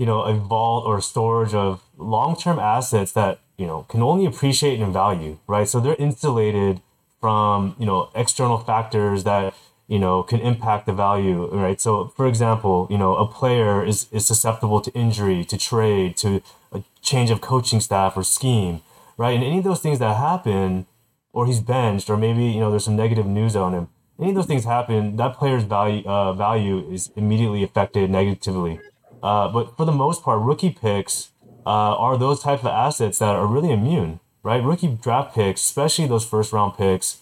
you 0.00 0.06
know 0.10 0.20
a 0.32 0.34
vault 0.52 0.82
or 0.88 1.00
storage 1.12 1.54
of 1.54 1.82
long 1.96 2.32
term 2.44 2.58
assets 2.58 3.12
that 3.12 3.34
you 3.60 3.66
know 3.66 3.78
can 3.92 4.00
only 4.10 4.24
appreciate 4.30 4.76
in 4.80 4.92
value, 4.92 5.32
right? 5.54 5.68
So 5.72 5.76
they're 5.80 6.02
insulated 6.08 6.74
from 7.20 7.58
you 7.80 7.86
know 7.90 8.00
external 8.14 8.58
factors 8.70 9.18
that 9.24 9.54
you 9.94 10.00
know 10.04 10.14
can 10.30 10.40
impact 10.40 10.86
the 10.86 10.92
value 10.92 11.38
right 11.66 11.80
so 11.80 11.92
for 12.16 12.26
example 12.32 12.86
you 12.88 12.96
know 12.96 13.12
a 13.16 13.26
player 13.26 13.84
is 13.84 14.06
is 14.12 14.24
susceptible 14.24 14.80
to 14.80 14.90
injury 15.04 15.44
to 15.44 15.56
trade 15.58 16.16
to 16.16 16.40
a 16.72 16.78
change 17.02 17.28
of 17.30 17.40
coaching 17.40 17.80
staff 17.80 18.16
or 18.16 18.22
scheme 18.22 18.80
right? 19.20 19.34
And 19.34 19.44
any 19.44 19.58
of 19.58 19.64
those 19.64 19.80
things 19.80 19.98
that 19.98 20.16
happen, 20.16 20.86
or 21.34 21.46
he's 21.46 21.60
benched, 21.60 22.08
or 22.08 22.16
maybe 22.16 22.44
you 22.44 22.60
know 22.60 22.70
there's 22.70 22.86
some 22.86 22.96
negative 22.96 23.26
news 23.26 23.54
on 23.54 23.74
him. 23.74 23.88
Any 24.18 24.30
of 24.30 24.34
those 24.34 24.46
things 24.46 24.64
happen, 24.64 25.16
that 25.16 25.36
player's 25.36 25.64
value 25.64 26.02
uh, 26.06 26.32
value 26.32 26.90
is 26.90 27.10
immediately 27.16 27.62
affected 27.62 28.10
negatively. 28.10 28.80
Uh, 29.22 29.48
but 29.48 29.76
for 29.76 29.84
the 29.84 29.92
most 29.92 30.22
part, 30.22 30.40
rookie 30.40 30.70
picks 30.70 31.30
uh, 31.66 31.94
are 31.96 32.16
those 32.16 32.40
type 32.42 32.60
of 32.60 32.66
assets 32.66 33.18
that 33.18 33.36
are 33.36 33.46
really 33.46 33.70
immune, 33.70 34.20
right? 34.42 34.62
Rookie 34.62 34.98
draft 35.00 35.34
picks, 35.34 35.62
especially 35.62 36.06
those 36.06 36.24
first 36.24 36.52
round 36.52 36.76
picks, 36.76 37.18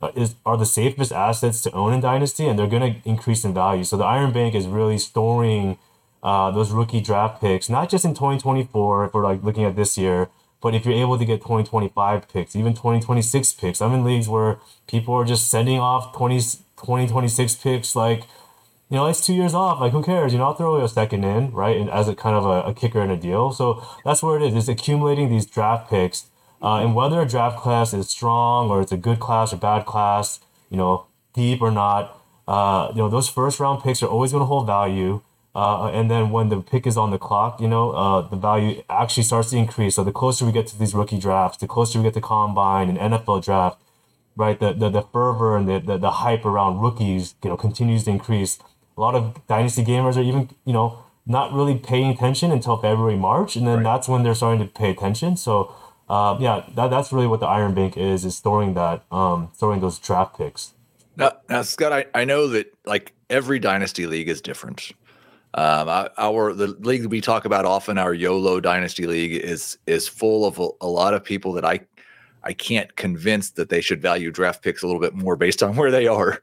uh, 0.00 0.12
is 0.14 0.36
are 0.46 0.56
the 0.56 0.66
safest 0.66 1.12
assets 1.12 1.60
to 1.62 1.72
own 1.72 1.92
in 1.92 2.00
dynasty, 2.00 2.46
and 2.46 2.58
they're 2.58 2.66
going 2.66 2.94
to 2.94 3.08
increase 3.08 3.44
in 3.44 3.52
value. 3.52 3.84
So 3.84 3.96
the 3.96 4.04
Iron 4.04 4.32
Bank 4.32 4.54
is 4.54 4.66
really 4.66 4.98
storing 4.98 5.78
uh, 6.22 6.50
those 6.50 6.70
rookie 6.70 7.00
draft 7.00 7.40
picks, 7.40 7.68
not 7.68 7.88
just 7.88 8.04
in 8.04 8.14
2024, 8.14 9.06
if 9.06 9.14
we're 9.14 9.24
like 9.24 9.42
looking 9.42 9.64
at 9.64 9.76
this 9.76 9.98
year, 9.98 10.28
but 10.60 10.74
if 10.74 10.84
you're 10.84 10.94
able 10.94 11.18
to 11.18 11.24
get 11.24 11.40
2025 11.40 12.28
picks, 12.28 12.54
even 12.54 12.74
2026 12.74 13.54
picks, 13.54 13.80
I'm 13.80 13.92
in 13.92 14.04
leagues 14.04 14.28
where 14.28 14.58
people 14.86 15.14
are 15.14 15.24
just 15.24 15.50
sending 15.50 15.78
off 15.78 16.14
20, 16.14 16.36
2026 16.36 17.54
picks 17.56 17.96
like, 17.96 18.24
you 18.90 18.96
know, 18.96 19.06
it's 19.06 19.24
two 19.24 19.34
years 19.34 19.54
off. 19.54 19.80
Like, 19.80 19.92
who 19.92 20.02
cares? 20.02 20.32
You 20.32 20.38
know, 20.38 20.46
I'll 20.46 20.54
throw 20.54 20.82
a 20.82 20.88
second 20.88 21.24
in, 21.24 21.52
right? 21.52 21.76
And 21.76 21.88
as 21.88 22.08
a 22.08 22.14
kind 22.14 22.34
of 22.34 22.44
a, 22.44 22.68
a 22.70 22.74
kicker 22.74 23.00
in 23.00 23.10
a 23.10 23.16
deal. 23.16 23.52
So 23.52 23.86
that's 24.04 24.20
where 24.20 24.36
it 24.36 24.42
is. 24.42 24.54
It's 24.54 24.68
accumulating 24.68 25.30
these 25.30 25.46
draft 25.46 25.88
picks. 25.88 26.26
Uh, 26.60 26.78
and 26.78 26.94
whether 26.94 27.20
a 27.20 27.26
draft 27.26 27.58
class 27.58 27.94
is 27.94 28.10
strong 28.10 28.68
or 28.68 28.82
it's 28.82 28.92
a 28.92 28.96
good 28.96 29.20
class 29.20 29.52
or 29.52 29.56
bad 29.56 29.86
class, 29.86 30.40
you 30.70 30.76
know, 30.76 31.06
deep 31.32 31.62
or 31.62 31.70
not, 31.70 32.20
uh, 32.48 32.88
you 32.90 32.98
know, 32.98 33.08
those 33.08 33.28
first 33.28 33.60
round 33.60 33.82
picks 33.82 34.02
are 34.02 34.08
always 34.08 34.32
going 34.32 34.42
to 34.42 34.46
hold 34.46 34.66
value. 34.66 35.22
Uh, 35.54 35.86
and 35.86 36.10
then 36.10 36.30
when 36.30 36.48
the 36.48 36.60
pick 36.60 36.86
is 36.86 36.96
on 36.96 37.10
the 37.10 37.18
clock, 37.18 37.60
you 37.60 37.68
know, 37.68 37.92
uh, 37.92 38.20
the 38.22 38.36
value 38.36 38.82
actually 38.90 39.22
starts 39.22 39.50
to 39.50 39.56
increase. 39.56 39.94
So 39.94 40.04
the 40.04 40.12
closer 40.12 40.44
we 40.44 40.52
get 40.52 40.66
to 40.68 40.78
these 40.78 40.94
rookie 40.94 41.18
drafts, 41.18 41.58
the 41.58 41.66
closer 41.68 41.98
we 41.98 42.04
get 42.04 42.14
to 42.14 42.20
combine 42.20 42.88
and 42.88 42.98
NFL 42.98 43.44
draft, 43.44 43.80
right? 44.36 44.58
The 44.58 44.72
the, 44.72 44.88
the 44.90 45.02
fervor 45.02 45.56
and 45.56 45.68
the, 45.68 45.78
the, 45.78 45.96
the 45.96 46.10
hype 46.10 46.44
around 46.44 46.80
rookies, 46.80 47.34
you 47.42 47.50
know, 47.50 47.56
continues 47.56 48.04
to 48.04 48.10
increase. 48.10 48.58
A 49.00 49.02
lot 49.02 49.14
of 49.14 49.46
dynasty 49.46 49.82
gamers 49.82 50.18
are 50.18 50.22
even, 50.22 50.50
you 50.66 50.74
know, 50.74 51.02
not 51.24 51.54
really 51.54 51.74
paying 51.74 52.10
attention 52.10 52.52
until 52.52 52.76
February, 52.76 53.16
March, 53.16 53.56
and 53.56 53.66
then 53.66 53.76
right. 53.76 53.84
that's 53.84 54.08
when 54.08 54.24
they're 54.24 54.34
starting 54.34 54.60
to 54.60 54.70
pay 54.70 54.90
attention. 54.90 55.38
So, 55.38 55.74
uh, 56.06 56.36
yeah, 56.38 56.66
that, 56.74 56.88
that's 56.88 57.10
really 57.10 57.26
what 57.26 57.40
the 57.40 57.46
Iron 57.46 57.72
Bank 57.72 57.96
is: 57.96 58.26
is 58.26 58.36
storing 58.36 58.74
that, 58.74 59.04
um, 59.10 59.48
storing 59.54 59.80
those 59.80 59.98
draft 59.98 60.36
picks. 60.36 60.74
Now, 61.16 61.32
now 61.48 61.62
Scott, 61.62 61.94
I, 61.94 62.04
I 62.14 62.26
know 62.26 62.46
that 62.48 62.74
like 62.84 63.14
every 63.30 63.58
dynasty 63.58 64.06
league 64.06 64.28
is 64.28 64.42
different. 64.42 64.92
Um, 65.54 65.88
our 66.18 66.52
the 66.52 66.66
league 66.80 67.00
that 67.00 67.08
we 67.08 67.22
talk 67.22 67.46
about 67.46 67.64
often, 67.64 67.96
our 67.96 68.12
YOLO 68.12 68.60
Dynasty 68.60 69.06
League, 69.06 69.32
is 69.32 69.78
is 69.86 70.06
full 70.08 70.44
of 70.44 70.58
a, 70.58 70.68
a, 70.82 70.86
lot 70.86 71.14
of 71.14 71.24
people 71.24 71.54
that 71.54 71.64
I 71.64 71.80
I 72.42 72.52
can't 72.52 72.94
convince 72.96 73.52
that 73.52 73.70
they 73.70 73.80
should 73.80 74.02
value 74.02 74.30
draft 74.30 74.62
picks 74.62 74.82
a 74.82 74.86
little 74.86 75.00
bit 75.00 75.14
more 75.14 75.36
based 75.36 75.62
on 75.62 75.74
where 75.74 75.90
they 75.90 76.06
are. 76.06 76.42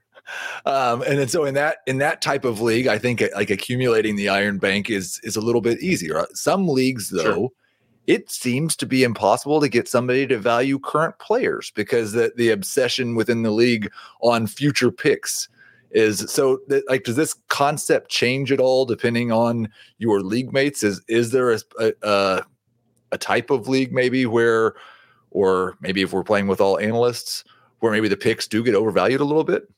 Um, 0.66 1.02
and 1.04 1.20
then 1.20 1.28
so 1.28 1.46
in 1.46 1.54
that 1.56 1.78
in 1.88 1.98
that 2.00 2.22
type 2.22 2.46
of 2.46 2.62
league, 2.62 2.88
I 2.88 2.98
think 2.98 3.24
like 3.36 3.50
accumulating 3.50 4.16
the 4.16 4.30
Iron 4.30 4.58
Bank 4.58 4.90
is 4.90 5.20
is 5.24 5.36
a 5.36 5.42
little 5.42 5.62
bit 5.62 5.80
easier. 5.82 6.26
Some 6.34 6.68
leagues 6.68 7.10
though. 7.10 7.22
Sure. 7.22 7.50
It 8.08 8.32
seems 8.32 8.78
to 8.78 8.86
be 8.86 9.04
impossible 9.04 9.60
to 9.60 9.68
get 9.68 9.90
somebody 9.90 10.26
to 10.28 10.38
value 10.38 10.80
current 10.80 11.20
players 11.20 11.72
because 11.76 12.14
the, 12.14 12.32
the 12.38 12.52
obsession 12.52 13.16
within 13.16 13.44
the 13.44 13.52
league 13.52 13.92
on 14.22 14.48
future 14.48 14.92
picks 14.92 15.50
is 15.92 16.20
so 16.32 16.60
that, 16.68 16.88
like 16.90 17.04
does 17.04 17.16
this 17.16 17.34
concept 17.50 18.10
change 18.10 18.52
at 18.52 18.60
all 18.60 18.86
depending 18.86 19.32
on 19.32 19.70
your 19.98 20.22
league 20.22 20.52
mates 20.54 20.84
is 20.84 21.02
is 21.08 21.32
there 21.32 21.52
a, 21.52 21.60
a, 22.04 22.44
a 23.12 23.18
type 23.18 23.50
of 23.50 23.68
league 23.68 23.94
maybe 23.94 24.26
where 24.26 24.76
or 25.32 25.78
maybe 25.82 26.02
if 26.02 26.12
we're 26.12 26.24
playing 26.24 26.48
with 26.48 26.60
all 26.60 26.80
analysts 26.80 27.44
where 27.80 27.92
maybe 27.92 28.08
the 28.08 28.18
picks 28.18 28.48
do 28.48 28.64
get 28.64 28.76
overvalued 28.76 29.22
a 29.22 29.26
little 29.26 29.44
bit 29.44 29.70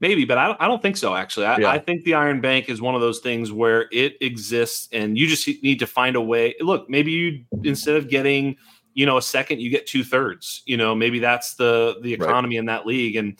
maybe 0.00 0.24
but 0.24 0.38
i 0.38 0.46
don't, 0.46 0.60
I 0.60 0.66
don't 0.66 0.80
think 0.82 0.96
so 0.96 1.14
actually 1.14 1.46
I, 1.46 1.58
yeah. 1.58 1.70
I 1.70 1.78
think 1.78 2.04
the 2.04 2.14
iron 2.14 2.40
bank 2.40 2.68
is 2.68 2.80
one 2.80 2.94
of 2.94 3.00
those 3.00 3.18
things 3.18 3.52
where 3.52 3.88
it 3.92 4.16
exists 4.20 4.88
and 4.92 5.16
you 5.18 5.26
just 5.26 5.46
need 5.62 5.78
to 5.78 5.86
find 5.86 6.16
a 6.16 6.20
way 6.20 6.54
look 6.60 6.88
maybe 6.88 7.10
you 7.12 7.44
instead 7.64 7.96
of 7.96 8.08
getting 8.08 8.56
you 8.94 9.06
know 9.06 9.16
a 9.16 9.22
second 9.22 9.60
you 9.60 9.70
get 9.70 9.86
two 9.86 10.04
thirds 10.04 10.62
you 10.66 10.76
know 10.76 10.94
maybe 10.94 11.18
that's 11.18 11.54
the 11.54 11.96
the 12.02 12.12
economy 12.12 12.56
right. 12.56 12.60
in 12.60 12.66
that 12.66 12.86
league 12.86 13.16
and 13.16 13.38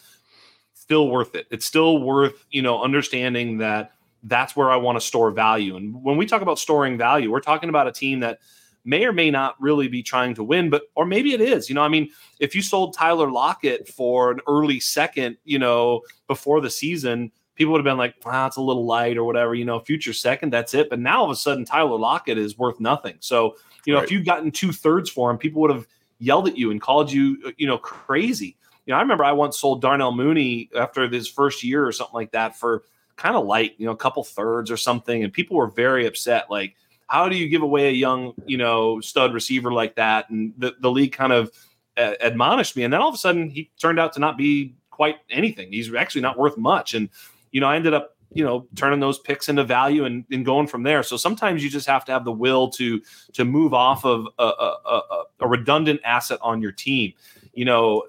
still 0.89 1.11
worth 1.11 1.35
it. 1.35 1.47
It's 1.51 1.67
still 1.67 1.99
worth, 1.99 2.47
you 2.51 2.63
know, 2.63 2.83
understanding 2.83 3.59
that 3.59 3.93
that's 4.23 4.57
where 4.57 4.71
I 4.71 4.77
want 4.77 4.97
to 4.97 5.01
store 5.03 5.31
value. 5.31 5.77
And 5.77 6.03
when 6.03 6.17
we 6.17 6.25
talk 6.25 6.41
about 6.41 6.59
storing 6.59 6.97
value, 6.97 7.31
we're 7.31 7.41
talking 7.41 7.69
about 7.69 7.87
a 7.87 7.93
team 7.93 8.21
that 8.21 8.39
may 8.85 9.05
or 9.05 9.13
may 9.13 9.31
not 9.31 9.61
really 9.61 9.89
be 9.89 10.03
trying 10.03 10.35
to 10.35 10.45
win, 10.45 10.71
but 10.71 10.85
or 10.95 11.05
maybe 11.05 11.33
it 11.35 11.41
is. 11.41 11.69
You 11.69 11.75
know, 11.75 11.83
I 11.83 11.89
mean, 11.89 12.11
if 12.41 12.55
you 12.55 12.63
sold 12.63 12.95
Tyler 12.95 13.31
Lockett 13.31 13.89
for 13.89 14.31
an 14.31 14.41
early 14.47 14.81
second, 14.81 15.37
you 15.45 15.59
know, 15.59 16.03
before 16.27 16.61
the 16.61 16.71
season, 16.71 17.33
people 17.55 17.73
would 17.73 17.79
have 17.79 17.85
been 17.85 17.99
like, 17.99 18.15
wow, 18.25 18.47
it's 18.47 18.57
a 18.57 18.63
little 18.63 18.87
light 18.87 19.19
or 19.19 19.25
whatever, 19.25 19.55
you 19.55 19.65
know, 19.65 19.81
future 19.81 20.13
second, 20.13 20.53
that's 20.53 20.75
it. 20.75 20.89
But 20.89 21.01
now 21.01 21.19
all 21.19 21.25
of 21.25 21.31
a 21.31 21.37
sudden, 21.37 21.65
Tyler 21.65 21.99
Lockett 21.99 22.39
is 22.39 22.57
worth 22.57 22.79
nothing. 22.79 23.17
So, 23.21 23.57
you 23.85 23.93
know, 23.93 23.99
right. 23.99 24.05
if 24.05 24.13
you'd 24.13 24.25
gotten 24.25 24.51
two 24.51 24.73
thirds 24.73 25.11
for 25.11 25.31
him, 25.31 25.39
people 25.39 25.61
would 25.63 25.73
have 25.73 25.87
yelled 26.19 26.49
at 26.49 26.57
you 26.57 26.71
and 26.71 26.81
called 26.81 27.11
you, 27.11 27.37
uh, 27.47 27.51
you 27.57 27.67
know, 27.67 27.77
crazy. 27.77 28.57
You 28.87 28.93
know, 28.93 28.99
I 28.99 29.03
remember 29.03 29.25
I 29.25 29.33
once 29.33 29.59
sold 29.59 29.83
Darnell 29.83 30.13
Mooney 30.13 30.71
after 30.77 31.09
his 31.09 31.29
first 31.29 31.63
year 31.63 31.87
or 31.87 31.93
something 31.93 32.15
like 32.15 32.31
that 32.31 32.57
for 32.57 32.85
kind 33.17 33.37
of 33.37 33.45
light, 33.45 33.75
you 33.77 33.87
know, 33.87 33.93
a 33.93 33.97
couple 33.97 34.23
thirds 34.23 34.71
or 34.71 34.77
something. 34.77 35.25
And 35.25 35.33
people 35.33 35.57
were 35.57 35.67
very 35.67 36.07
upset. 36.07 36.51
Like, 36.51 36.77
how 37.09 37.29
do 37.29 37.37
you 37.37 37.49
give 37.49 37.63
away 37.63 37.89
a 37.89 37.93
young, 37.93 38.35
you 38.47 38.57
know, 38.57 39.01
stud 39.01 39.35
receiver 39.35 39.73
like 39.73 39.97
that? 39.97 40.31
And 40.31 40.53
the, 40.57 40.75
the 40.81 40.91
league 40.91 41.13
kind 41.13 41.33
of 41.33 41.51
uh, 41.97 42.13
admonished 42.21 42.77
me. 42.77 42.85
And 42.85 42.93
then 42.93 43.01
all 43.01 43.09
of 43.09 43.15
a 43.15 43.19
sudden, 43.19 43.51
he 43.51 43.71
turned 43.81 43.99
out 43.99 44.13
to 44.13 44.21
not 44.21 44.37
be 44.39 44.77
quite 44.91 45.17
anything. 45.31 45.73
He's 45.73 45.93
actually 45.95 46.21
not 46.21 46.39
worth 46.39 46.57
much. 46.57 46.95
And, 46.95 47.09
you 47.51 47.61
know, 47.61 47.67
I 47.67 47.77
ended 47.77 47.95
up, 47.95 48.15
you 48.33 48.45
know, 48.45 48.69
turning 48.77 49.01
those 49.01 49.19
picks 49.19 49.49
into 49.49 49.65
value 49.65 50.05
and, 50.05 50.25
and 50.31 50.45
going 50.45 50.67
from 50.67 50.83
there. 50.83 51.03
So 51.03 51.17
sometimes 51.17 51.65
you 51.65 51.71
just 51.71 51.87
have 51.87 52.05
to 52.05 52.13
have 52.13 52.25
the 52.27 52.33
will 52.33 52.69
to 52.71 53.01
to 53.33 53.45
move 53.45 53.73
off 53.73 54.05
of 54.05 54.27
a, 54.39 54.45
a, 54.45 54.77
a, 54.87 55.25
a 55.41 55.49
redundant 55.49 56.01
asset 56.05 56.39
on 56.43 56.61
your 56.61 56.73
team. 56.73 57.15
You 57.55 57.65
know, 57.65 58.05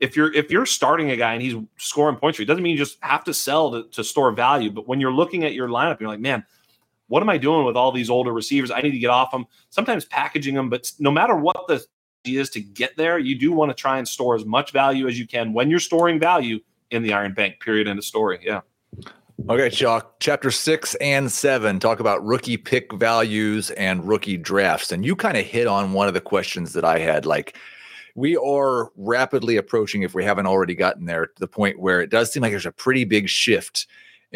if 0.00 0.16
you're 0.16 0.32
if 0.34 0.50
you're 0.50 0.66
starting 0.66 1.10
a 1.10 1.16
guy 1.16 1.32
and 1.32 1.42
he's 1.42 1.54
scoring 1.78 2.16
points, 2.16 2.38
it 2.38 2.44
doesn't 2.44 2.62
mean 2.62 2.72
you 2.72 2.78
just 2.78 2.98
have 3.00 3.24
to 3.24 3.32
sell 3.32 3.70
to, 3.70 3.84
to 3.92 4.04
store 4.04 4.32
value. 4.32 4.70
But 4.70 4.86
when 4.86 5.00
you're 5.00 5.14
looking 5.14 5.44
at 5.44 5.54
your 5.54 5.68
lineup, 5.68 5.98
you're 5.98 6.10
like, 6.10 6.20
man, 6.20 6.44
what 7.08 7.22
am 7.22 7.28
I 7.28 7.38
doing 7.38 7.64
with 7.64 7.76
all 7.76 7.92
these 7.92 8.10
older 8.10 8.32
receivers? 8.32 8.70
I 8.70 8.80
need 8.80 8.92
to 8.92 8.98
get 8.98 9.10
off 9.10 9.30
them. 9.30 9.46
Sometimes 9.70 10.04
packaging 10.04 10.54
them, 10.54 10.68
but 10.68 10.90
no 10.98 11.10
matter 11.10 11.36
what 11.36 11.66
the 11.68 11.86
is 12.24 12.50
to 12.50 12.60
get 12.60 12.96
there, 12.96 13.18
you 13.18 13.38
do 13.38 13.52
want 13.52 13.70
to 13.70 13.74
try 13.74 13.98
and 13.98 14.08
store 14.08 14.34
as 14.34 14.44
much 14.44 14.72
value 14.72 15.06
as 15.06 15.18
you 15.18 15.26
can 15.26 15.52
when 15.52 15.70
you're 15.70 15.78
storing 15.78 16.18
value 16.18 16.58
in 16.90 17.02
the 17.02 17.12
Iron 17.12 17.32
Bank. 17.34 17.60
Period. 17.60 17.86
End 17.86 17.98
of 17.98 18.04
story. 18.04 18.40
Yeah. 18.42 18.62
Okay, 19.48 19.70
Chalk. 19.70 20.18
Chapter 20.18 20.50
six 20.50 20.94
and 20.96 21.30
seven 21.30 21.78
talk 21.78 22.00
about 22.00 22.24
rookie 22.24 22.56
pick 22.56 22.92
values 22.94 23.70
and 23.72 24.06
rookie 24.08 24.36
drafts, 24.36 24.90
and 24.90 25.04
you 25.04 25.14
kind 25.14 25.36
of 25.36 25.44
hit 25.44 25.66
on 25.66 25.92
one 25.92 26.08
of 26.08 26.14
the 26.14 26.20
questions 26.20 26.72
that 26.72 26.84
I 26.84 26.98
had, 26.98 27.26
like 27.26 27.56
we 28.16 28.36
are 28.36 28.90
rapidly 28.96 29.58
approaching, 29.58 30.02
if 30.02 30.14
we 30.14 30.24
haven't 30.24 30.46
already 30.46 30.74
gotten 30.74 31.04
there, 31.04 31.26
to 31.26 31.38
the 31.38 31.46
point 31.46 31.78
where 31.78 32.00
it 32.00 32.10
does 32.10 32.32
seem 32.32 32.40
like 32.42 32.50
there's 32.50 32.64
a 32.64 32.72
pretty 32.72 33.04
big 33.04 33.28
shift 33.28 33.86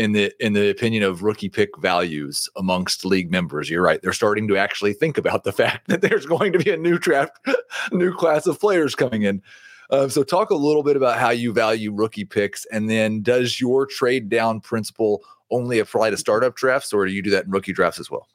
in 0.01 0.13
the 0.13 0.33
in 0.45 0.55
the 0.55 0.71
opinion 0.71 1.03
of 1.03 1.23
rookie 1.23 1.51
pick 1.51 1.77
values 1.77 2.49
amongst 2.57 3.05
league 3.05 3.31
members. 3.31 3.69
You're 3.69 3.83
right; 3.83 4.01
they're 4.01 4.15
starting 4.15 4.49
to 4.49 4.57
actually 4.57 4.95
think 4.95 5.19
about 5.19 5.45
the 5.45 5.53
fact 5.61 5.89
that 5.89 6.01
there's 6.01 6.25
going 6.25 6.55
to 6.55 6.59
be 6.59 6.71
a 6.71 6.77
new 6.77 6.99
draft, 6.99 7.39
new 7.93 8.15
class 8.15 8.47
of 8.47 8.59
players 8.59 8.95
coming 8.95 9.23
in. 9.23 9.43
Uh, 9.91 10.09
so, 10.09 10.23
talk 10.23 10.49
a 10.49 10.55
little 10.55 10.83
bit 10.83 10.97
about 10.97 11.19
how 11.19 11.29
you 11.29 11.53
value 11.53 11.93
rookie 11.93 12.25
picks, 12.25 12.65
and 12.67 12.89
then 12.89 13.21
does 13.21 13.61
your 13.61 13.85
trade 13.85 14.31
down 14.31 14.61
principle 14.61 15.23
only 15.51 15.79
apply 15.79 16.09
to 16.09 16.17
startup 16.17 16.57
drafts, 16.57 16.95
or 16.95 17.05
do 17.05 17.13
you 17.13 17.23
do 17.23 17.31
that 17.31 17.45
in 17.45 17.51
rookie 17.51 17.73
drafts 17.73 18.01
as 18.01 18.11
well? 18.11 18.27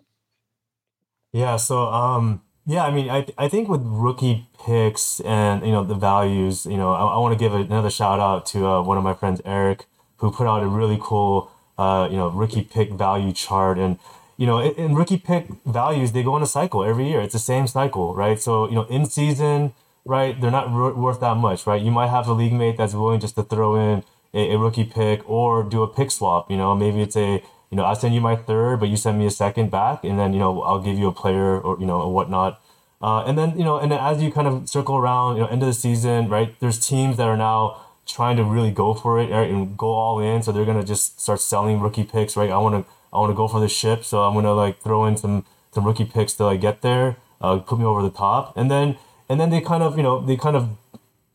Yeah. 1.33 1.55
So, 1.55 1.87
um, 1.87 2.41
yeah, 2.67 2.85
I 2.85 2.91
mean, 2.91 3.09
I, 3.09 3.25
I 3.37 3.47
think 3.47 3.69
with 3.69 3.81
rookie 3.83 4.47
picks 4.63 5.19
and 5.21 5.65
you 5.65 5.71
know 5.71 5.83
the 5.83 5.95
values, 5.95 6.67
you 6.67 6.77
know, 6.77 6.91
I, 6.91 7.15
I 7.15 7.17
want 7.17 7.33
to 7.33 7.43
give 7.43 7.55
another 7.55 7.89
shout 7.89 8.19
out 8.19 8.45
to 8.47 8.67
uh, 8.67 8.83
one 8.83 8.97
of 8.97 9.03
my 9.03 9.15
friends, 9.15 9.41
Eric, 9.45 9.87
who 10.17 10.31
put 10.31 10.47
out 10.47 10.61
a 10.61 10.67
really 10.67 10.97
cool, 11.01 11.51
uh, 11.77 12.07
you 12.09 12.17
know, 12.17 12.29
rookie 12.29 12.63
pick 12.63 12.91
value 12.91 13.33
chart. 13.33 13.77
And 13.77 13.99
you 14.37 14.45
know, 14.45 14.59
in, 14.59 14.95
rookie 14.95 15.17
pick 15.17 15.47
values, 15.65 16.11
they 16.11 16.23
go 16.23 16.35
in 16.37 16.43
a 16.43 16.47
cycle 16.47 16.83
every 16.83 17.07
year. 17.09 17.21
It's 17.21 17.33
the 17.33 17.39
same 17.39 17.67
cycle, 17.67 18.13
right? 18.15 18.39
So 18.39 18.67
you 18.67 18.75
know, 18.75 18.83
in 18.85 19.05
season, 19.05 19.73
right, 20.05 20.39
they're 20.39 20.51
not 20.51 20.67
r- 20.67 20.93
worth 20.93 21.19
that 21.21 21.35
much, 21.37 21.65
right? 21.67 21.81
You 21.81 21.91
might 21.91 22.09
have 22.09 22.27
a 22.27 22.33
league 22.33 22.53
mate 22.53 22.77
that's 22.77 22.93
willing 22.93 23.19
just 23.19 23.35
to 23.35 23.43
throw 23.43 23.75
in 23.75 24.03
a, 24.33 24.53
a 24.53 24.57
rookie 24.57 24.83
pick 24.83 25.27
or 25.29 25.63
do 25.63 25.83
a 25.83 25.87
pick 25.87 26.11
swap. 26.11 26.51
You 26.51 26.57
know, 26.57 26.75
maybe 26.75 27.01
it's 27.01 27.15
a 27.15 27.43
you 27.71 27.77
know, 27.77 27.83
I'll 27.83 27.95
send 27.95 28.13
you 28.13 28.21
my 28.21 28.35
third, 28.35 28.79
but 28.79 28.89
you 28.89 28.95
send 28.97 29.17
me 29.17 29.25
a 29.25 29.31
second 29.31 29.71
back, 29.71 30.03
and 30.03 30.17
then 30.19 30.33
you 30.33 30.39
know 30.39 30.61
I'll 30.61 30.79
give 30.79 30.97
you 30.97 31.07
a 31.07 31.11
player 31.11 31.59
or 31.59 31.79
you 31.79 31.85
know 31.85 32.01
or 32.01 32.13
whatnot. 32.13 32.61
Uh, 33.01 33.23
and 33.23 33.37
then 33.37 33.57
you 33.57 33.63
know, 33.63 33.77
and 33.77 33.91
then 33.91 33.99
as 33.99 34.21
you 34.21 34.31
kind 34.31 34.47
of 34.47 34.69
circle 34.69 34.95
around, 34.95 35.35
you 35.35 35.41
know, 35.41 35.47
end 35.47 35.61
of 35.61 35.67
the 35.67 35.73
season, 35.73 36.29
right? 36.29 36.57
There's 36.59 36.79
teams 36.85 37.17
that 37.17 37.27
are 37.27 37.37
now 37.37 37.84
trying 38.05 38.37
to 38.37 38.43
really 38.43 38.71
go 38.71 38.93
for 38.93 39.19
it 39.19 39.31
right, 39.31 39.49
and 39.49 39.77
go 39.77 39.87
all 39.87 40.19
in, 40.19 40.43
so 40.43 40.51
they're 40.51 40.65
gonna 40.65 40.83
just 40.83 41.19
start 41.19 41.41
selling 41.41 41.79
rookie 41.79 42.03
picks, 42.03 42.35
right? 42.37 42.49
I 42.49 42.57
want 42.57 42.85
to 42.85 42.91
I 43.13 43.19
want 43.19 43.31
to 43.31 43.35
go 43.35 43.47
for 43.47 43.59
the 43.59 43.69
ship, 43.69 44.03
so 44.03 44.23
I'm 44.23 44.33
gonna 44.33 44.53
like 44.53 44.81
throw 44.81 45.05
in 45.05 45.17
some 45.17 45.45
some 45.71 45.85
rookie 45.85 46.05
picks 46.05 46.33
to 46.35 46.45
I 46.45 46.57
get 46.57 46.81
there, 46.81 47.17
uh, 47.41 47.57
put 47.57 47.79
me 47.79 47.85
over 47.85 48.01
the 48.01 48.11
top, 48.11 48.55
and 48.57 48.69
then 48.69 48.97
and 49.29 49.39
then 49.39 49.49
they 49.49 49.61
kind 49.61 49.83
of 49.83 49.97
you 49.97 50.03
know 50.03 50.25
they 50.25 50.37
kind 50.37 50.55
of 50.55 50.69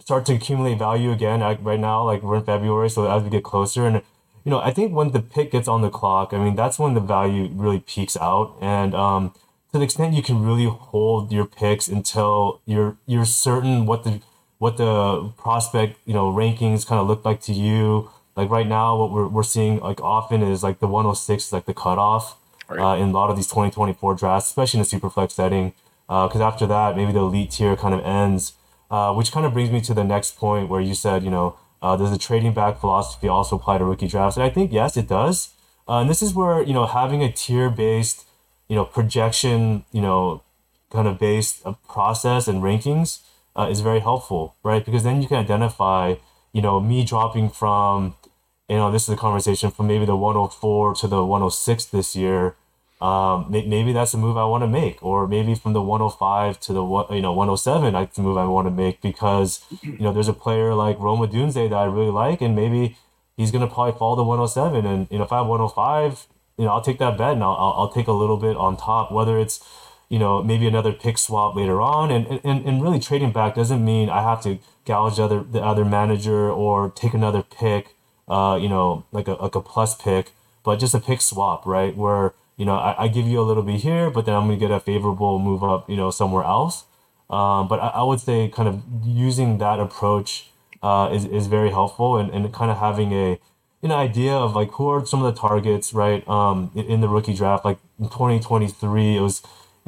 start 0.01 0.27
to 0.27 0.35
accumulate 0.35 0.79
value 0.79 1.13
again 1.13 1.41
right 1.63 1.79
now 1.79 2.03
like 2.03 2.21
we're 2.21 2.35
in 2.35 2.43
february 2.43 2.91
so 2.91 3.09
as 3.09 3.23
we 3.23 3.31
get 3.31 3.45
closer 3.45 3.87
and 3.87 4.03
you 4.45 4.51
know, 4.51 4.61
I 4.61 4.71
think 4.71 4.93
when 4.93 5.11
the 5.11 5.21
pick 5.21 5.53
gets 5.53 5.69
on 5.69 5.83
the 5.83 5.91
clock, 5.91 6.33
I 6.33 6.39
mean, 6.39 6.57
that's 6.57 6.79
when 6.79 6.95
the 6.95 7.01
value 7.01 7.49
really 7.53 7.81
peaks 7.81 8.17
out. 8.17 8.57
And 8.61 8.95
um, 8.95 9.35
to 9.73 9.79
the 9.79 9.85
extent 9.85 10.15
you 10.15 10.23
can 10.23 10.43
really 10.43 10.67
hold 10.67 11.31
your 11.31 11.45
picks 11.45 11.89
until 11.89 12.61
you're 12.65 12.97
you're 13.07 13.25
certain 13.25 13.87
what 13.87 14.05
the 14.05 14.21
what 14.61 14.77
the 14.77 15.33
prospect 15.39 15.99
you 16.05 16.13
know 16.13 16.31
rankings 16.31 16.87
kind 16.87 17.01
of 17.01 17.09
look 17.09 17.25
like 17.25 17.41
to 17.41 17.53
you. 17.53 18.11
Like 18.37 18.51
right 18.51 18.67
now, 18.67 18.97
what 18.97 19.11
we're, 19.11 19.27
we're 19.27 19.43
seeing 19.43 19.81
like 19.81 20.01
often 20.03 20.43
is 20.43 20.63
like 20.63 20.79
the 20.81 20.87
106 20.87 21.47
is 21.47 21.53
like 21.53 21.65
the 21.65 21.75
cutoff 21.75 22.37
right. 22.69 22.79
uh, 22.79 23.03
in 23.03 23.09
a 23.09 23.13
lot 23.13 23.31
of 23.31 23.37
these 23.37 23.47
2024 23.47 24.15
drafts, 24.15 24.49
especially 24.49 24.79
in 24.79 24.83
the 24.83 24.89
super 24.89 25.11
flex 25.11 25.35
setting. 25.35 25.73
Because 26.07 26.41
uh, 26.41 26.47
after 26.47 26.67
that, 26.67 26.95
maybe 26.95 27.11
the 27.11 27.21
elite 27.21 27.53
tier 27.53 27.75
kind 27.75 27.95
of 27.95 28.05
ends, 28.05 28.53
uh, 28.91 29.15
which 29.15 29.33
kind 29.33 29.47
of 29.47 29.55
brings 29.55 29.71
me 29.71 29.81
to 29.81 29.95
the 29.95 30.05
next 30.05 30.37
point 30.37 30.69
where 30.69 30.81
you 30.81 30.95
said, 30.95 31.25
you 31.25 31.31
know, 31.31 31.57
uh, 31.81 31.97
does 31.97 32.11
the 32.11 32.19
trading 32.19 32.53
back 32.53 32.79
philosophy 32.81 33.29
also 33.29 33.57
apply 33.57 33.79
to 33.79 33.85
rookie 33.85 34.09
drafts? 34.09 34.37
And 34.37 34.45
I 34.45 34.51
think 34.51 34.73
yes, 34.73 34.97
it 34.97 35.09
does. 35.09 35.55
Uh, 35.89 36.01
and 36.01 36.11
this 36.11 36.21
is 36.21 36.35
where 36.35 36.63
you 36.63 36.75
know 36.75 36.87
having 36.87 37.23
a 37.23 37.33
tier 37.33 37.71
based, 37.71 38.27
you 38.69 38.77
know, 38.77 38.85
projection, 38.85 39.85
you 39.91 40.03
know, 40.03 40.43
kind 40.91 41.09
of 41.09 41.19
based 41.19 41.63
uh, 41.65 41.73
process 41.89 42.47
and 42.47 42.63
rankings 42.63 43.21
uh, 43.57 43.69
is 43.71 43.81
very 43.81 44.01
helpful, 44.01 44.57
right? 44.63 44.85
Because 44.85 45.03
then 45.03 45.23
you 45.23 45.29
can 45.29 45.39
identify, 45.39 46.17
you 46.53 46.63
know, 46.63 46.81
me 46.81 47.05
dropping 47.05 47.51
from, 47.51 48.15
you 48.69 48.77
know, 48.77 48.91
this 48.91 49.05
is 49.05 49.11
a 49.11 49.17
conversation 49.17 49.71
from 49.71 49.87
maybe 49.87 50.05
the 50.05 50.17
104 50.17 50.95
to 50.95 51.07
the 51.07 51.25
106 51.25 51.85
this 51.87 52.15
year 52.17 52.55
um, 53.01 53.47
maybe 53.49 53.95
that's 53.95 54.13
a 54.13 54.19
move 54.19 54.37
I 54.37 54.45
want 54.45 54.63
to 54.63 54.69
make, 54.69 55.03
or 55.03 55.27
maybe 55.27 55.55
from 55.55 55.73
the 55.73 55.81
105 55.81 56.61
to 56.61 56.73
the 56.75 56.85
you 57.15 57.23
know 57.23 57.33
107, 57.33 57.95
that's 57.95 58.17
the 58.17 58.23
move 58.23 58.37
I 58.37 58.45
want 58.45 58.67
to 58.67 58.71
make 58.71 59.01
because 59.01 59.65
you 59.83 60.01
know 60.01 60.13
there's 60.13 60.29
a 60.29 60.35
player 60.35 60.75
like 60.75 60.99
Rome 60.99 61.21
Odunze 61.21 61.55
that 61.55 61.73
I 61.73 61.85
really 61.85 62.11
like, 62.11 62.43
and 62.43 62.55
maybe 62.55 62.99
he's 63.39 63.51
gonna 63.51 63.69
probably 63.69 63.99
fall 63.99 64.17
to 64.17 64.23
107, 64.23 64.85
and 64.85 65.09
you 65.11 65.17
know 65.17 65.25
if 65.25 65.33
I 65.33 65.39
have 65.39 65.47
105, 65.47 66.27
you 66.59 66.67
know 66.67 66.73
I'll 66.73 66.83
take 66.83 66.99
that 66.99 67.17
bet 67.17 67.33
and 67.33 67.43
I'll, 67.43 67.75
I'll 67.79 67.89
take 67.91 68.07
a 68.07 68.13
little 68.13 68.37
bit 68.37 68.55
on 68.55 68.77
top, 68.77 69.11
whether 69.11 69.39
it's 69.39 69.65
you 70.11 70.19
know 70.19 70.43
maybe 70.43 70.67
another 70.67 70.93
pick 70.93 71.17
swap 71.17 71.57
later 71.57 71.81
on, 71.81 72.11
and 72.11 72.27
and, 72.45 72.67
and 72.67 72.83
really 72.83 73.01
trading 73.01 73.33
back 73.33 73.55
doesn't 73.55 73.83
mean 73.83 74.11
I 74.11 74.23
have 74.23 74.43
to 74.43 74.59
gouge 74.85 75.17
the 75.17 75.25
other 75.25 75.43
the 75.43 75.63
other 75.63 75.87
manager 75.87 76.51
or 76.51 76.91
take 76.91 77.15
another 77.15 77.43
pick, 77.43 77.95
uh, 78.29 78.59
you 78.61 78.69
know 78.69 79.07
like 79.13 79.29
a 79.29 79.33
like 79.33 79.55
a 79.55 79.63
plus 79.63 79.97
pick, 79.97 80.33
but 80.63 80.77
just 80.77 80.95
a 80.95 81.01
pick 81.01 81.23
swap, 81.23 81.65
right 81.65 81.97
where 81.97 82.35
you 82.61 82.67
know, 82.67 82.75
I, 82.75 83.05
I 83.05 83.09
give 83.09 83.27
you 83.27 83.41
a 83.41 83.47
little 83.51 83.63
bit 83.63 83.81
here, 83.81 84.11
but 84.11 84.27
then 84.27 84.35
I'm 84.35 84.47
going 84.47 84.59
to 84.59 84.67
get 84.67 84.71
a 84.71 84.79
favorable 84.81 85.39
move 85.39 85.65
up, 85.65 85.89
you 85.89 85.97
know, 85.97 86.11
somewhere 86.11 86.45
else. 86.45 86.85
Um, 87.31 87.69
but 87.69 87.81
I, 87.81 87.89
I, 87.89 88.03
would 88.03 88.21
say 88.21 88.49
kind 88.49 88.69
of 88.69 88.83
using 89.03 89.57
that 89.59 89.81
approach 89.81 90.51
uh, 90.83 91.09
is, 91.11 91.25
is 91.25 91.47
very 91.47 91.71
helpful 91.71 92.19
and, 92.19 92.31
and 92.31 92.53
kind 92.53 92.71
of 92.71 92.77
having 92.77 93.13
a 93.13 93.41
an 93.83 93.93
idea 93.93 94.35
of 94.35 94.55
like 94.55 94.73
who 94.73 94.89
are 94.89 95.07
some 95.07 95.25
of 95.25 95.35
the 95.35 95.41
targets, 95.41 95.95
right? 95.95 96.27
Um, 96.29 96.71
in, 96.75 96.85
in 96.85 97.01
the 97.01 97.09
rookie 97.09 97.33
draft, 97.33 97.65
like 97.65 97.79
in 97.99 98.11
2023, 98.11 99.17
it 99.17 99.21
was, 99.21 99.41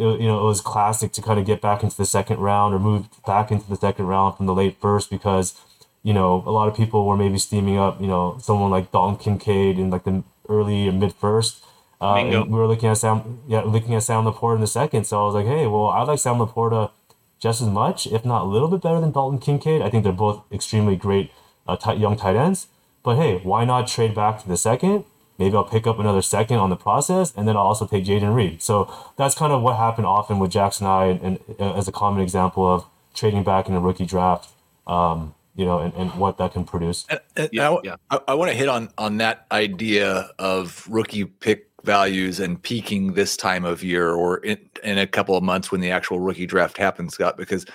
it, 0.03 0.20
you 0.20 0.26
know, 0.26 0.40
it 0.40 0.44
was 0.44 0.61
classic 0.61 1.12
to 1.12 1.22
kind 1.22 1.38
of 1.38 1.46
get 1.46 1.61
back 1.61 1.82
into 1.82 1.96
the 1.96 2.05
second 2.05 2.38
round 2.38 2.74
or 2.74 2.78
move 2.78 3.07
back 3.26 3.50
into 3.50 3.68
the 3.68 3.76
second 3.76 4.07
round 4.07 4.36
from 4.36 4.46
the 4.46 4.55
late 4.55 4.76
first 4.80 5.11
because, 5.11 5.55
you 6.03 6.12
know, 6.12 6.42
a 6.46 6.50
lot 6.50 6.68
of 6.68 6.76
people 6.76 7.07
were 7.07 7.16
maybe 7.16 7.38
steaming 7.38 7.78
up, 7.78 8.00
you 8.00 8.07
know, 8.07 8.38
someone 8.40 8.70
like 8.70 8.92
Dalton 8.92 9.16
Kincaid 9.16 9.78
in 9.78 9.90
like 9.90 10.05
the 10.05 10.22
early 10.48 10.88
or 10.88 10.92
mid 10.92 11.14
first 11.14 11.62
uh, 12.03 12.16
we 12.42 12.59
were 12.59 12.66
looking 12.66 12.88
at 12.88 12.98
Sam, 12.98 13.40
yeah, 13.46 13.61
looking 13.61 13.94
at 13.94 14.03
Sam 14.03 14.24
LaPorta 14.24 14.57
in 14.57 14.61
the 14.61 14.66
second. 14.66 15.05
So 15.05 15.22
I 15.22 15.24
was 15.24 15.36
like, 15.36 15.46
hey, 15.46 15.68
well, 15.68 15.86
I 15.86 16.03
like 16.03 16.18
Sam 16.18 16.34
LaPorta 16.34 16.90
just 17.38 17.62
as 17.62 17.68
much, 17.68 18.09
if 18.09 18.24
not 18.24 18.42
a 18.42 18.44
little 18.44 18.66
bit 18.66 18.82
better 18.82 19.00
than 19.00 19.12
Dalton 19.12 19.38
Kincaid. 19.38 19.80
I 19.80 19.88
think 19.88 20.03
they're 20.03 20.12
both 20.12 20.42
extremely 20.50 20.96
great 20.96 21.30
uh, 21.64 21.76
t- 21.76 21.94
young 21.94 22.16
tight 22.16 22.34
ends. 22.34 22.66
But 23.05 23.16
hey, 23.16 23.38
why 23.44 23.64
not 23.64 23.86
trade 23.86 24.16
back 24.16 24.42
to 24.42 24.48
the 24.48 24.57
second? 24.57 25.05
Maybe 25.43 25.57
I'll 25.57 25.64
pick 25.64 25.88
up 25.88 25.99
another 25.99 26.22
second 26.22 26.59
on 26.59 26.70
the 26.70 26.76
process, 26.76 27.32
and 27.36 27.49
then 27.49 27.57
I'll 27.57 27.64
also 27.64 27.84
take 27.84 28.05
Jayden 28.05 28.32
Reed. 28.32 28.62
So 28.62 28.93
that's 29.16 29.34
kind 29.34 29.53
of 29.53 29.61
what 29.61 29.76
happened 29.76 30.07
often 30.07 30.38
with 30.38 30.53
Jackson 30.53 30.86
I, 30.86 31.07
and, 31.07 31.20
and 31.20 31.38
uh, 31.59 31.74
as 31.74 31.88
a 31.88 31.93
common 31.93 32.20
example 32.20 32.64
of 32.72 32.84
trading 33.12 33.43
back 33.43 33.68
in 33.68 33.74
a 33.74 33.80
rookie 33.80 34.07
draft. 34.07 34.51
Um, 34.86 35.34
you 35.57 35.64
know, 35.64 35.80
and, 35.80 35.93
and 35.95 36.14
what 36.14 36.38
that 36.38 36.53
can 36.53 36.64
produce. 36.64 37.05
And, 37.11 37.20
and 37.36 37.49
yeah, 37.53 37.70
I, 37.70 37.78
yeah. 37.82 37.97
I, 38.11 38.20
I 38.28 38.34
want 38.34 38.51
to 38.53 38.57
hit 38.57 38.68
on 38.68 38.88
on 38.97 39.18
that 39.18 39.47
idea 39.51 40.30
of 40.38 40.86
rookie 40.88 41.24
pick 41.24 41.68
values 41.84 42.38
and 42.38 42.62
peaking 42.62 43.14
this 43.14 43.36
time 43.36 43.64
of 43.64 43.82
year 43.82 44.12
or 44.12 44.38
in, 44.38 44.59
in 44.84 44.99
a 44.99 45.07
couple 45.07 45.36
of 45.36 45.43
months 45.43 45.72
when 45.72 45.80
the 45.80 45.90
actual 45.90 46.20
rookie 46.20 46.47
draft 46.47 46.78
happens, 46.78 47.14
Scott, 47.14 47.36
because 47.36 47.66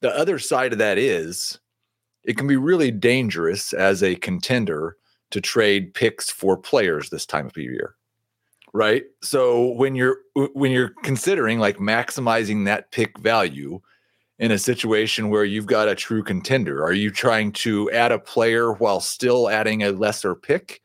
the 0.00 0.14
other 0.14 0.38
side 0.38 0.72
of 0.72 0.78
that 0.78 0.98
is 0.98 1.58
it 2.24 2.36
can 2.36 2.46
be 2.46 2.56
really 2.56 2.90
dangerous 2.90 3.72
as 3.72 4.02
a 4.02 4.14
contender 4.16 4.96
to 5.32 5.40
trade 5.40 5.92
picks 5.94 6.30
for 6.30 6.56
players 6.56 7.10
this 7.10 7.26
time 7.26 7.46
of 7.46 7.56
year 7.56 7.96
right? 8.72 9.04
So 9.22 9.72
when 9.72 9.94
you're 9.94 10.18
when 10.54 10.72
you're 10.72 10.92
considering 11.02 11.58
like 11.58 11.78
maximizing 11.78 12.64
that 12.64 12.90
pick 12.90 13.18
value 13.18 13.80
in 14.38 14.50
a 14.50 14.58
situation 14.58 15.28
where 15.28 15.44
you've 15.44 15.66
got 15.66 15.88
a 15.88 15.94
true 15.94 16.22
contender 16.22 16.82
are 16.82 16.92
you 16.92 17.10
trying 17.10 17.52
to 17.52 17.90
add 17.92 18.12
a 18.12 18.18
player 18.18 18.72
while 18.72 19.00
still 19.00 19.48
adding 19.48 19.82
a 19.82 19.92
lesser 19.92 20.34
pick? 20.34 20.80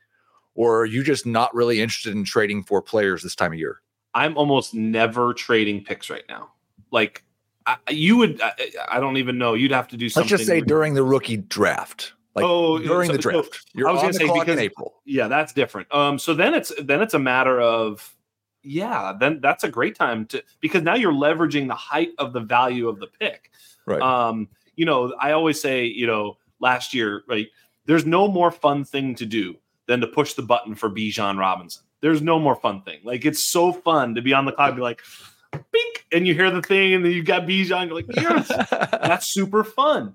Or 0.54 0.80
are 0.80 0.86
you 0.86 1.04
just 1.04 1.24
not 1.24 1.54
really 1.54 1.80
interested 1.80 2.14
in 2.14 2.24
trading 2.24 2.64
for 2.64 2.82
players 2.82 3.22
this 3.22 3.36
time 3.36 3.52
of 3.52 3.58
year? 3.58 3.80
I'm 4.14 4.36
almost 4.36 4.74
never 4.74 5.32
trading 5.32 5.84
picks 5.84 6.10
right 6.10 6.24
now. 6.28 6.50
Like 6.90 7.22
I, 7.64 7.76
you 7.90 8.16
would 8.16 8.40
I, 8.40 8.52
I, 8.90 9.00
don't 9.00 9.18
even 9.18 9.38
know. 9.38 9.54
You'd 9.54 9.70
have 9.70 9.88
to 9.88 9.96
do 9.96 10.08
something 10.08 10.28
let's 10.28 10.42
just 10.42 10.48
say 10.48 10.60
during 10.60 10.94
the 10.94 11.04
rookie 11.04 11.36
draft 11.36 12.14
like 12.34 12.44
oh, 12.44 12.78
during 12.78 13.08
so, 13.08 13.12
the 13.12 13.18
draft. 13.18 13.54
So 13.54 13.60
You're 13.74 13.88
I 13.88 13.92
was 13.92 14.02
going 14.02 14.12
to 14.12 14.18
say 14.18 14.26
because 14.26 14.48
in 14.48 14.58
April. 14.58 14.94
Yeah, 15.04 15.28
that's 15.28 15.52
different. 15.52 15.92
Um, 15.92 16.18
so 16.18 16.34
then 16.34 16.54
it's 16.54 16.72
then 16.80 17.02
it's 17.02 17.14
a 17.14 17.18
matter 17.18 17.60
of 17.60 18.14
yeah, 18.62 19.14
then 19.18 19.40
that's 19.40 19.64
a 19.64 19.68
great 19.68 19.94
time 19.94 20.26
to 20.26 20.42
because 20.60 20.82
now 20.82 20.94
you're 20.94 21.12
leveraging 21.12 21.68
the 21.68 21.74
height 21.74 22.10
of 22.18 22.32
the 22.32 22.40
value 22.40 22.88
of 22.88 23.00
the 23.00 23.06
pick. 23.06 23.50
Right. 23.86 24.00
Um, 24.00 24.48
you 24.76 24.84
know, 24.84 25.14
I 25.18 25.32
always 25.32 25.60
say, 25.60 25.84
you 25.86 26.06
know, 26.06 26.36
last 26.60 26.94
year, 26.94 27.22
right, 27.28 27.48
there's 27.86 28.06
no 28.06 28.28
more 28.28 28.50
fun 28.50 28.84
thing 28.84 29.14
to 29.16 29.26
do 29.26 29.56
than 29.86 30.00
to 30.00 30.06
push 30.06 30.34
the 30.34 30.42
button 30.42 30.74
for 30.74 30.90
Bijan 30.90 31.38
Robinson. 31.38 31.82
There's 32.00 32.22
no 32.22 32.38
more 32.38 32.54
fun 32.54 32.82
thing. 32.82 33.00
Like 33.02 33.24
it's 33.24 33.42
so 33.42 33.72
fun 33.72 34.14
to 34.14 34.22
be 34.22 34.32
on 34.32 34.44
the 34.44 34.52
clock 34.52 34.68
and 34.68 34.76
be 34.76 34.82
like, 34.82 35.02
Bink, 35.50 36.04
and 36.12 36.26
you 36.26 36.34
hear 36.34 36.50
the 36.50 36.60
thing, 36.60 36.92
and 36.92 37.04
then 37.04 37.12
you 37.12 37.22
got 37.22 37.42
Bijan. 37.42 37.86
You're 37.86 37.94
like, 37.94 38.14
yes, 38.14 38.48
that's 38.70 39.26
super 39.26 39.64
fun 39.64 40.14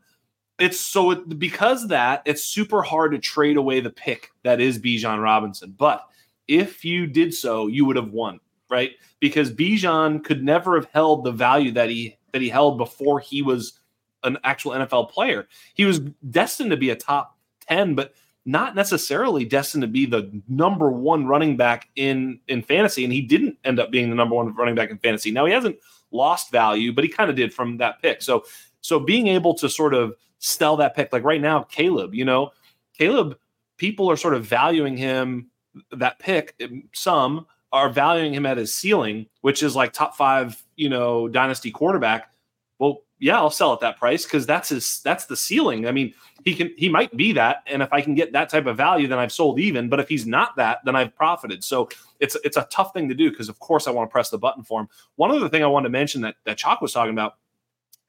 it's 0.59 0.79
so 0.79 1.15
because 1.15 1.87
that 1.87 2.21
it's 2.25 2.43
super 2.43 2.81
hard 2.81 3.11
to 3.11 3.19
trade 3.19 3.57
away 3.57 3.79
the 3.79 3.89
pick 3.89 4.31
that 4.43 4.61
is 4.61 4.79
Bijan 4.79 5.21
Robinson. 5.21 5.73
But 5.77 6.07
if 6.47 6.85
you 6.85 7.07
did 7.07 7.33
so, 7.33 7.67
you 7.67 7.85
would 7.85 7.95
have 7.95 8.11
won, 8.11 8.39
right? 8.69 8.91
Because 9.19 9.51
Bijan 9.51 10.23
could 10.23 10.43
never 10.43 10.75
have 10.75 10.89
held 10.93 11.23
the 11.23 11.31
value 11.31 11.71
that 11.71 11.89
he 11.89 12.17
that 12.33 12.41
he 12.41 12.49
held 12.49 12.77
before 12.77 13.19
he 13.19 13.41
was 13.41 13.79
an 14.23 14.37
actual 14.43 14.71
NFL 14.71 15.09
player. 15.09 15.47
He 15.73 15.85
was 15.85 15.99
destined 16.29 16.71
to 16.71 16.77
be 16.77 16.89
a 16.89 16.95
top 16.95 17.37
10, 17.67 17.95
but 17.95 18.13
not 18.45 18.75
necessarily 18.75 19.45
destined 19.45 19.81
to 19.81 19.87
be 19.87 20.05
the 20.05 20.41
number 20.47 20.91
one 20.91 21.25
running 21.25 21.57
back 21.57 21.89
in 21.95 22.39
in 22.47 22.61
fantasy. 22.61 23.03
And 23.03 23.13
he 23.13 23.21
didn't 23.21 23.57
end 23.63 23.79
up 23.79 23.91
being 23.91 24.09
the 24.09 24.15
number 24.15 24.35
one 24.35 24.53
running 24.55 24.75
back 24.75 24.91
in 24.91 24.97
fantasy. 24.97 25.31
Now 25.31 25.45
he 25.45 25.53
hasn't 25.53 25.77
lost 26.11 26.51
value, 26.51 26.93
but 26.93 27.03
he 27.03 27.09
kind 27.09 27.29
of 27.29 27.35
did 27.35 27.53
from 27.53 27.77
that 27.77 28.01
pick. 28.01 28.21
So 28.21 28.45
so 28.81 28.99
being 28.99 29.27
able 29.27 29.53
to 29.55 29.69
sort 29.69 29.93
of 29.93 30.13
sell 30.43 30.75
that 30.77 30.95
pick. 30.95 31.13
Like 31.13 31.23
right 31.23 31.41
now, 31.41 31.63
Caleb, 31.63 32.13
you 32.13 32.25
know, 32.25 32.51
Caleb, 32.97 33.37
people 33.77 34.11
are 34.11 34.17
sort 34.17 34.33
of 34.33 34.45
valuing 34.45 34.97
him 34.97 35.49
that 35.91 36.19
pick. 36.19 36.55
Um, 36.63 36.83
some 36.93 37.47
are 37.71 37.89
valuing 37.89 38.33
him 38.33 38.45
at 38.45 38.57
his 38.57 38.75
ceiling, 38.75 39.25
which 39.41 39.63
is 39.63 39.75
like 39.75 39.93
top 39.93 40.15
five, 40.15 40.61
you 40.75 40.89
know, 40.89 41.27
dynasty 41.27 41.71
quarterback. 41.71 42.29
Well, 42.77 43.01
yeah, 43.19 43.37
I'll 43.37 43.49
sell 43.49 43.71
at 43.71 43.79
that 43.79 43.97
price 43.97 44.25
because 44.25 44.45
that's 44.45 44.69
his 44.69 45.01
that's 45.01 45.25
the 45.25 45.37
ceiling. 45.37 45.87
I 45.87 45.91
mean, 45.91 46.13
he 46.43 46.53
can 46.53 46.73
he 46.77 46.89
might 46.89 47.15
be 47.15 47.31
that, 47.31 47.63
and 47.65 47.81
if 47.81 47.91
I 47.93 48.01
can 48.01 48.13
get 48.13 48.33
that 48.33 48.49
type 48.49 48.65
of 48.65 48.75
value, 48.75 49.07
then 49.07 49.19
I've 49.19 49.31
sold 49.31 49.59
even. 49.59 49.87
But 49.87 50.01
if 50.01 50.09
he's 50.09 50.27
not 50.27 50.57
that, 50.57 50.79
then 50.83 50.95
I've 50.95 51.15
profited. 51.15 51.63
So 51.63 51.87
it's 52.19 52.35
it's 52.43 52.57
a 52.57 52.67
tough 52.69 52.93
thing 52.93 53.07
to 53.07 53.15
do 53.15 53.29
because 53.29 53.47
of 53.47 53.59
course 53.59 53.87
I 53.87 53.91
want 53.91 54.09
to 54.09 54.11
press 54.11 54.29
the 54.29 54.37
button 54.37 54.63
for 54.63 54.81
him. 54.81 54.89
One 55.15 55.31
other 55.31 55.47
thing 55.47 55.63
I 55.63 55.67
wanted 55.67 55.85
to 55.85 55.91
mention 55.91 56.21
that 56.21 56.35
that 56.43 56.57
Chalk 56.57 56.81
was 56.81 56.91
talking 56.91 57.13
about, 57.13 57.37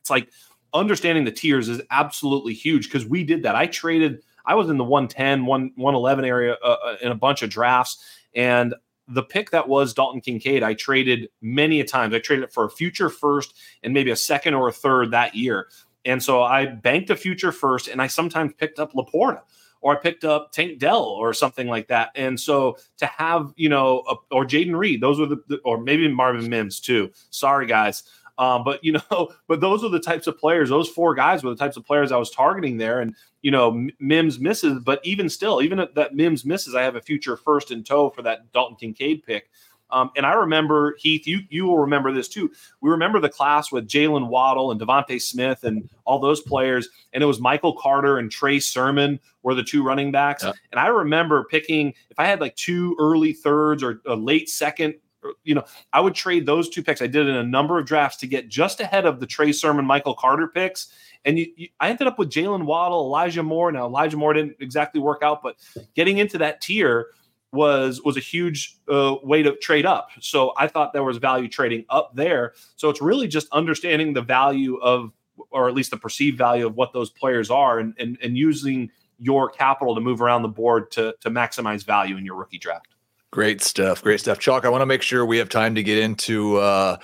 it's 0.00 0.10
like 0.10 0.28
understanding 0.74 1.24
the 1.24 1.32
tiers 1.32 1.68
is 1.68 1.80
absolutely 1.90 2.52
huge 2.52 2.84
because 2.84 3.06
we 3.06 3.24
did 3.24 3.44
that. 3.44 3.54
I 3.54 3.66
traded, 3.66 4.22
I 4.44 4.54
was 4.54 4.68
in 4.68 4.76
the 4.76 4.84
110, 4.84 5.46
1, 5.46 5.72
111 5.76 6.24
area 6.24 6.56
uh, 6.62 6.76
uh, 6.84 6.96
in 7.00 7.12
a 7.12 7.14
bunch 7.14 7.42
of 7.42 7.50
drafts. 7.50 8.04
And 8.34 8.74
the 9.06 9.22
pick 9.22 9.50
that 9.50 9.68
was 9.68 9.94
Dalton 9.94 10.20
Kincaid, 10.20 10.62
I 10.62 10.74
traded 10.74 11.28
many 11.40 11.80
a 11.80 11.84
times. 11.84 12.14
I 12.14 12.18
traded 12.18 12.44
it 12.44 12.52
for 12.52 12.64
a 12.64 12.70
future 12.70 13.08
first 13.08 13.54
and 13.82 13.94
maybe 13.94 14.10
a 14.10 14.16
second 14.16 14.54
or 14.54 14.68
a 14.68 14.72
third 14.72 15.12
that 15.12 15.34
year. 15.34 15.68
And 16.04 16.22
so 16.22 16.42
I 16.42 16.66
banked 16.66 17.10
a 17.10 17.16
future 17.16 17.52
first 17.52 17.88
and 17.88 18.02
I 18.02 18.08
sometimes 18.08 18.52
picked 18.58 18.78
up 18.78 18.92
LaPorta 18.92 19.40
or 19.80 19.96
I 19.96 20.00
picked 20.00 20.24
up 20.24 20.50
Tank 20.50 20.78
Dell 20.78 21.02
or 21.02 21.32
something 21.34 21.68
like 21.68 21.88
that. 21.88 22.10
And 22.14 22.40
so 22.40 22.78
to 22.96 23.06
have, 23.06 23.52
you 23.56 23.68
know, 23.68 24.02
a, 24.08 24.14
or 24.34 24.44
Jayden 24.44 24.76
Reed, 24.76 25.02
those 25.02 25.20
were 25.20 25.26
the, 25.26 25.60
or 25.64 25.78
maybe 25.78 26.08
Marvin 26.08 26.48
Mims 26.48 26.80
too. 26.80 27.10
Sorry, 27.30 27.66
guys. 27.66 28.02
Um, 28.38 28.64
but 28.64 28.82
you 28.82 28.92
know, 29.10 29.30
but 29.48 29.60
those 29.60 29.84
are 29.84 29.90
the 29.90 30.00
types 30.00 30.26
of 30.26 30.38
players. 30.38 30.68
Those 30.68 30.88
four 30.88 31.14
guys 31.14 31.42
were 31.42 31.50
the 31.50 31.56
types 31.56 31.76
of 31.76 31.84
players 31.84 32.12
I 32.12 32.16
was 32.16 32.30
targeting 32.30 32.76
there. 32.76 33.00
And 33.00 33.14
you 33.42 33.50
know, 33.50 33.88
Mims 34.00 34.38
misses, 34.38 34.80
but 34.82 35.00
even 35.04 35.28
still, 35.28 35.62
even 35.62 35.78
if 35.78 35.94
that 35.94 36.14
Mims 36.14 36.44
misses, 36.44 36.74
I 36.74 36.82
have 36.82 36.96
a 36.96 37.02
future 37.02 37.36
first 37.36 37.70
in 37.70 37.84
tow 37.84 38.10
for 38.10 38.22
that 38.22 38.52
Dalton 38.52 38.76
Kincaid 38.76 39.22
pick. 39.24 39.50
Um, 39.90 40.10
and 40.16 40.24
I 40.26 40.32
remember 40.32 40.96
Heath, 40.98 41.26
you 41.26 41.40
you 41.50 41.66
will 41.66 41.78
remember 41.78 42.10
this 42.10 42.26
too. 42.26 42.50
We 42.80 42.90
remember 42.90 43.20
the 43.20 43.28
class 43.28 43.70
with 43.70 43.86
Jalen 43.86 44.28
Waddle 44.28 44.70
and 44.70 44.80
DeVonta 44.80 45.20
Smith 45.20 45.62
and 45.62 45.88
all 46.04 46.18
those 46.18 46.40
players, 46.40 46.88
and 47.12 47.22
it 47.22 47.26
was 47.26 47.38
Michael 47.38 47.74
Carter 47.74 48.18
and 48.18 48.30
Trey 48.30 48.58
Sermon 48.58 49.20
were 49.42 49.54
the 49.54 49.62
two 49.62 49.84
running 49.84 50.10
backs. 50.10 50.42
And 50.42 50.54
I 50.80 50.86
remember 50.86 51.44
picking 51.44 51.88
if 52.10 52.18
I 52.18 52.24
had 52.24 52.40
like 52.40 52.56
two 52.56 52.96
early 52.98 53.34
thirds 53.34 53.82
or 53.82 54.00
a 54.06 54.16
late 54.16 54.48
second 54.48 54.94
you 55.42 55.54
know, 55.54 55.64
I 55.92 56.00
would 56.00 56.14
trade 56.14 56.46
those 56.46 56.68
two 56.68 56.82
picks. 56.82 57.02
I 57.02 57.06
did 57.06 57.28
in 57.28 57.34
a 57.34 57.44
number 57.44 57.78
of 57.78 57.86
drafts 57.86 58.18
to 58.18 58.26
get 58.26 58.48
just 58.48 58.80
ahead 58.80 59.06
of 59.06 59.20
the 59.20 59.26
Trey 59.26 59.52
Sermon, 59.52 59.84
Michael 59.84 60.14
Carter 60.14 60.48
picks. 60.48 60.88
And 61.24 61.38
you, 61.38 61.46
you, 61.56 61.68
I 61.80 61.88
ended 61.88 62.06
up 62.06 62.18
with 62.18 62.30
Jalen 62.30 62.64
Waddle, 62.64 63.06
Elijah 63.06 63.42
Moore. 63.42 63.72
Now 63.72 63.86
Elijah 63.86 64.16
Moore 64.16 64.34
didn't 64.34 64.56
exactly 64.60 65.00
work 65.00 65.22
out, 65.22 65.42
but 65.42 65.56
getting 65.94 66.18
into 66.18 66.38
that 66.38 66.60
tier 66.60 67.08
was 67.52 68.02
was 68.02 68.16
a 68.16 68.20
huge 68.20 68.76
uh, 68.92 69.14
way 69.22 69.42
to 69.42 69.56
trade 69.56 69.86
up. 69.86 70.10
So 70.20 70.52
I 70.58 70.66
thought 70.66 70.92
there 70.92 71.04
was 71.04 71.18
value 71.18 71.48
trading 71.48 71.84
up 71.88 72.14
there. 72.14 72.52
So 72.76 72.90
it's 72.90 73.00
really 73.00 73.28
just 73.28 73.48
understanding 73.52 74.12
the 74.12 74.22
value 74.22 74.76
of, 74.78 75.12
or 75.50 75.68
at 75.68 75.74
least 75.74 75.90
the 75.90 75.96
perceived 75.96 76.36
value 76.36 76.66
of 76.66 76.74
what 76.74 76.92
those 76.92 77.10
players 77.10 77.50
are, 77.50 77.78
and 77.78 77.94
and, 77.98 78.18
and 78.22 78.36
using 78.36 78.90
your 79.18 79.48
capital 79.48 79.94
to 79.94 80.00
move 80.00 80.20
around 80.20 80.42
the 80.42 80.48
board 80.48 80.90
to 80.92 81.14
to 81.20 81.30
maximize 81.30 81.84
value 81.84 82.16
in 82.16 82.24
your 82.24 82.34
rookie 82.34 82.58
draft. 82.58 82.93
Great 83.34 83.60
stuff. 83.60 84.00
Great 84.00 84.20
stuff. 84.20 84.38
Chalk, 84.38 84.64
I 84.64 84.68
want 84.68 84.82
to 84.82 84.86
make 84.86 85.02
sure 85.02 85.26
we 85.26 85.38
have 85.38 85.48
time 85.48 85.74
to 85.74 85.82
get 85.82 85.98
into 85.98 86.58
uh, 86.58 86.98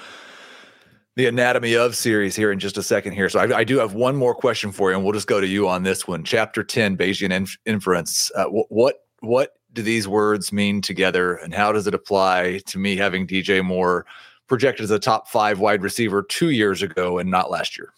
the 1.17 1.27
anatomy 1.27 1.75
of 1.75 1.97
series 1.97 2.37
here 2.37 2.53
in 2.53 2.61
just 2.61 2.79
a 2.79 2.85
second 2.85 3.15
here. 3.15 3.29
So 3.29 3.41
I, 3.41 3.59
I, 3.59 3.65
do 3.65 3.79
have 3.79 3.95
one 3.95 4.15
more 4.15 4.33
question 4.33 4.71
for 4.71 4.91
you, 4.91 4.97
and 4.97 5.05
we'll 5.05 5.13
just 5.13 5.27
go 5.27 5.41
to 5.41 5.47
you 5.49 5.67
on 5.67 5.83
this 5.83 6.07
one. 6.07 6.23
Chapter 6.23 6.63
10, 6.63 6.97
Bayesian 6.97 7.33
inf- 7.33 7.59
inference. 7.67 8.31
Uh, 8.37 8.45
what, 8.45 8.99
what 9.23 9.55
do 9.73 9.83
these 9.83 10.07
words 10.07 10.53
mean 10.53 10.83
together, 10.83 11.35
and 11.35 11.53
how 11.53 11.73
does 11.73 11.89
it 11.89 11.95
apply 11.95 12.61
to 12.67 12.79
me 12.79 12.95
having 12.95 13.27
DJ 13.27 13.65
Moore 13.65 14.07
projected 14.47 14.85
as 14.85 14.93
a 14.93 15.01
top 15.01 15.27
five 15.27 15.59
wide 15.59 15.83
receiver 15.83 16.23
two 16.23 16.51
years 16.51 16.81
ago 16.81 17.19
and 17.19 17.29
not 17.29 17.51
last 17.51 17.77
year? 17.77 17.93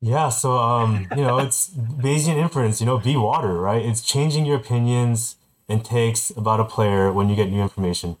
Yeah, 0.00 0.28
so 0.28 0.58
um, 0.58 1.06
you 1.16 1.22
know, 1.22 1.38
it's 1.38 1.70
Bayesian 1.70 2.36
inference, 2.36 2.80
you 2.80 2.86
know, 2.86 2.98
be 2.98 3.16
water, 3.16 3.60
right? 3.60 3.86
It's 3.86 4.00
changing 4.00 4.44
your 4.44 4.56
opinions 4.56 5.36
and 5.68 5.84
takes 5.84 6.30
about 6.30 6.60
a 6.60 6.64
player 6.64 7.12
when 7.12 7.28
you 7.28 7.36
get 7.36 7.50
new 7.50 7.60
information. 7.60 8.16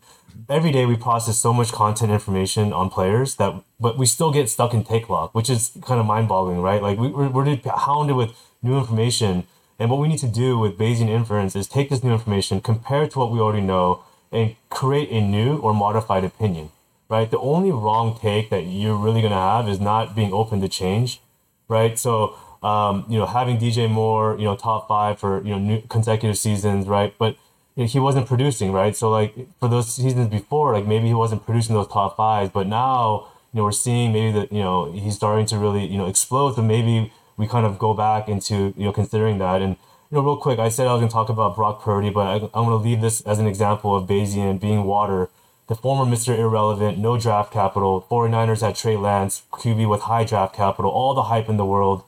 Every 0.48 0.70
day 0.70 0.86
we 0.86 0.96
process 0.96 1.38
so 1.38 1.52
much 1.52 1.72
content 1.72 2.12
information 2.12 2.72
on 2.72 2.90
players 2.90 3.36
that, 3.36 3.62
but 3.80 3.98
we 3.98 4.06
still 4.06 4.30
get 4.30 4.48
stuck 4.48 4.72
in 4.74 4.84
take 4.84 5.08
lock, 5.08 5.34
which 5.34 5.50
is 5.50 5.72
kind 5.82 6.00
of 6.00 6.06
mind 6.06 6.28
boggling, 6.28 6.60
right? 6.60 6.82
Like 6.82 6.98
we, 6.98 7.08
we're, 7.08 7.28
we're 7.28 7.58
hounded 7.66 8.16
with 8.16 8.32
new 8.62 8.78
information. 8.78 9.44
And 9.78 9.90
what 9.90 10.00
we 10.00 10.08
need 10.08 10.18
to 10.20 10.28
do 10.28 10.58
with 10.58 10.78
Bayesian 10.78 11.08
inference 11.08 11.54
is 11.54 11.66
take 11.66 11.88
this 11.90 12.02
new 12.02 12.12
information, 12.12 12.60
compare 12.60 13.04
it 13.04 13.12
to 13.12 13.18
what 13.18 13.30
we 13.30 13.40
already 13.40 13.62
know, 13.62 14.04
and 14.30 14.56
create 14.70 15.10
a 15.10 15.20
new 15.20 15.56
or 15.58 15.72
modified 15.72 16.24
opinion, 16.24 16.70
right? 17.08 17.30
The 17.30 17.38
only 17.38 17.70
wrong 17.70 18.18
take 18.20 18.50
that 18.50 18.62
you're 18.62 18.96
really 18.96 19.20
going 19.20 19.32
to 19.32 19.38
have 19.38 19.68
is 19.68 19.80
not 19.80 20.14
being 20.14 20.32
open 20.32 20.60
to 20.60 20.68
change, 20.68 21.20
right? 21.68 21.98
So 21.98 22.36
um, 22.62 23.04
you 23.08 23.18
know, 23.18 23.26
having 23.26 23.58
DJ 23.58 23.90
Moore, 23.90 24.36
you 24.38 24.44
know, 24.44 24.56
top 24.56 24.88
five 24.88 25.18
for 25.18 25.42
you 25.44 25.58
know 25.58 25.82
consecutive 25.88 26.38
seasons, 26.38 26.86
right? 26.86 27.14
But 27.18 27.36
he 27.76 27.98
wasn't 28.00 28.26
producing, 28.26 28.72
right? 28.72 28.96
So 28.96 29.10
like 29.10 29.34
for 29.60 29.68
those 29.68 29.94
seasons 29.94 30.28
before, 30.28 30.72
like 30.74 30.86
maybe 30.86 31.06
he 31.06 31.14
wasn't 31.14 31.44
producing 31.44 31.74
those 31.74 31.88
top 31.88 32.16
fives, 32.16 32.50
but 32.52 32.66
now 32.66 33.28
you 33.52 33.58
know 33.58 33.64
we're 33.64 33.72
seeing 33.72 34.12
maybe 34.12 34.32
that 34.38 34.52
you 34.52 34.60
know 34.60 34.90
he's 34.92 35.14
starting 35.14 35.46
to 35.46 35.58
really 35.58 35.86
you 35.86 35.98
know 35.98 36.06
explode. 36.06 36.56
So 36.56 36.62
maybe 36.62 37.12
we 37.36 37.46
kind 37.46 37.66
of 37.66 37.78
go 37.78 37.94
back 37.94 38.28
into 38.28 38.74
you 38.76 38.84
know 38.84 38.92
considering 38.92 39.38
that 39.38 39.62
and. 39.62 39.76
You 40.10 40.16
know, 40.16 40.24
real 40.24 40.36
quick, 40.38 40.58
I 40.58 40.70
said 40.70 40.86
I 40.86 40.94
was 40.94 41.00
going 41.00 41.10
to 41.10 41.12
talk 41.12 41.28
about 41.28 41.54
Brock 41.54 41.82
Purdy, 41.82 42.08
but 42.08 42.26
I, 42.26 42.34
I'm 42.36 42.64
going 42.64 42.70
to 42.70 42.76
leave 42.76 43.02
this 43.02 43.20
as 43.26 43.38
an 43.38 43.46
example 43.46 43.94
of 43.94 44.08
Bayesian 44.08 44.58
being 44.58 44.84
water 44.84 45.28
the 45.68 45.74
former 45.74 46.10
Mr. 46.10 46.36
Irrelevant, 46.36 46.98
no 46.98 47.18
draft 47.18 47.52
capital. 47.52 48.06
49ers 48.10 48.62
had 48.62 48.74
Trey 48.74 48.96
Lance, 48.96 49.42
QB 49.52 49.88
with 49.88 50.00
high 50.02 50.24
draft 50.24 50.54
capital, 50.54 50.90
all 50.90 51.14
the 51.14 51.24
hype 51.24 51.48
in 51.48 51.58
the 51.58 51.66
world. 51.66 52.04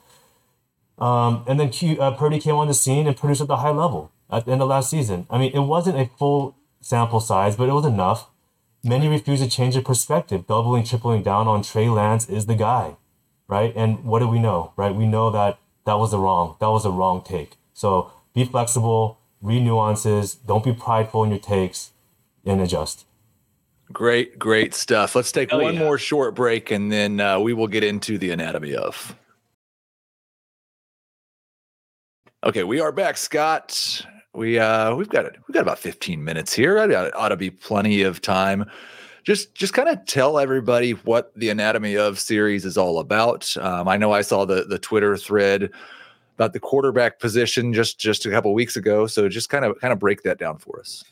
Um, 1.00 1.44
and 1.48 1.58
then 1.58 1.70
Q, 1.70 2.00
uh, 2.00 2.16
Purdy 2.16 2.38
came 2.38 2.56
on 2.56 2.68
the 2.68 2.74
scene 2.74 3.06
and 3.06 3.16
produced 3.16 3.40
at 3.40 3.48
the 3.48 3.56
high 3.58 3.70
level 3.70 4.12
at 4.30 4.44
the 4.44 4.52
end 4.52 4.62
of 4.62 4.68
last 4.68 4.90
season. 4.90 5.26
I 5.30 5.38
mean, 5.38 5.52
it 5.52 5.60
wasn't 5.60 5.98
a 5.98 6.10
full 6.18 6.56
sample 6.80 7.20
size, 7.20 7.56
but 7.56 7.68
it 7.68 7.72
was 7.72 7.86
enough. 7.86 8.28
Many 8.82 9.08
refuse 9.08 9.40
to 9.40 9.48
change 9.48 9.74
their 9.74 9.82
perspective, 9.82 10.46
doubling, 10.46 10.84
tripling 10.84 11.22
down 11.22 11.48
on 11.48 11.62
Trey 11.62 11.88
Lance 11.88 12.28
is 12.28 12.46
the 12.46 12.54
guy, 12.54 12.96
right? 13.48 13.72
And 13.76 14.04
what 14.04 14.20
do 14.20 14.28
we 14.28 14.38
know, 14.38 14.72
right? 14.76 14.94
We 14.94 15.06
know 15.06 15.30
that 15.30 15.58
that 15.84 15.94
was 15.94 16.12
the 16.12 16.18
wrong, 16.18 16.56
that 16.60 16.70
was 16.70 16.84
a 16.84 16.90
wrong 16.90 17.22
take. 17.22 17.56
So 17.74 18.12
be 18.34 18.44
flexible, 18.44 19.18
read 19.42 19.62
nuances, 19.62 20.34
don't 20.34 20.64
be 20.64 20.72
prideful 20.72 21.24
in 21.24 21.30
your 21.30 21.38
takes, 21.38 21.90
and 22.44 22.60
adjust. 22.60 23.04
Great, 23.92 24.38
great 24.38 24.72
stuff. 24.72 25.14
Let's 25.14 25.32
take 25.32 25.50
Hell 25.50 25.62
one 25.62 25.74
yeah. 25.74 25.80
more 25.80 25.98
short 25.98 26.34
break 26.34 26.70
and 26.70 26.92
then 26.92 27.20
uh, 27.20 27.40
we 27.40 27.52
will 27.52 27.66
get 27.66 27.82
into 27.82 28.18
the 28.18 28.30
anatomy 28.30 28.74
of. 28.76 29.16
Okay, 32.42 32.64
we 32.64 32.80
are 32.80 32.90
back, 32.90 33.18
Scott. 33.18 34.06
We 34.32 34.58
uh 34.58 34.94
we've 34.94 35.10
got 35.10 35.24
we've 35.46 35.54
got 35.54 35.60
about 35.60 35.78
15 35.78 36.24
minutes 36.24 36.54
here. 36.54 36.78
It 36.78 37.14
ought 37.14 37.28
to 37.28 37.36
be 37.36 37.50
plenty 37.50 38.02
of 38.02 38.22
time. 38.22 38.64
Just 39.24 39.54
just 39.54 39.74
kind 39.74 39.90
of 39.90 40.06
tell 40.06 40.38
everybody 40.38 40.92
what 40.92 41.32
the 41.36 41.50
anatomy 41.50 41.98
of 41.98 42.18
series 42.18 42.64
is 42.64 42.78
all 42.78 42.98
about. 42.98 43.54
Um, 43.58 43.88
I 43.88 43.98
know 43.98 44.12
I 44.12 44.22
saw 44.22 44.46
the 44.46 44.64
the 44.64 44.78
Twitter 44.78 45.18
thread 45.18 45.70
about 46.36 46.54
the 46.54 46.60
quarterback 46.60 47.18
position 47.18 47.74
just 47.74 48.00
just 48.00 48.24
a 48.24 48.30
couple 48.30 48.54
weeks 48.54 48.74
ago. 48.74 49.06
So 49.06 49.28
just 49.28 49.50
kind 49.50 49.66
of 49.66 49.78
kind 49.78 49.92
of 49.92 49.98
break 49.98 50.22
that 50.22 50.38
down 50.38 50.56
for 50.56 50.80
us 50.80 51.04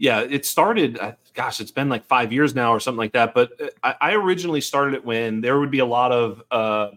yeah, 0.00 0.20
it 0.20 0.46
started. 0.46 0.98
Uh, 0.98 1.12
gosh, 1.34 1.60
it's 1.60 1.70
been 1.70 1.90
like 1.90 2.06
five 2.06 2.32
years 2.32 2.54
now 2.54 2.72
or 2.72 2.80
something 2.80 2.98
like 2.98 3.12
that. 3.12 3.34
But 3.34 3.52
uh, 3.60 3.66
I, 3.82 3.94
I 4.00 4.12
originally 4.14 4.62
started 4.62 4.94
it 4.94 5.04
when 5.04 5.42
there 5.42 5.60
would 5.60 5.70
be 5.70 5.80
a 5.80 5.86
lot 5.86 6.10
of 6.10 6.42
uh, 6.50 6.88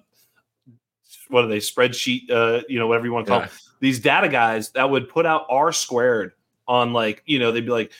what 1.30 1.43
are 1.43 1.47
they 1.47 1.57
spreadsheet, 1.57 2.30
uh, 2.30 2.61
you 2.67 2.80
know, 2.80 2.88
whatever 2.88 3.05
you 3.05 3.13
want 3.13 3.28
to 3.28 3.32
call 3.32 3.41
yeah. 3.41 3.49
These 3.80 3.99
data 3.99 4.30
guys 4.30 4.69
that 4.71 4.89
would 4.89 5.09
put 5.09 5.26
out 5.26 5.45
R 5.49 5.71
squared 5.74 6.34
on 6.67 6.93
like, 6.93 7.21
you 7.26 7.39
know, 7.39 7.51
they'd 7.51 7.65
be 7.65 7.71
like 7.71 7.91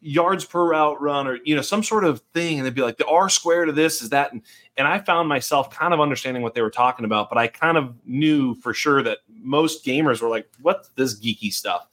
yards 0.00 0.44
per 0.44 0.68
route 0.68 1.00
run 1.00 1.28
or 1.28 1.38
you 1.44 1.54
know 1.54 1.62
some 1.62 1.82
sort 1.82 2.04
of 2.04 2.20
thing, 2.34 2.58
and 2.58 2.66
they'd 2.66 2.74
be 2.74 2.82
like 2.82 2.96
the 2.96 3.06
R 3.06 3.28
squared 3.28 3.68
of 3.68 3.76
this 3.76 4.02
is 4.02 4.10
that, 4.10 4.32
and 4.32 4.42
and 4.76 4.86
I 4.86 4.98
found 4.98 5.28
myself 5.28 5.70
kind 5.70 5.94
of 5.94 6.00
understanding 6.00 6.42
what 6.42 6.54
they 6.54 6.62
were 6.62 6.70
talking 6.70 7.04
about, 7.04 7.28
but 7.28 7.38
I 7.38 7.46
kind 7.46 7.76
of 7.76 7.94
knew 8.04 8.54
for 8.56 8.74
sure 8.74 9.02
that 9.02 9.18
most 9.28 9.84
gamers 9.84 10.20
were 10.20 10.28
like, 10.28 10.48
"What's 10.60 10.88
this 10.96 11.18
geeky 11.18 11.52
stuff?" 11.52 11.86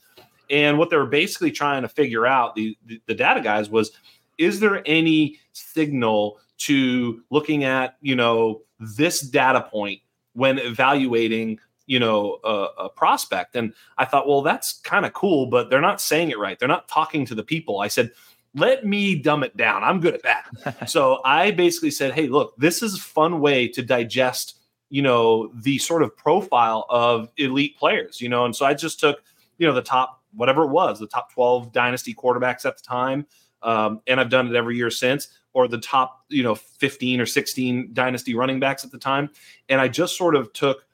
And 0.50 0.78
what 0.78 0.90
they 0.90 0.96
were 0.96 1.06
basically 1.06 1.52
trying 1.52 1.82
to 1.82 1.88
figure 1.88 2.26
out, 2.26 2.56
the, 2.56 2.76
the, 2.86 3.00
the 3.06 3.14
data 3.14 3.40
guys, 3.40 3.70
was 3.70 3.92
is 4.36 4.58
there 4.58 4.82
any 4.84 5.38
signal 5.52 6.38
to 6.58 7.22
looking 7.30 7.64
at, 7.64 7.96
you 8.00 8.16
know, 8.16 8.62
this 8.80 9.20
data 9.20 9.62
point 9.62 10.00
when 10.40 10.58
evaluating 10.58 11.58
you 11.86 11.98
know 11.98 12.38
a, 12.44 12.84
a, 12.84 12.88
prospect. 12.88 13.56
And 13.56 13.74
i 13.98 14.04
thought 14.04 14.26
well 14.26 14.42
that's 14.42 14.80
kind 14.80 15.04
of 15.04 15.12
cool 15.12 15.46
but 15.46 15.68
they're 15.68 15.80
not 15.80 16.00
saying 16.00 16.30
it 16.30 16.38
right. 16.38 16.58
They're 16.58 16.68
not 16.76 16.88
talking 16.88 17.26
to 17.26 17.34
the 17.34 17.44
people. 17.44 17.80
I 17.80 17.88
said 17.88 18.10
let 18.54 18.84
me 18.84 19.14
dumb 19.14 19.44
it 19.44 19.56
down. 19.56 19.84
I'm 19.84 20.00
good 20.00 20.14
at 20.14 20.22
that. 20.24 20.88
So 20.88 21.20
i 21.24 21.50
basically 21.50 21.90
said 21.90 22.12
hey 22.12 22.26
look 22.26 22.56
this 22.56 22.82
is 22.82 22.96
a 22.96 23.00
fun 23.00 23.40
way 23.40 23.68
to 23.68 23.82
digest 23.82 24.58
you 24.88 25.02
know 25.02 25.52
the 25.54 25.78
sort 25.78 26.02
of 26.02 26.16
profile 26.16 26.86
of 26.88 27.30
elite 27.36 27.76
players 27.78 28.20
you 28.20 28.28
know? 28.28 28.44
And 28.44 28.56
so 28.56 28.64
i 28.66 28.74
just 28.74 28.98
took 28.98 29.22
you 29.58 29.66
know 29.66 29.74
the 29.74 29.82
top 29.82 30.20
whatever 30.34 30.62
it 30.64 30.70
was, 30.70 30.98
the 30.98 31.06
top 31.06 31.32
12 31.32 31.72
dynasty 31.72 32.14
quarterbacks 32.14 32.64
at 32.64 32.76
the 32.76 32.82
time. 32.82 33.26
Um, 33.62 34.00
and 34.06 34.20
I've 34.20 34.30
done 34.30 34.48
it 34.48 34.54
every 34.56 34.76
year 34.76 34.90
since, 34.90 35.28
or 35.52 35.68
the 35.68 35.78
top, 35.78 36.24
you 36.28 36.42
know, 36.42 36.54
15 36.54 37.20
or 37.20 37.26
16 37.26 37.90
dynasty 37.92 38.34
running 38.34 38.60
backs 38.60 38.84
at 38.84 38.90
the 38.90 38.98
time. 38.98 39.30
And 39.68 39.80
I 39.80 39.88
just 39.88 40.16
sort 40.16 40.36
of 40.36 40.52
took 40.52 40.86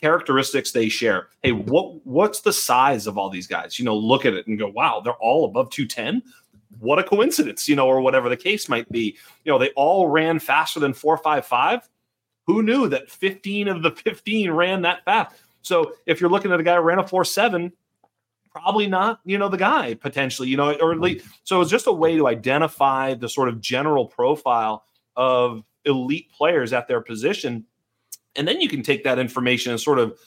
characteristics 0.00 0.72
they 0.72 0.88
share. 0.88 1.28
Hey, 1.42 1.52
what 1.52 2.04
what's 2.06 2.40
the 2.40 2.52
size 2.52 3.06
of 3.06 3.18
all 3.18 3.30
these 3.30 3.46
guys? 3.46 3.78
You 3.78 3.84
know, 3.84 3.96
look 3.96 4.24
at 4.24 4.34
it 4.34 4.46
and 4.46 4.58
go, 4.58 4.68
wow, 4.68 5.00
they're 5.00 5.12
all 5.14 5.44
above 5.44 5.70
210. 5.70 6.22
What 6.78 6.98
a 6.98 7.04
coincidence, 7.04 7.68
you 7.68 7.76
know, 7.76 7.86
or 7.86 8.00
whatever 8.00 8.28
the 8.28 8.36
case 8.36 8.68
might 8.68 8.90
be. 8.90 9.16
You 9.44 9.52
know, 9.52 9.58
they 9.58 9.70
all 9.70 10.08
ran 10.08 10.38
faster 10.38 10.80
than 10.80 10.94
455. 10.94 11.88
Who 12.46 12.62
knew 12.62 12.88
that 12.88 13.10
15 13.10 13.68
of 13.68 13.82
the 13.82 13.90
15 13.90 14.50
ran 14.50 14.82
that 14.82 15.04
fast? 15.04 15.36
So 15.62 15.92
if 16.06 16.20
you're 16.20 16.30
looking 16.30 16.52
at 16.52 16.60
a 16.60 16.62
guy 16.62 16.76
who 16.76 16.82
ran 16.82 16.98
a 16.98 17.04
4.7, 17.04 17.70
probably 18.50 18.86
not, 18.86 19.20
you 19.24 19.38
know, 19.38 19.48
the 19.48 19.56
guy 19.56 19.94
potentially, 19.94 20.48
you 20.48 20.56
know, 20.56 20.74
or 20.74 20.92
at 20.92 21.00
least 21.00 21.26
so 21.44 21.60
it's 21.60 21.70
just 21.70 21.86
a 21.86 21.92
way 21.92 22.16
to 22.16 22.26
identify 22.26 23.14
the 23.14 23.28
sort 23.28 23.48
of 23.48 23.60
general 23.60 24.06
profile 24.06 24.84
of 25.16 25.64
elite 25.84 26.30
players 26.32 26.72
at 26.72 26.88
their 26.88 27.00
position. 27.00 27.64
And 28.36 28.46
then 28.46 28.60
you 28.60 28.68
can 28.68 28.82
take 28.82 29.04
that 29.04 29.18
information 29.18 29.72
and 29.72 29.80
sort 29.80 29.98
of 29.98 30.18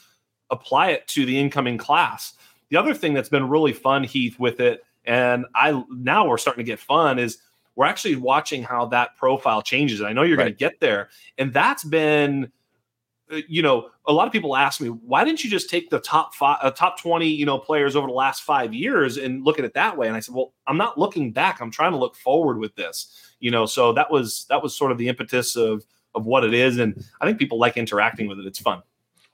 apply 0.49 0.89
it 0.89 1.07
to 1.09 1.25
the 1.25 1.39
incoming 1.39 1.77
class. 1.77 2.33
The 2.69 2.77
other 2.77 2.93
thing 2.93 3.13
that's 3.13 3.29
been 3.29 3.49
really 3.49 3.73
fun, 3.73 4.03
Heath, 4.03 4.39
with 4.39 4.59
it, 4.59 4.83
and 5.05 5.45
I 5.53 5.83
now 5.89 6.27
we're 6.27 6.37
starting 6.37 6.63
to 6.63 6.69
get 6.69 6.79
fun 6.79 7.19
is 7.19 7.37
we're 7.75 7.85
actually 7.85 8.15
watching 8.15 8.63
how 8.63 8.85
that 8.87 9.15
profile 9.17 9.61
changes. 9.61 9.99
And 9.99 10.07
I 10.07 10.13
know 10.13 10.23
you're 10.23 10.37
right. 10.37 10.45
going 10.45 10.53
to 10.53 10.59
get 10.59 10.79
there. 10.79 11.09
And 11.37 11.53
that's 11.53 11.83
been 11.83 12.51
you 13.47 13.61
know, 13.61 13.89
a 14.05 14.13
lot 14.13 14.27
of 14.27 14.33
people 14.33 14.55
ask 14.55 14.81
me, 14.81 14.89
why 14.89 15.23
didn't 15.23 15.43
you 15.43 15.49
just 15.49 15.69
take 15.69 15.89
the 15.89 15.99
top 15.99 16.33
five, 16.33 16.57
uh, 16.61 16.71
top 16.71 16.99
20, 16.99 17.27
you 17.27 17.45
know, 17.45 17.57
players 17.57 17.95
over 17.95 18.07
the 18.07 18.13
last 18.13 18.43
five 18.43 18.73
years 18.73 19.17
and 19.17 19.43
look 19.43 19.59
at 19.59 19.65
it 19.65 19.73
that 19.73 19.97
way? 19.97 20.07
And 20.07 20.15
I 20.15 20.19
said, 20.19 20.35
well, 20.35 20.53
I'm 20.67 20.77
not 20.77 20.97
looking 20.97 21.31
back. 21.31 21.61
I'm 21.61 21.71
trying 21.71 21.91
to 21.91 21.97
look 21.97 22.15
forward 22.15 22.57
with 22.57 22.75
this, 22.75 23.35
you 23.39 23.51
know, 23.51 23.65
so 23.65 23.93
that 23.93 24.11
was, 24.11 24.45
that 24.49 24.61
was 24.61 24.75
sort 24.75 24.91
of 24.91 24.97
the 24.97 25.07
impetus 25.07 25.55
of, 25.55 25.85
of 26.15 26.25
what 26.25 26.43
it 26.43 26.53
is. 26.53 26.77
And 26.77 27.05
I 27.21 27.25
think 27.25 27.39
people 27.39 27.57
like 27.57 27.77
interacting 27.77 28.27
with 28.27 28.39
it. 28.39 28.45
It's 28.45 28.59
fun. 28.59 28.81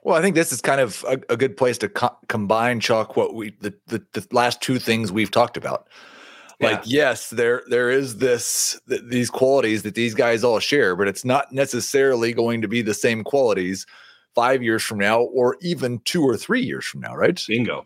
Well, 0.04 0.16
I 0.16 0.22
think 0.22 0.36
this 0.36 0.52
is 0.54 0.62
kind 0.62 0.80
of 0.80 1.04
a, 1.08 1.20
a 1.30 1.38
good 1.38 1.58
place 1.58 1.78
to 1.80 1.89
co- 1.89 2.18
combine, 2.28 2.80
Chalk, 2.80 3.18
what 3.18 3.36
we, 3.36 3.52
the, 3.60 3.74
the, 3.88 4.04
the 4.14 4.26
last 4.32 4.62
two 4.62 4.80
things 4.80 5.12
we've 5.12 5.32
talked 5.32 5.58
about 5.58 5.89
like 6.60 6.82
yeah. 6.86 7.03
yes 7.10 7.30
there 7.30 7.64
there 7.70 7.89
is 7.89 8.18
this 8.18 8.80
th- 8.88 9.01
these 9.05 9.30
qualities 9.30 9.84
that 9.84 9.95
these 9.95 10.14
guys 10.14 10.43
all 10.43 10.60
share 10.60 10.95
but 10.95 11.07
it's 11.07 11.26
not 11.26 11.51
necessarily 11.51 12.34
going 12.34 12.62
to 12.62 12.68
be 12.68 12.82
the 12.82 12.93
same 12.93 13.24
qualities 13.24 13.86
five 14.36 14.62
years 14.62 14.84
from 14.84 14.99
now 14.99 15.22
or 15.22 15.57
even 15.62 15.99
two 16.05 16.24
or 16.24 16.38
three 16.38 16.62
years 16.62 16.86
from 16.86 17.01
now 17.01 17.16
right? 17.16 17.41
Bingo. 17.47 17.86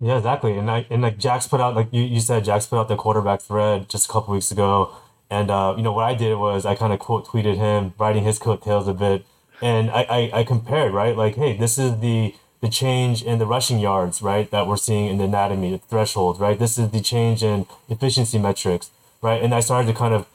Yeah 0.00 0.18
exactly 0.18 0.56
and 0.58 0.70
I, 0.70 0.86
and 0.90 1.02
like 1.02 1.18
jack's 1.18 1.46
put 1.46 1.60
out 1.60 1.74
like 1.74 1.88
you, 1.92 2.02
you 2.02 2.20
said 2.20 2.44
jack's 2.44 2.66
put 2.66 2.78
out 2.78 2.88
the 2.88 2.96
quarterback 2.96 3.40
thread 3.40 3.88
just 3.88 4.08
a 4.08 4.12
couple 4.12 4.34
weeks 4.34 4.50
ago 4.50 4.94
and 5.30 5.50
uh, 5.50 5.74
you 5.76 5.82
know 5.82 5.92
what 5.92 6.04
i 6.04 6.14
did 6.14 6.36
was 6.36 6.66
i 6.66 6.74
kind 6.74 6.92
of 6.92 6.98
quote 6.98 7.26
tweeted 7.26 7.56
him 7.56 7.94
writing 7.98 8.24
his 8.24 8.38
coattails 8.38 8.88
a 8.88 8.94
bit 8.94 9.24
and 9.62 9.90
I, 9.90 10.02
I 10.02 10.30
i 10.40 10.44
compared 10.44 10.92
right? 10.92 11.16
Like 11.16 11.36
hey 11.36 11.56
this 11.56 11.78
is 11.78 12.00
the 12.00 12.34
the 12.64 12.70
change 12.70 13.22
in 13.22 13.38
the 13.38 13.44
rushing 13.44 13.78
yards, 13.78 14.22
right, 14.22 14.50
that 14.50 14.66
we're 14.66 14.78
seeing 14.78 15.06
in 15.06 15.18
the 15.18 15.24
anatomy, 15.24 15.72
the 15.72 15.76
threshold, 15.76 16.40
right? 16.40 16.58
This 16.58 16.78
is 16.78 16.88
the 16.92 17.02
change 17.02 17.42
in 17.42 17.66
efficiency 17.90 18.38
metrics, 18.38 18.90
right? 19.20 19.42
And 19.42 19.54
I 19.54 19.60
started 19.60 19.86
to 19.88 19.92
kind 19.92 20.14
of, 20.14 20.26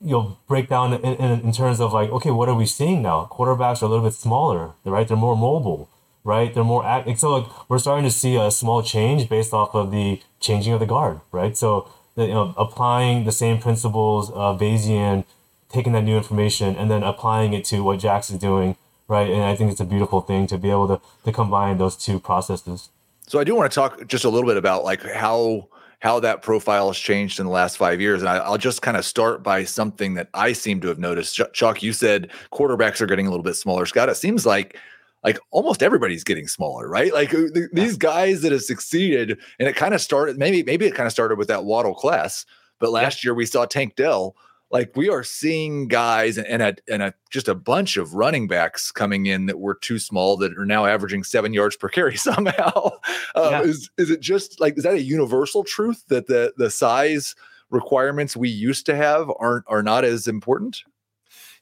you 0.00 0.10
know, 0.10 0.38
break 0.48 0.68
down 0.68 0.92
in, 0.92 1.14
in, 1.14 1.40
in 1.42 1.52
terms 1.52 1.78
of 1.78 1.92
like, 1.92 2.10
okay, 2.10 2.32
what 2.32 2.48
are 2.48 2.56
we 2.56 2.66
seeing 2.66 3.02
now? 3.02 3.28
Quarterbacks 3.30 3.82
are 3.82 3.84
a 3.84 3.88
little 3.88 4.04
bit 4.04 4.14
smaller, 4.14 4.72
right? 4.84 5.06
They're 5.06 5.16
more 5.16 5.36
mobile, 5.36 5.88
right? 6.24 6.52
They're 6.52 6.64
more 6.64 6.84
active. 6.84 7.20
So 7.20 7.36
like, 7.36 7.70
we're 7.70 7.78
starting 7.78 8.04
to 8.04 8.10
see 8.10 8.34
a 8.34 8.50
small 8.50 8.82
change 8.82 9.28
based 9.28 9.54
off 9.54 9.72
of 9.72 9.92
the 9.92 10.20
changing 10.40 10.72
of 10.72 10.80
the 10.80 10.86
guard, 10.86 11.20
right? 11.30 11.56
So, 11.56 11.88
you 12.16 12.34
know, 12.34 12.52
applying 12.56 13.26
the 13.26 13.32
same 13.42 13.60
principles 13.60 14.28
of 14.32 14.58
Bayesian, 14.58 15.24
taking 15.68 15.92
that 15.92 16.02
new 16.02 16.16
information 16.16 16.74
and 16.74 16.90
then 16.90 17.04
applying 17.04 17.52
it 17.52 17.64
to 17.66 17.84
what 17.84 18.00
Jax 18.00 18.28
is 18.28 18.40
doing 18.40 18.74
right? 19.10 19.28
And 19.28 19.42
I 19.42 19.56
think 19.56 19.72
it's 19.72 19.80
a 19.80 19.84
beautiful 19.84 20.20
thing 20.20 20.46
to 20.46 20.56
be 20.56 20.70
able 20.70 20.88
to 20.88 21.00
to 21.24 21.32
combine 21.32 21.78
those 21.78 21.96
two 21.96 22.20
processes. 22.20 22.88
So 23.26 23.38
I 23.38 23.44
do 23.44 23.54
want 23.54 23.70
to 23.70 23.74
talk 23.74 24.06
just 24.06 24.24
a 24.24 24.28
little 24.28 24.48
bit 24.48 24.56
about 24.56 24.84
like 24.84 25.02
how 25.02 25.68
how 26.00 26.18
that 26.20 26.40
profile 26.40 26.86
has 26.86 26.96
changed 26.96 27.38
in 27.38 27.46
the 27.46 27.52
last 27.52 27.76
five 27.76 28.00
years. 28.00 28.22
And 28.22 28.28
I, 28.28 28.48
will 28.48 28.56
just 28.56 28.80
kind 28.80 28.96
of 28.96 29.04
start 29.04 29.42
by 29.42 29.64
something 29.64 30.14
that 30.14 30.28
I 30.32 30.54
seem 30.54 30.80
to 30.80 30.88
have 30.88 30.98
noticed. 30.98 31.38
Chalk, 31.52 31.82
you 31.82 31.92
said 31.92 32.30
quarterbacks 32.52 33.02
are 33.02 33.06
getting 33.06 33.26
a 33.26 33.30
little 33.30 33.44
bit 33.44 33.56
smaller. 33.56 33.84
Scott, 33.84 34.08
it 34.08 34.16
seems 34.16 34.46
like 34.46 34.78
like 35.22 35.38
almost 35.50 35.82
everybody's 35.82 36.24
getting 36.24 36.48
smaller, 36.48 36.88
right? 36.88 37.12
Like 37.12 37.34
uh, 37.34 37.48
th- 37.52 37.70
these 37.72 37.96
guys 37.96 38.40
that 38.40 38.52
have 38.52 38.62
succeeded, 38.62 39.38
and 39.58 39.68
it 39.68 39.76
kind 39.76 39.92
of 39.92 40.00
started 40.00 40.38
maybe 40.38 40.62
maybe 40.62 40.86
it 40.86 40.94
kind 40.94 41.06
of 41.06 41.12
started 41.12 41.36
with 41.36 41.48
that 41.48 41.64
Waddle 41.64 41.94
class, 41.94 42.46
but 42.78 42.90
last 42.90 43.24
year 43.24 43.34
we 43.34 43.44
saw 43.44 43.66
Tank 43.66 43.96
Dell 43.96 44.34
like 44.70 44.96
we 44.96 45.08
are 45.08 45.24
seeing 45.24 45.88
guys 45.88 46.38
and, 46.38 46.46
and 46.46 46.62
a 46.62 46.76
and 46.88 47.02
a 47.02 47.14
just 47.30 47.48
a 47.48 47.54
bunch 47.54 47.96
of 47.96 48.14
running 48.14 48.46
backs 48.46 48.92
coming 48.92 49.26
in 49.26 49.46
that 49.46 49.58
were 49.58 49.74
too 49.74 49.98
small 49.98 50.36
that 50.36 50.56
are 50.56 50.66
now 50.66 50.86
averaging 50.86 51.24
seven 51.24 51.52
yards 51.52 51.76
per 51.76 51.88
carry 51.88 52.16
somehow. 52.16 52.90
Uh, 53.34 53.48
yeah. 53.50 53.62
Is 53.62 53.90
is 53.98 54.10
it 54.10 54.20
just 54.20 54.60
like 54.60 54.78
is 54.78 54.84
that 54.84 54.94
a 54.94 55.02
universal 55.02 55.64
truth 55.64 56.04
that 56.08 56.26
the 56.26 56.52
the 56.56 56.70
size 56.70 57.34
requirements 57.70 58.36
we 58.36 58.48
used 58.48 58.86
to 58.86 58.96
have 58.96 59.30
aren't 59.38 59.64
are 59.66 59.82
not 59.82 60.04
as 60.04 60.28
important? 60.28 60.82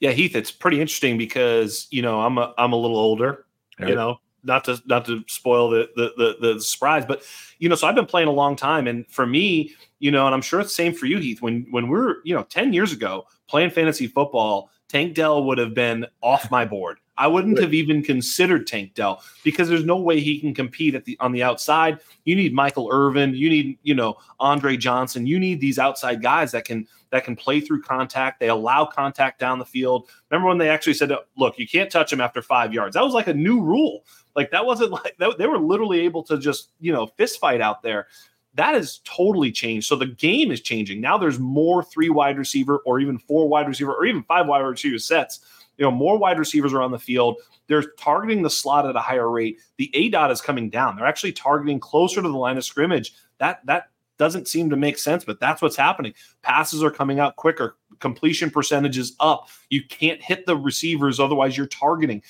Yeah, 0.01 0.13
Heath, 0.13 0.37
it's 0.37 0.53
pretty 0.53 0.81
interesting 0.81 1.19
because 1.19 1.89
you 1.91 2.03
know 2.03 2.21
I'm 2.21 2.39
a 2.39 2.55
I'm 2.59 2.73
a 2.73 2.77
little 2.77 2.99
older, 2.99 3.47
you 3.81 3.95
know, 3.95 4.21
not 4.45 4.65
to 4.65 4.81
not 4.87 5.05
to 5.07 5.23
spoil 5.27 5.71
the, 5.71 5.89
the 5.97 6.13
the 6.17 6.55
the 6.55 6.61
surprise, 6.61 7.05
but 7.07 7.23
you 7.59 7.69
know, 7.69 7.75
so 7.75 7.87
I've 7.87 7.95
been 7.95 8.07
playing 8.07 8.29
a 8.29 8.33
long 8.33 8.57
time, 8.57 8.87
and 8.87 9.07
for 9.09 9.27
me, 9.27 9.75
you 9.99 10.11
know, 10.11 10.27
and 10.27 10.35
I'm 10.35 10.43
sure 10.43 10.61
it's 10.61 10.71
the 10.71 10.75
same 10.75 10.95
for 10.95 11.07
you, 11.07 11.19
Heath. 11.19 11.43
When 11.43 11.67
when 11.71 11.89
we're 11.89 12.17
you 12.25 12.35
know 12.35 12.45
ten 12.45 12.73
years 12.73 12.93
ago 12.93 13.27
playing 13.49 13.71
fantasy 13.71 14.07
football, 14.07 14.71
Tank 14.89 15.15
Dell 15.15 15.45
would 15.45 15.59
have 15.59 15.75
been 15.75 16.07
off 16.23 16.51
my 16.51 16.65
board. 16.65 16.99
I 17.19 17.27
wouldn't 17.27 17.59
right. 17.59 17.65
have 17.65 17.75
even 17.75 18.03
considered 18.03 18.67
Tank 18.67 18.95
Dell 18.95 19.23
because 19.43 19.69
there's 19.69 19.85
no 19.85 19.97
way 19.97 20.21
he 20.21 20.39
can 20.41 20.55
compete 20.55 20.95
at 20.95 21.05
the 21.05 21.17
on 21.21 21.33
the 21.33 21.43
outside. 21.43 21.99
You 22.25 22.37
need 22.37 22.55
Michael 22.55 22.89
Irvin, 22.93 23.35
you 23.35 23.51
need, 23.51 23.79
you 23.83 23.95
know, 23.95 24.19
Andre 24.39 24.77
Johnson, 24.77 25.27
you 25.27 25.39
need 25.39 25.61
these 25.61 25.79
outside 25.79 26.23
guys 26.23 26.53
that 26.53 26.65
can 26.65 26.87
that 27.11 27.25
can 27.25 27.35
play 27.35 27.61
through 27.61 27.83
contact. 27.83 28.39
They 28.39 28.49
allow 28.49 28.85
contact 28.85 29.41
down 29.41 29.59
the 29.59 29.65
field. 29.65 30.09
Remember 30.31 30.49
when 30.49 30.59
they 30.59 30.69
actually 30.69 30.95
said, 30.95 31.11
"Look, 31.37 31.59
you 31.59 31.67
can't 31.67 31.91
touch 31.91 32.13
him 32.13 32.21
after 32.21 32.41
5 32.41 32.73
yards." 32.73 32.95
That 32.95 33.05
was 33.05 33.15
like 33.15 33.27
a 33.27 33.35
new 33.35 33.61
rule. 33.61 34.05
Like 34.39 34.53
that 34.53 34.65
wasn't 34.65 34.91
like 35.05 35.17
that, 35.19 35.37
they 35.37 35.47
were 35.47 35.59
literally 35.59 36.01
able 36.01 36.23
to 36.23 36.39
just, 36.39 36.71
you 36.81 36.93
know, 36.93 37.09
fist 37.09 37.41
fight 37.41 37.61
out 37.61 37.83
there 37.83 38.07
that 38.55 38.75
has 38.75 39.01
totally 39.05 39.53
changed. 39.53 39.87
So 39.87 39.95
the 39.95 40.07
game 40.07 40.51
is 40.51 40.61
changing. 40.61 41.01
Now 41.01 41.19
there's 41.19 41.39
more 41.39 41.83
three 41.83 42.09
wide 42.09 42.39
receiver 42.39 42.79
or 42.79 42.99
even 42.99 43.19
four 43.19 43.49
wide 43.49 43.69
receiver 43.69 43.95
or 43.95 44.05
even 44.05 44.25
five 44.25 44.47
wide 44.47 44.61
receiver 44.61 44.99
sets. 44.99 45.41
You 45.77 45.85
know, 45.85 45.93
more 45.93 46.19
wide 46.19 46.39
receivers 46.39 46.73
are 46.73 46.83
on 46.83 46.91
the 46.91 46.99
field. 46.99 47.37
They're 47.69 47.85
targeting 47.99 48.43
the 48.43 48.51
slot 48.51 48.85
at 48.87 48.97
a 48.97 49.01
higher 49.01 49.31
rate. 49.31 49.61
The 49.77 49.91
aDOT 49.95 50.33
is 50.33 50.41
coming 50.41 50.71
down. 50.71 50.97
They're 50.97 51.07
actually 51.07 51.33
targeting 51.33 51.79
closer 51.79 52.21
to 52.21 52.29
the 52.29 52.37
line 52.37 52.57
of 52.57 52.65
scrimmage. 52.65 53.15
That 53.39 53.65
that 53.67 53.91
doesn't 54.19 54.49
seem 54.49 54.71
to 54.71 54.77
make 54.77 54.99
sense, 54.99 55.25
but 55.25 55.39
that's 55.39 55.63
what's 55.63 55.77
happening. 55.77 56.13
Passes 56.43 56.83
are 56.83 56.91
coming 56.91 57.21
out 57.21 57.37
quicker. 57.37 57.77
Completion 58.01 58.51
percentage 58.51 58.99
is 58.99 59.15
up. 59.21 59.49
You 59.71 59.85
can't 59.85 60.21
hit 60.21 60.47
the 60.47 60.57
receivers, 60.57 61.21
otherwise 61.21 61.57
you're 61.57 61.69
targeting 61.69 62.23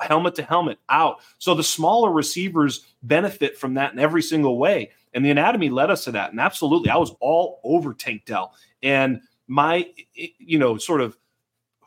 helmet 0.00 0.34
to 0.36 0.42
helmet 0.42 0.78
out. 0.88 1.20
So 1.38 1.54
the 1.54 1.62
smaller 1.62 2.10
receivers 2.10 2.86
benefit 3.02 3.58
from 3.58 3.74
that 3.74 3.92
in 3.92 3.98
every 3.98 4.22
single 4.22 4.58
way. 4.58 4.90
And 5.12 5.24
the 5.24 5.30
anatomy 5.30 5.70
led 5.70 5.90
us 5.90 6.04
to 6.04 6.12
that. 6.12 6.30
And 6.30 6.40
absolutely, 6.40 6.90
I 6.90 6.96
was 6.96 7.14
all 7.20 7.60
over 7.64 7.94
Tank 7.94 8.24
Dell. 8.26 8.54
And 8.82 9.20
my, 9.46 9.88
you 10.14 10.58
know, 10.58 10.76
sort 10.76 11.00
of 11.00 11.16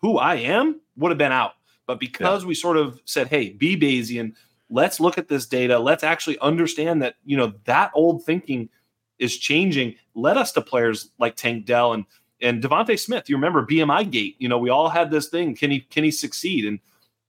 who 0.02 0.18
I 0.18 0.36
am 0.36 0.80
would 0.96 1.12
have 1.12 1.18
been 1.18 1.32
out. 1.32 1.54
But 1.86 2.00
because 2.00 2.44
yeah. 2.44 2.48
we 2.48 2.56
sort 2.56 2.78
of 2.78 3.00
said, 3.06 3.28
hey, 3.28 3.50
be 3.50 3.78
Bayesian, 3.78 4.34
let's 4.70 5.00
look 5.00 5.18
at 5.18 5.28
this 5.28 5.46
data. 5.46 5.80
Let's 5.80 6.04
actually 6.04 6.40
understand 6.40 7.02
that, 7.02 7.16
you 7.26 7.38
know, 7.38 7.54
that 7.66 7.92
old 7.94 8.24
thinking 8.24 8.70
is 9.20 9.38
changing, 9.38 9.96
led 10.14 10.38
us 10.38 10.52
to 10.54 10.62
players 10.62 11.10
like 11.18 11.36
Tank 11.36 11.66
Dell 11.66 11.94
and 11.94 12.06
and 12.40 12.62
DeVonta 12.62 13.00
Smith. 13.00 13.30
You 13.30 13.36
remember 13.36 13.66
BMI 13.66 14.12
gate, 14.12 14.36
you 14.38 14.48
know, 14.48 14.60
we 14.60 14.70
all 14.70 14.90
had 14.90 15.10
this 15.10 15.28
thing. 15.28 15.56
Can 15.56 15.72
he 15.72 15.80
can 15.80 16.04
he 16.04 16.12
succeed? 16.12 16.66
And 16.66 16.80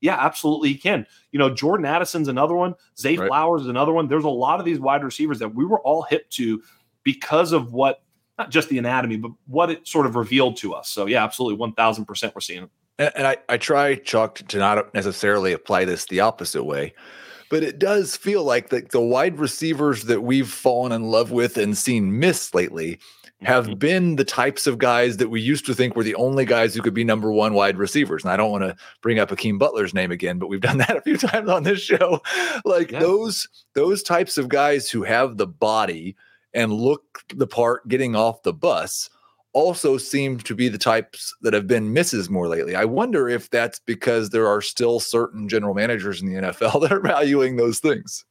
yeah, 0.00 0.16
absolutely 0.18 0.70
he 0.70 0.74
can. 0.76 1.06
You 1.32 1.38
know, 1.38 1.50
Jordan 1.50 1.86
Addison's 1.86 2.28
another 2.28 2.54
one. 2.54 2.74
Zay 2.98 3.16
right. 3.16 3.28
Flowers 3.28 3.62
is 3.62 3.68
another 3.68 3.92
one. 3.92 4.08
There's 4.08 4.24
a 4.24 4.28
lot 4.28 4.60
of 4.60 4.64
these 4.64 4.78
wide 4.78 5.04
receivers 5.04 5.38
that 5.40 5.54
we 5.54 5.64
were 5.64 5.80
all 5.80 6.02
hip 6.02 6.28
to 6.30 6.62
because 7.02 7.52
of 7.52 7.72
what 7.72 8.02
not 8.38 8.50
just 8.50 8.68
the 8.68 8.78
anatomy, 8.78 9.16
but 9.16 9.32
what 9.46 9.70
it 9.70 9.86
sort 9.86 10.06
of 10.06 10.14
revealed 10.14 10.56
to 10.58 10.72
us. 10.72 10.88
So 10.88 11.06
yeah, 11.06 11.24
absolutely, 11.24 11.58
one 11.58 11.72
thousand 11.72 12.04
percent, 12.04 12.34
we're 12.34 12.40
seeing 12.40 12.64
it. 12.64 12.70
And, 12.98 13.12
and 13.16 13.26
I 13.26 13.36
I 13.48 13.56
try 13.56 13.96
Chalk 13.96 14.36
to 14.36 14.58
not 14.58 14.94
necessarily 14.94 15.52
apply 15.52 15.84
this 15.84 16.04
the 16.06 16.20
opposite 16.20 16.64
way, 16.64 16.94
but 17.50 17.62
it 17.62 17.78
does 17.78 18.16
feel 18.16 18.44
like 18.44 18.68
the, 18.68 18.86
the 18.90 19.00
wide 19.00 19.38
receivers 19.38 20.04
that 20.04 20.22
we've 20.22 20.48
fallen 20.48 20.92
in 20.92 21.04
love 21.04 21.32
with 21.32 21.56
and 21.58 21.76
seen 21.76 22.18
miss 22.18 22.54
lately 22.54 22.98
have 23.42 23.78
been 23.78 24.16
the 24.16 24.24
types 24.24 24.66
of 24.66 24.78
guys 24.78 25.18
that 25.18 25.28
we 25.28 25.40
used 25.40 25.64
to 25.66 25.74
think 25.74 25.94
were 25.94 26.02
the 26.02 26.14
only 26.16 26.44
guys 26.44 26.74
who 26.74 26.82
could 26.82 26.94
be 26.94 27.04
number 27.04 27.30
one 27.30 27.54
wide 27.54 27.78
receivers. 27.78 28.24
And 28.24 28.32
I 28.32 28.36
don't 28.36 28.50
want 28.50 28.64
to 28.64 28.76
bring 29.00 29.20
up 29.20 29.30
Hakeem 29.30 29.58
Butler's 29.58 29.94
name 29.94 30.10
again, 30.10 30.38
but 30.38 30.48
we've 30.48 30.60
done 30.60 30.78
that 30.78 30.96
a 30.96 31.02
few 31.02 31.16
times 31.16 31.48
on 31.48 31.62
this 31.62 31.80
show. 31.80 32.20
Like 32.64 32.90
yeah. 32.90 33.00
those 33.00 33.48
those 33.74 34.02
types 34.02 34.36
of 34.36 34.48
guys 34.48 34.90
who 34.90 35.02
have 35.02 35.36
the 35.36 35.46
body 35.46 36.16
and 36.52 36.72
look 36.72 37.22
the 37.34 37.46
part 37.46 37.86
getting 37.88 38.16
off 38.16 38.42
the 38.42 38.52
bus 38.52 39.08
also 39.52 39.96
seem 39.96 40.38
to 40.38 40.54
be 40.54 40.68
the 40.68 40.78
types 40.78 41.34
that 41.42 41.54
have 41.54 41.66
been 41.66 41.92
misses 41.92 42.28
more 42.28 42.48
lately. 42.48 42.74
I 42.74 42.84
wonder 42.84 43.28
if 43.28 43.48
that's 43.50 43.80
because 43.80 44.30
there 44.30 44.46
are 44.46 44.60
still 44.60 45.00
certain 45.00 45.48
general 45.48 45.74
managers 45.74 46.20
in 46.20 46.28
the 46.28 46.40
NFL 46.40 46.80
that 46.82 46.92
are 46.92 47.00
valuing 47.00 47.56
those 47.56 47.80
things. 47.80 48.24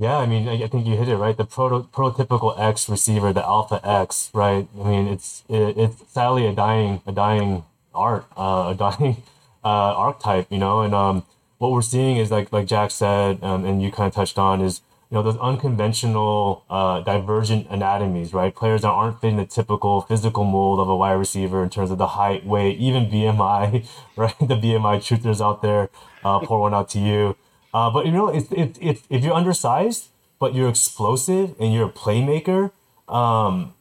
Yeah, 0.00 0.18
I 0.18 0.26
mean, 0.26 0.48
I 0.48 0.68
think 0.68 0.86
you 0.86 0.96
hit 0.96 1.08
it 1.08 1.16
right. 1.16 1.36
The 1.36 1.44
proto- 1.44 1.88
prototypical 1.92 2.56
X 2.56 2.88
receiver, 2.88 3.32
the 3.32 3.44
Alpha 3.44 3.80
X, 3.82 4.30
right? 4.32 4.68
I 4.80 4.88
mean, 4.88 5.08
it's 5.08 5.42
it, 5.48 5.76
it's 5.76 6.12
sadly 6.12 6.46
a 6.46 6.52
dying 6.52 7.02
a 7.04 7.10
dying 7.10 7.64
art, 7.92 8.24
uh, 8.36 8.72
a 8.72 8.74
dying 8.76 9.22
uh, 9.64 9.92
archetype, 10.04 10.46
you 10.52 10.58
know. 10.58 10.82
And 10.82 10.94
um, 10.94 11.24
what 11.58 11.72
we're 11.72 11.82
seeing 11.82 12.16
is 12.16 12.30
like 12.30 12.52
like 12.52 12.68
Jack 12.68 12.92
said, 12.92 13.42
um, 13.42 13.64
and 13.64 13.82
you 13.82 13.90
kind 13.90 14.06
of 14.06 14.14
touched 14.14 14.38
on 14.38 14.60
is 14.60 14.82
you 15.10 15.16
know 15.16 15.22
those 15.24 15.36
unconventional, 15.38 16.64
uh, 16.70 17.00
divergent 17.00 17.66
anatomies, 17.68 18.32
right? 18.32 18.54
Players 18.54 18.82
that 18.82 18.90
aren't 18.90 19.20
fitting 19.20 19.36
the 19.36 19.46
typical 19.46 20.02
physical 20.02 20.44
mold 20.44 20.78
of 20.78 20.88
a 20.88 20.96
wide 20.96 21.14
receiver 21.14 21.64
in 21.64 21.70
terms 21.70 21.90
of 21.90 21.98
the 21.98 22.08
height, 22.08 22.46
weight, 22.46 22.78
even 22.78 23.06
BMI, 23.10 23.84
right? 24.16 24.38
The 24.38 24.54
BMI 24.54 24.98
truthers 24.98 25.44
out 25.44 25.60
there, 25.60 25.90
uh, 26.24 26.38
pour 26.38 26.60
one 26.60 26.72
out 26.72 26.88
to 26.90 27.00
you. 27.00 27.36
Uh, 27.72 27.90
but 27.90 28.06
you 28.06 28.12
know, 28.12 28.28
if, 28.28 28.50
if, 28.52 28.80
if, 28.80 29.06
if 29.10 29.24
you're 29.24 29.34
undersized, 29.34 30.08
but 30.38 30.54
you're 30.54 30.68
explosive 30.68 31.54
and 31.60 31.72
you're 31.72 31.88
a 31.88 31.92
playmaker, 31.92 32.70
um, 33.08 33.74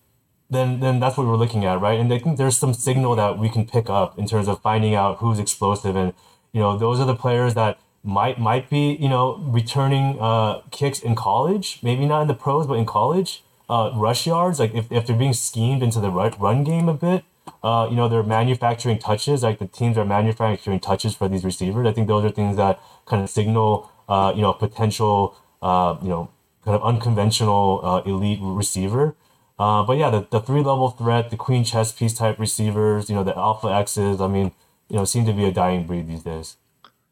then 0.50 0.80
then 0.80 1.00
that's 1.00 1.18
what 1.18 1.28
we're 1.28 1.36
looking 1.36 1.66
at, 1.66 1.82
right? 1.82 2.00
And 2.00 2.12
I 2.14 2.20
think 2.20 2.38
there's 2.38 2.58
some 2.58 2.74
signal 2.74 3.16
that 3.16 3.38
we 3.38 3.50
can 3.50 3.66
pick 3.66 3.90
up 3.90 4.18
in 4.18 4.26
terms 4.28 4.48
of 4.48 4.62
finding 4.62 4.96
out 4.96 5.18
who's 5.18 5.40
explosive, 5.40 5.96
and 5.96 6.14
you 6.54 6.62
know, 6.62 6.78
those 6.78 7.00
are 7.00 7.06
the 7.06 7.16
players 7.16 7.54
that 7.56 7.78
might 8.04 8.40
might 8.40 8.70
be 8.70 8.96
you 9.00 9.10
know 9.10 9.38
returning 9.38 10.18
uh, 10.20 10.62
kicks 10.72 11.00
in 11.00 11.16
college, 11.16 11.80
maybe 11.84 12.06
not 12.06 12.22
in 12.22 12.28
the 12.28 12.34
pros, 12.34 12.66
but 12.68 12.76
in 12.76 12.86
college. 12.86 13.44
Uh, 13.70 13.92
rush 13.96 14.26
yards, 14.26 14.62
like 14.62 14.74
if, 14.74 14.90
if 14.90 15.06
they're 15.06 15.18
being 15.18 15.34
schemed 15.34 15.84
into 15.84 16.00
the 16.00 16.10
run 16.10 16.64
game 16.64 16.88
a 16.88 16.94
bit, 16.94 17.26
uh, 17.64 17.88
you 17.90 17.96
know, 17.96 18.08
they're 18.08 18.24
manufacturing 18.24 19.00
touches, 19.00 19.44
like 19.44 19.60
the 19.60 19.68
teams 19.68 19.98
are 19.98 20.06
manufacturing 20.06 20.80
touches 20.80 21.16
for 21.16 21.28
these 21.28 21.44
receivers. 21.44 21.88
I 21.88 21.94
think 21.94 22.08
those 22.08 22.24
are 22.26 22.30
things 22.30 22.58
that 22.58 22.80
kind 23.06 23.24
of 23.24 23.30
signal, 23.30 23.92
uh, 24.08 24.34
you 24.36 24.42
know, 24.42 24.54
potential, 24.54 25.36
uh, 25.62 25.98
you 26.02 26.10
know, 26.10 26.30
kind 26.64 26.76
of 26.76 26.84
unconventional 26.84 27.82
uh, 27.84 28.02
elite 28.10 28.40
receiver. 28.42 29.16
Uh, 29.60 29.84
but 29.84 29.98
yeah, 29.98 30.10
the, 30.10 30.28
the 30.30 30.40
three 30.40 30.62
level 30.62 30.90
threat, 30.90 31.30
the 31.30 31.38
queen 31.38 31.64
chess 31.64 31.92
piece 31.92 32.14
type 32.14 32.38
receivers, 32.38 33.10
you 33.10 33.16
know, 33.16 33.24
the 33.24 33.36
alpha 33.36 33.68
X's, 33.68 34.22
I 34.22 34.28
mean, 34.28 34.52
you 34.90 34.98
know, 34.98 35.06
seem 35.06 35.26
to 35.26 35.34
be 35.34 35.46
a 35.46 35.52
dying 35.52 35.88
breed 35.88 36.08
these 36.08 36.24
days. 36.24 36.58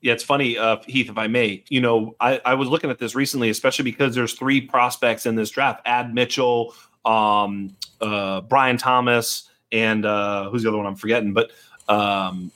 Yeah, 0.01 0.13
it's 0.13 0.23
funny, 0.23 0.55
uh, 0.57 0.77
Heath, 0.85 1.09
if 1.09 1.17
I 1.17 1.25
may. 1.25 1.63
You 1.69 1.81
know, 1.81 2.15
I, 2.19 2.39
I 2.45 2.53
was 2.53 2.69
looking 2.69 2.91
at 2.91 2.99
this 2.99 3.15
recently, 3.15 3.49
especially 3.49 3.83
because 3.83 4.13
there's 4.13 4.33
three 4.33 4.61
prospects 4.61 5.25
in 5.25 5.35
this 5.35 5.49
draft 5.49 5.81
Ad 5.85 6.13
Mitchell, 6.13 6.75
um, 7.05 7.75
uh, 8.01 8.41
Brian 8.41 8.77
Thomas, 8.77 9.49
and 9.75 10.05
uh, 10.05 10.49
who's 10.49 10.63
the 10.63 10.69
other 10.69 10.77
one 10.77 10.87
I'm 10.87 10.95
forgetting? 10.95 11.33
But 11.33 11.51
um, 11.89 12.49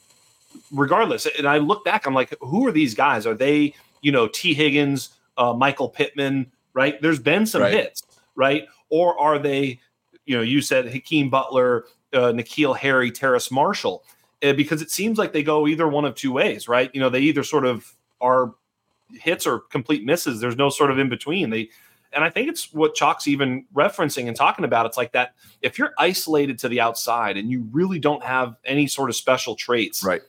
regardless, 0.72 1.28
and 1.38 1.46
I 1.48 1.58
look 1.58 1.84
back, 1.84 2.08
I'm 2.08 2.14
like, 2.14 2.34
who 2.40 2.66
are 2.66 2.72
these 2.72 2.96
guys? 2.96 3.28
Are 3.28 3.34
they, 3.34 3.74
you 4.02 4.12
know, 4.12 4.28
Tee 4.28 4.54
Higgins, 4.54 5.10
uh, 5.38 5.54
Michael 5.54 5.90
Pittman, 5.90 6.50
right? 6.74 7.00
There's 7.02 7.20
been 7.20 7.46
some 7.46 7.62
right. 7.62 7.74
hits, 7.74 8.04
right? 8.36 8.68
Or 8.90 9.20
are 9.20 9.38
they, 9.38 9.80
you 10.26 10.36
know, 10.36 10.42
you 10.42 10.62
said 10.62 10.86
Hakeem 10.86 11.30
Butler, 11.30 11.86
uh, 12.14 12.32
N'Keal 12.32 12.78
Harry, 12.78 13.12
Terrace 13.12 13.52
Marshall, 13.52 14.06
uh, 14.42 14.54
because 14.54 14.82
it 14.82 14.90
seems 14.90 15.18
like 15.18 15.34
they 15.34 15.44
go 15.44 15.68
either 15.68 15.90
one 15.90 16.06
of 16.06 16.16
two 16.16 16.32
ways, 16.32 16.70
right? 16.70 16.90
You 16.94 17.02
know, 17.02 17.10
they 17.10 17.20
either 17.20 17.44
sort 17.44 17.66
of 17.66 17.94
are 18.22 18.54
hits 19.12 19.46
or 19.46 19.60
complete 19.60 20.06
misses. 20.06 20.40
There's 20.40 20.56
no 20.56 20.70
sort 20.70 20.90
of 20.90 21.00
in 21.00 21.10
between. 21.10 21.50
They 21.50 21.70
and 22.12 22.24
I 22.24 22.30
think 22.30 22.50
it's 22.50 22.74
what 22.74 22.96
Chalk's 22.96 23.28
even 23.28 23.66
referencing 23.74 24.28
and 24.28 24.36
talking 24.36 24.66
about. 24.66 24.86
It's 24.86 24.98
like 24.98 25.12
that 25.12 25.34
if 25.62 25.78
you're 25.78 25.94
isolated 25.98 26.60
to 26.60 26.70
the 26.70 26.82
outside 26.82 27.38
and 27.38 27.50
you 27.50 27.68
really 27.72 28.00
don't 28.00 28.24
have 28.24 28.56
any 28.66 28.88
sort 28.88 29.10
of 29.10 29.16
special 29.16 29.56
traits, 29.56 30.04
right? 30.04 30.22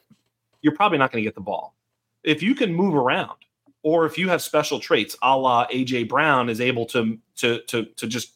You're 0.63 0.75
probably 0.75 0.99
not 0.99 1.11
going 1.11 1.23
to 1.23 1.27
get 1.27 1.35
the 1.35 1.41
ball. 1.41 1.75
If 2.23 2.43
you 2.43 2.55
can 2.55 2.75
move 2.75 2.95
around, 2.95 3.39
or 3.83 4.05
if 4.05 4.19
you 4.19 4.29
have 4.29 4.43
special 4.43 4.79
traits, 4.79 5.17
a 5.23 5.37
la 5.37 5.67
AJ 5.69 6.09
Brown 6.09 6.49
is 6.49 6.61
able 6.61 6.87
to 6.87 7.19
to 7.37 7.61
to 7.63 7.85
to 7.85 8.07
just 8.07 8.33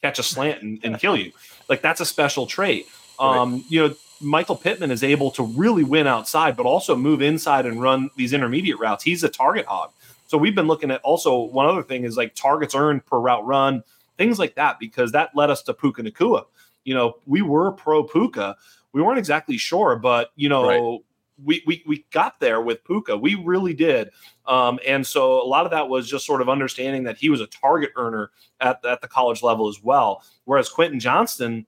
catch 0.00 0.18
a 0.18 0.22
slant 0.22 0.62
and, 0.62 0.80
and 0.82 0.98
kill 0.98 1.16
you, 1.16 1.32
like 1.68 1.82
that's 1.82 2.00
a 2.00 2.06
special 2.06 2.46
trait. 2.46 2.86
Um, 3.18 3.54
right. 3.54 3.64
You 3.68 3.88
know, 3.88 3.94
Michael 4.20 4.56
Pittman 4.56 4.90
is 4.90 5.04
able 5.04 5.30
to 5.32 5.44
really 5.44 5.84
win 5.84 6.06
outside, 6.06 6.56
but 6.56 6.66
also 6.66 6.96
move 6.96 7.22
inside 7.22 7.66
and 7.66 7.80
run 7.80 8.10
these 8.16 8.32
intermediate 8.32 8.78
routes. 8.78 9.04
He's 9.04 9.22
a 9.22 9.28
target 9.28 9.66
hog. 9.66 9.92
So 10.32 10.38
we've 10.38 10.54
been 10.54 10.66
looking 10.66 10.90
at 10.90 11.02
also 11.02 11.40
one 11.40 11.66
other 11.66 11.82
thing 11.82 12.04
is 12.04 12.16
like 12.16 12.34
targets 12.34 12.74
earned 12.74 13.04
per 13.04 13.18
route 13.18 13.44
run, 13.44 13.84
things 14.16 14.38
like 14.38 14.54
that, 14.54 14.78
because 14.80 15.12
that 15.12 15.28
led 15.34 15.50
us 15.50 15.62
to 15.64 15.74
Puka 15.74 16.02
Nacua. 16.02 16.46
You 16.84 16.94
know, 16.94 17.18
we 17.26 17.42
were 17.42 17.70
pro 17.72 18.02
Puka. 18.02 18.56
We 18.94 19.02
weren't 19.02 19.18
exactly 19.18 19.58
sure, 19.58 19.94
but 19.96 20.30
you 20.34 20.48
know, 20.48 20.66
right. 20.66 21.00
we, 21.44 21.62
we 21.66 21.84
we 21.86 22.06
got 22.12 22.40
there 22.40 22.62
with 22.62 22.82
Puka. 22.82 23.14
We 23.14 23.34
really 23.34 23.74
did. 23.74 24.08
Um, 24.46 24.78
and 24.86 25.06
so 25.06 25.42
a 25.42 25.44
lot 25.44 25.66
of 25.66 25.70
that 25.72 25.90
was 25.90 26.08
just 26.08 26.24
sort 26.24 26.40
of 26.40 26.48
understanding 26.48 27.02
that 27.02 27.18
he 27.18 27.28
was 27.28 27.42
a 27.42 27.46
target 27.48 27.90
earner 27.96 28.30
at, 28.58 28.82
at 28.86 29.02
the 29.02 29.08
college 29.08 29.42
level 29.42 29.68
as 29.68 29.82
well. 29.82 30.24
Whereas 30.46 30.70
Quentin 30.70 30.98
Johnston, 30.98 31.66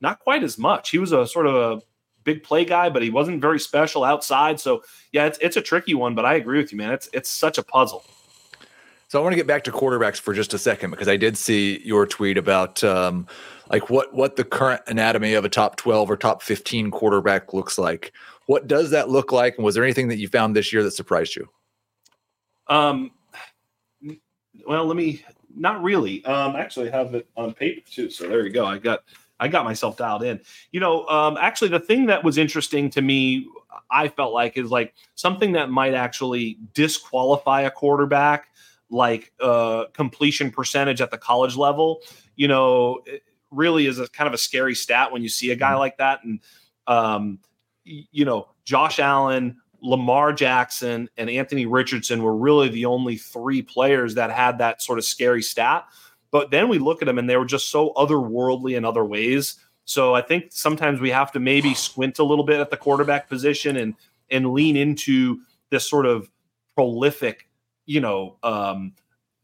not 0.00 0.20
quite 0.20 0.42
as 0.42 0.56
much. 0.56 0.88
He 0.88 0.96
was 0.96 1.12
a 1.12 1.26
sort 1.26 1.46
of 1.46 1.54
a 1.54 1.82
big 2.26 2.42
play 2.42 2.66
guy, 2.66 2.90
but 2.90 3.00
he 3.00 3.08
wasn't 3.08 3.40
very 3.40 3.58
special 3.58 4.04
outside. 4.04 4.60
So 4.60 4.82
yeah, 5.12 5.24
it's 5.24 5.38
it's 5.40 5.56
a 5.56 5.62
tricky 5.62 5.94
one, 5.94 6.14
but 6.14 6.26
I 6.26 6.34
agree 6.34 6.58
with 6.58 6.72
you, 6.72 6.76
man. 6.76 6.92
It's 6.92 7.08
it's 7.14 7.30
such 7.30 7.56
a 7.56 7.62
puzzle. 7.62 8.04
So 9.08 9.20
I 9.20 9.22
want 9.22 9.32
to 9.32 9.36
get 9.36 9.46
back 9.46 9.62
to 9.64 9.72
quarterbacks 9.72 10.20
for 10.20 10.34
just 10.34 10.52
a 10.52 10.58
second 10.58 10.90
because 10.90 11.06
I 11.06 11.16
did 11.16 11.38
see 11.38 11.80
your 11.84 12.06
tweet 12.06 12.36
about 12.36 12.82
um, 12.84 13.26
like 13.70 13.88
what 13.88 14.12
what 14.12 14.36
the 14.36 14.44
current 14.44 14.82
anatomy 14.88 15.34
of 15.34 15.44
a 15.44 15.48
top 15.48 15.76
12 15.76 16.10
or 16.10 16.16
top 16.16 16.42
15 16.42 16.90
quarterback 16.90 17.54
looks 17.54 17.78
like. 17.78 18.12
What 18.46 18.66
does 18.66 18.90
that 18.90 19.08
look 19.08 19.32
like? 19.32 19.56
And 19.56 19.64
was 19.64 19.74
there 19.74 19.84
anything 19.84 20.08
that 20.08 20.18
you 20.18 20.28
found 20.28 20.54
this 20.54 20.72
year 20.72 20.82
that 20.82 20.90
surprised 20.90 21.36
you? 21.36 21.48
Um, 22.68 23.12
well, 24.66 24.84
let 24.84 24.96
me 24.96 25.22
not 25.54 25.82
really. 25.82 26.24
Um, 26.24 26.56
actually, 26.56 26.90
have 26.90 27.14
it 27.14 27.28
on 27.36 27.54
paper 27.54 27.88
too. 27.88 28.10
So 28.10 28.26
there 28.26 28.44
you 28.44 28.52
go. 28.52 28.66
I 28.66 28.78
got 28.78 29.04
I 29.38 29.48
got 29.48 29.64
myself 29.64 29.96
dialed 29.96 30.22
in. 30.22 30.40
You 30.72 30.80
know, 30.80 31.06
um, 31.08 31.36
actually, 31.38 31.68
the 31.68 31.80
thing 31.80 32.06
that 32.06 32.24
was 32.24 32.38
interesting 32.38 32.90
to 32.90 33.02
me, 33.02 33.46
I 33.90 34.08
felt 34.08 34.32
like, 34.32 34.56
is 34.56 34.70
like 34.70 34.94
something 35.14 35.52
that 35.52 35.70
might 35.70 35.94
actually 35.94 36.58
disqualify 36.74 37.62
a 37.62 37.70
quarterback, 37.70 38.48
like 38.90 39.32
uh, 39.40 39.84
completion 39.92 40.50
percentage 40.50 41.00
at 41.00 41.10
the 41.10 41.18
college 41.18 41.56
level. 41.56 42.00
You 42.36 42.48
know, 42.48 43.00
really 43.50 43.86
is 43.86 43.98
a 43.98 44.08
kind 44.08 44.28
of 44.28 44.34
a 44.34 44.38
scary 44.38 44.74
stat 44.74 45.12
when 45.12 45.22
you 45.22 45.28
see 45.28 45.50
a 45.50 45.56
guy 45.56 45.70
mm-hmm. 45.70 45.78
like 45.80 45.98
that. 45.98 46.24
And 46.24 46.40
um, 46.86 47.38
you 47.84 48.24
know, 48.24 48.48
Josh 48.64 48.98
Allen, 48.98 49.56
Lamar 49.80 50.32
Jackson, 50.32 51.08
and 51.16 51.30
Anthony 51.30 51.66
Richardson 51.66 52.22
were 52.22 52.36
really 52.36 52.68
the 52.68 52.86
only 52.86 53.16
three 53.16 53.62
players 53.62 54.14
that 54.14 54.30
had 54.30 54.58
that 54.58 54.82
sort 54.82 54.98
of 54.98 55.04
scary 55.04 55.42
stat. 55.42 55.84
But 56.30 56.50
then 56.50 56.68
we 56.68 56.78
look 56.78 57.02
at 57.02 57.06
them 57.06 57.18
and 57.18 57.28
they 57.28 57.36
were 57.36 57.44
just 57.44 57.70
so 57.70 57.92
otherworldly 57.96 58.76
in 58.76 58.84
other 58.84 59.04
ways. 59.04 59.56
So 59.84 60.14
I 60.14 60.22
think 60.22 60.46
sometimes 60.50 61.00
we 61.00 61.10
have 61.10 61.32
to 61.32 61.40
maybe 61.40 61.74
squint 61.74 62.18
a 62.18 62.24
little 62.24 62.44
bit 62.44 62.60
at 62.60 62.70
the 62.70 62.76
quarterback 62.76 63.28
position 63.28 63.76
and 63.76 63.94
and 64.30 64.52
lean 64.52 64.76
into 64.76 65.40
this 65.70 65.88
sort 65.88 66.06
of 66.06 66.28
prolific, 66.74 67.48
you 67.86 68.00
know, 68.00 68.36
um, 68.42 68.92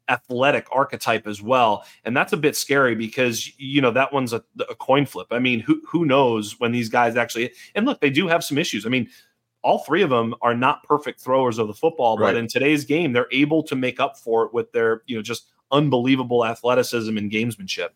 athletic 0.08 0.66
archetype 0.72 1.26
as 1.26 1.40
well. 1.40 1.84
And 2.04 2.16
that's 2.16 2.32
a 2.32 2.36
bit 2.36 2.56
scary 2.56 2.94
because 2.94 3.50
you 3.58 3.80
know 3.80 3.92
that 3.92 4.12
one's 4.12 4.32
a, 4.32 4.42
a 4.68 4.74
coin 4.74 5.06
flip. 5.06 5.28
I 5.30 5.38
mean, 5.38 5.60
who 5.60 5.80
who 5.86 6.04
knows 6.04 6.58
when 6.58 6.72
these 6.72 6.88
guys 6.88 7.16
actually 7.16 7.52
and 7.74 7.86
look, 7.86 8.00
they 8.00 8.10
do 8.10 8.28
have 8.28 8.42
some 8.44 8.58
issues. 8.58 8.84
I 8.84 8.88
mean, 8.88 9.08
all 9.62 9.78
three 9.78 10.02
of 10.02 10.10
them 10.10 10.34
are 10.42 10.54
not 10.54 10.82
perfect 10.82 11.20
throwers 11.20 11.58
of 11.58 11.68
the 11.68 11.74
football, 11.74 12.18
right. 12.18 12.28
but 12.28 12.36
in 12.36 12.48
today's 12.48 12.84
game, 12.84 13.12
they're 13.12 13.28
able 13.30 13.62
to 13.62 13.76
make 13.76 14.00
up 14.00 14.18
for 14.18 14.44
it 14.44 14.52
with 14.52 14.72
their, 14.72 15.02
you 15.06 15.16
know, 15.16 15.22
just 15.22 15.51
unbelievable 15.72 16.44
athleticism 16.44 17.16
and 17.16 17.30
gamesmanship. 17.30 17.88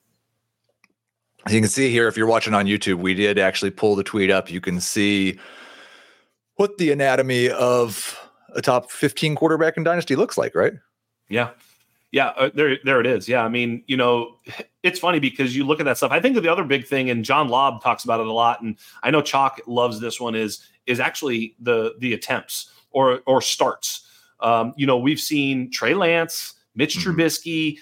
As 1.47 1.55
You 1.55 1.61
can 1.61 1.71
see 1.71 1.91
here, 1.91 2.09
if 2.09 2.17
you're 2.17 2.27
watching 2.27 2.55
on 2.55 2.67
YouTube, 2.67 2.97
we 2.97 3.15
did 3.15 3.39
actually 3.39 3.71
pull 3.71 3.95
the 3.95 4.03
tweet 4.03 4.31
up. 4.31 4.51
You 4.51 4.61
can 4.61 4.81
see 4.81 5.39
what 6.57 6.79
the 6.79 6.91
anatomy 6.91 7.51
of 7.51 8.19
a 8.55 8.63
top 8.63 8.91
15 8.91 9.37
quarterback 9.37 9.77
in 9.77 9.85
Dynasty 9.85 10.17
looks 10.17 10.37
like, 10.37 10.55
right? 10.55 10.73
Yeah. 11.29 11.51
Yeah, 12.13 12.29
uh, 12.29 12.51
there, 12.55 12.79
there 12.85 13.01
it 13.01 13.07
is. 13.07 13.29
Yeah, 13.29 13.45
I 13.45 13.49
mean, 13.49 13.85
you 13.87 13.97
know, 13.97 14.37
it's 14.83 14.99
funny 14.99 15.21
because 15.21 15.55
you 15.55 15.65
look 15.65 15.81
at 15.81 15.85
that 15.85 15.99
stuff. 15.99 16.13
I 16.13 16.21
think 16.21 16.41
the 16.41 16.51
other 16.51 16.65
big 16.65 16.87
thing, 16.87 17.11
and 17.11 17.25
John 17.25 17.49
Lobb 17.49 17.83
talks 17.83 18.05
about 18.05 18.21
it 18.21 18.27
a 18.27 18.33
lot, 18.33 18.63
and 18.63 18.77
I 19.03 19.11
know 19.11 19.21
Chalk 19.21 19.61
loves 19.67 20.01
this 20.01 20.21
one 20.21 20.35
is 20.35 20.67
is 20.87 21.01
actually 21.01 21.57
the 21.61 21.95
the 21.99 22.15
attempts 22.15 22.71
or 22.91 23.21
or 23.27 23.43
starts. 23.43 24.07
Um, 24.41 24.73
you 24.77 24.87
know, 24.87 24.97
we've 24.99 25.21
seen 25.21 25.71
Trey 25.71 25.95
Lance, 25.95 26.55
Mitch 26.77 26.97
mm-hmm. 26.99 27.11
Trubisky, 27.11 27.79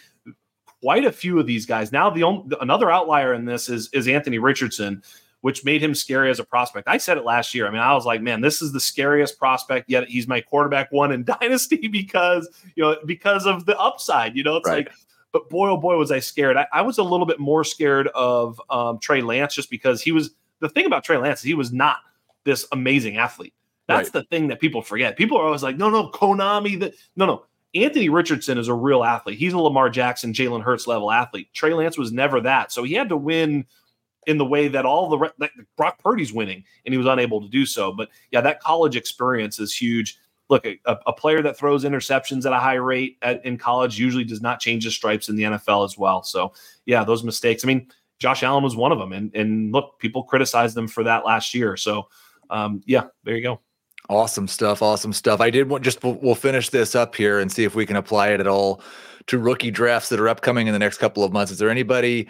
quite 0.81 1.05
a 1.05 1.13
few 1.13 1.39
of 1.39 1.47
these 1.47 1.67
guys. 1.67 1.93
Now, 1.93 2.11
the 2.11 2.23
only, 2.23 2.57
another 2.61 2.91
outlier 2.91 3.35
in 3.35 3.45
this 3.45 3.69
is 3.69 3.89
is 3.93 4.09
Anthony 4.09 4.39
Richardson, 4.39 5.03
which 5.41 5.65
made 5.65 5.83
him 5.83 5.95
scary 5.95 6.31
as 6.31 6.39
a 6.39 6.45
prospect. 6.45 6.89
I 6.89 6.97
said 6.97 7.19
it 7.19 7.25
last 7.25 7.55
year. 7.55 7.67
I 7.67 7.71
mean, 7.71 7.81
I 7.81 7.95
was 7.95 8.07
like, 8.07 8.23
man, 8.23 8.41
this 8.41 8.63
is 8.63 8.73
the 8.73 8.81
scariest 8.81 9.39
prospect 9.39 9.91
yet. 9.91 10.09
He's 10.09 10.29
my 10.29 10.41
quarterback 10.41 10.91
one 10.93 11.13
in 11.13 11.25
Dynasty 11.41 11.89
because 11.89 12.49
you 12.77 12.83
know 12.83 12.97
because 13.07 13.47
of 13.47 13.67
the 13.67 13.79
upside. 13.79 14.37
You 14.37 14.45
know, 14.45 14.57
it's 14.57 14.69
right. 14.69 14.87
like. 14.87 14.95
But 15.33 15.51
boy, 15.51 15.69
oh 15.69 15.77
boy, 15.77 15.97
was 15.97 16.13
I 16.13 16.21
scared. 16.21 16.57
I, 16.57 16.65
I 16.73 16.83
was 16.83 16.99
a 16.99 17.03
little 17.03 17.27
bit 17.27 17.41
more 17.41 17.65
scared 17.65 18.07
of 18.15 18.63
um, 18.71 19.01
Trey 19.01 19.21
Lance 19.21 19.53
just 19.53 19.69
because 19.69 20.01
he 20.01 20.13
was 20.13 20.31
the 20.61 20.69
thing 20.69 20.87
about 20.87 21.03
Trey 21.03 21.17
Lance 21.17 21.41
is 21.41 21.45
he 21.45 21.55
was 21.55 21.73
not 21.73 21.97
this 22.45 22.69
amazing 22.71 23.17
athlete. 23.17 23.53
That's 23.87 24.15
right. 24.15 24.23
the 24.23 24.23
thing 24.25 24.49
that 24.49 24.61
people 24.61 24.81
forget. 24.81 25.17
People 25.17 25.37
are 25.39 25.45
always 25.45 25.63
like, 25.63 25.77
no, 25.77 25.91
no, 25.91 26.09
Konami. 26.11 26.93
No, 27.17 27.27
no. 27.27 27.45
Anthony 27.75 28.09
Richardson 28.09 28.59
is 28.59 28.69
a 28.69 28.75
real 28.75 29.03
athlete. 29.03 29.39
He's 29.39 29.53
a 29.53 29.59
Lamar 29.59 29.91
Jackson, 29.91 30.33
Jalen 30.33 30.63
Hurts 30.63 30.87
level 30.87 31.11
athlete. 31.11 31.53
Trey 31.53 31.75
Lance 31.75 31.99
was 31.99 32.13
never 32.13 32.41
that. 32.43 32.71
So 32.71 32.85
he 32.85 32.95
had 32.95 33.09
to 33.09 33.17
win 33.17 33.65
in 34.27 34.39
the 34.39 34.45
way 34.45 34.69
that 34.69 34.87
all 34.87 35.09
the 35.09 35.33
like 35.39 35.53
Brock 35.77 35.99
Purdy's 35.99 36.33
winning, 36.33 36.65
and 36.85 36.95
he 36.95 36.99
was 36.99 37.07
unable 37.07 37.41
to 37.43 37.49
do 37.49 37.67
so. 37.67 37.93
But 37.93 38.09
yeah, 38.31 38.41
that 38.41 38.61
college 38.61 38.97
experience 38.97 39.59
is 39.59 39.75
huge. 39.77 40.19
Look, 40.49 40.67
a, 40.67 40.79
a 40.85 41.13
player 41.13 41.43
that 41.43 41.57
throws 41.57 41.85
interceptions 41.85 42.45
at 42.47 42.53
a 42.53 42.59
high 42.59 42.75
rate 42.75 43.17
at, 43.23 43.45
in 43.45 43.57
college 43.57 43.99
usually 43.99 44.25
does 44.25 44.43
not 44.43 44.61
change 44.61 44.85
his 44.85 44.95
stripes 44.95 45.29
in 45.29 45.37
the 45.37 45.45
NFL 45.45 45.85
as 45.85 45.97
well. 45.99 46.23
So 46.23 46.53
yeah, 46.87 47.03
those 47.03 47.25
mistakes. 47.25 47.65
I 47.65 47.67
mean, 47.67 47.89
Josh 48.19 48.43
Allen 48.43 48.63
was 48.63 48.77
one 48.77 48.93
of 48.93 48.99
them, 48.99 49.13
and 49.13 49.35
and 49.35 49.73
look, 49.73 49.99
people 49.99 50.23
criticized 50.23 50.77
them 50.77 50.87
for 50.87 51.03
that 51.05 51.25
last 51.25 51.55
year. 51.55 51.77
So 51.77 52.09
um, 52.51 52.83
yeah, 52.87 53.05
there 53.25 53.37
you 53.37 53.43
go. 53.43 53.61
Awesome 54.09 54.47
stuff. 54.49 54.83
Awesome 54.83 55.13
stuff. 55.13 55.41
I 55.41 55.51
did 55.51 55.69
want 55.69 55.83
just 55.83 56.03
we'll, 56.05 56.35
finish 56.35 56.69
this 56.69 56.95
up 56.95 57.15
here 57.15 57.39
and 57.39 57.51
see 57.51 57.65
if 57.65 57.75
we 57.75 57.87
can 57.87 57.97
apply 57.97 58.29
it 58.29 58.41
at 58.41 58.47
all 58.47 58.83
to 59.29 59.39
rookie 59.39 59.71
drafts 59.71 60.11
that 60.11 60.21
are 60.21 60.29
upcoming 60.29 60.67
in 60.67 60.75
the 60.75 60.79
next 60.79 60.99
couple 60.99 61.25
of 61.25 61.33
months. 61.33 61.51
Is 61.51 61.59
there 61.59 61.71
anybody 61.71 62.29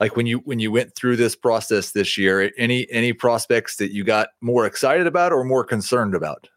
like 0.00 0.16
when 0.16 0.26
you 0.26 0.38
when 0.38 0.58
you 0.58 0.72
went 0.72 0.96
through 0.96 1.14
this 1.16 1.36
process 1.36 1.92
this 1.92 2.18
year, 2.18 2.50
any 2.58 2.90
any 2.90 3.12
prospects 3.12 3.76
that 3.76 3.92
you 3.92 4.02
got 4.02 4.30
more 4.40 4.66
excited 4.66 5.06
about 5.06 5.32
or 5.32 5.44
more 5.44 5.62
concerned 5.62 6.16
about? 6.16 6.48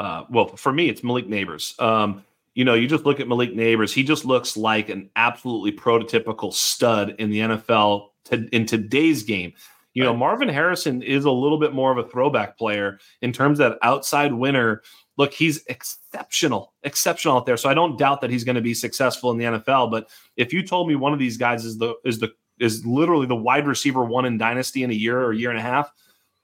Uh, 0.00 0.24
well, 0.30 0.48
for 0.56 0.72
me, 0.72 0.88
it's 0.88 1.04
Malik 1.04 1.26
Nabers. 1.26 1.78
Um, 1.82 2.24
you 2.54 2.64
know, 2.64 2.74
you 2.74 2.88
just 2.88 3.04
look 3.04 3.20
at 3.20 3.28
Malik 3.28 3.52
Nabers. 3.54 3.92
he 3.92 4.02
just 4.02 4.24
looks 4.24 4.56
like 4.56 4.88
an 4.88 5.10
absolutely 5.14 5.72
prototypical 5.72 6.52
stud 6.52 7.14
in 7.18 7.30
the 7.30 7.40
NFL 7.40 8.08
to, 8.24 8.48
in 8.50 8.64
today's 8.64 9.22
game. 9.22 9.52
You 9.94 10.04
know, 10.04 10.14
Marvin 10.14 10.48
Harrison 10.48 11.02
is 11.02 11.24
a 11.24 11.30
little 11.30 11.58
bit 11.58 11.72
more 11.72 11.90
of 11.90 11.98
a 11.98 12.08
throwback 12.08 12.56
player 12.56 12.98
in 13.22 13.32
terms 13.32 13.58
of 13.58 13.72
that 13.72 13.78
outside 13.82 14.32
winner. 14.32 14.82
Look, 15.16 15.32
he's 15.32 15.64
exceptional, 15.66 16.74
exceptional 16.84 17.36
out 17.36 17.46
there. 17.46 17.56
So 17.56 17.68
I 17.68 17.74
don't 17.74 17.98
doubt 17.98 18.20
that 18.20 18.30
he's 18.30 18.44
going 18.44 18.56
to 18.56 18.62
be 18.62 18.74
successful 18.74 19.30
in 19.32 19.38
the 19.38 19.44
NFL. 19.44 19.90
But 19.90 20.08
if 20.36 20.52
you 20.52 20.62
told 20.62 20.88
me 20.88 20.94
one 20.94 21.12
of 21.12 21.18
these 21.18 21.36
guys 21.36 21.64
is 21.64 21.78
the 21.78 21.94
is 22.04 22.18
the 22.18 22.32
is 22.60 22.84
literally 22.86 23.26
the 23.26 23.36
wide 23.36 23.66
receiver 23.66 24.04
one 24.04 24.24
in 24.24 24.38
dynasty 24.38 24.82
in 24.82 24.90
a 24.90 24.94
year 24.94 25.20
or 25.20 25.32
a 25.32 25.36
year 25.36 25.50
and 25.50 25.58
a 25.58 25.62
half, 25.62 25.92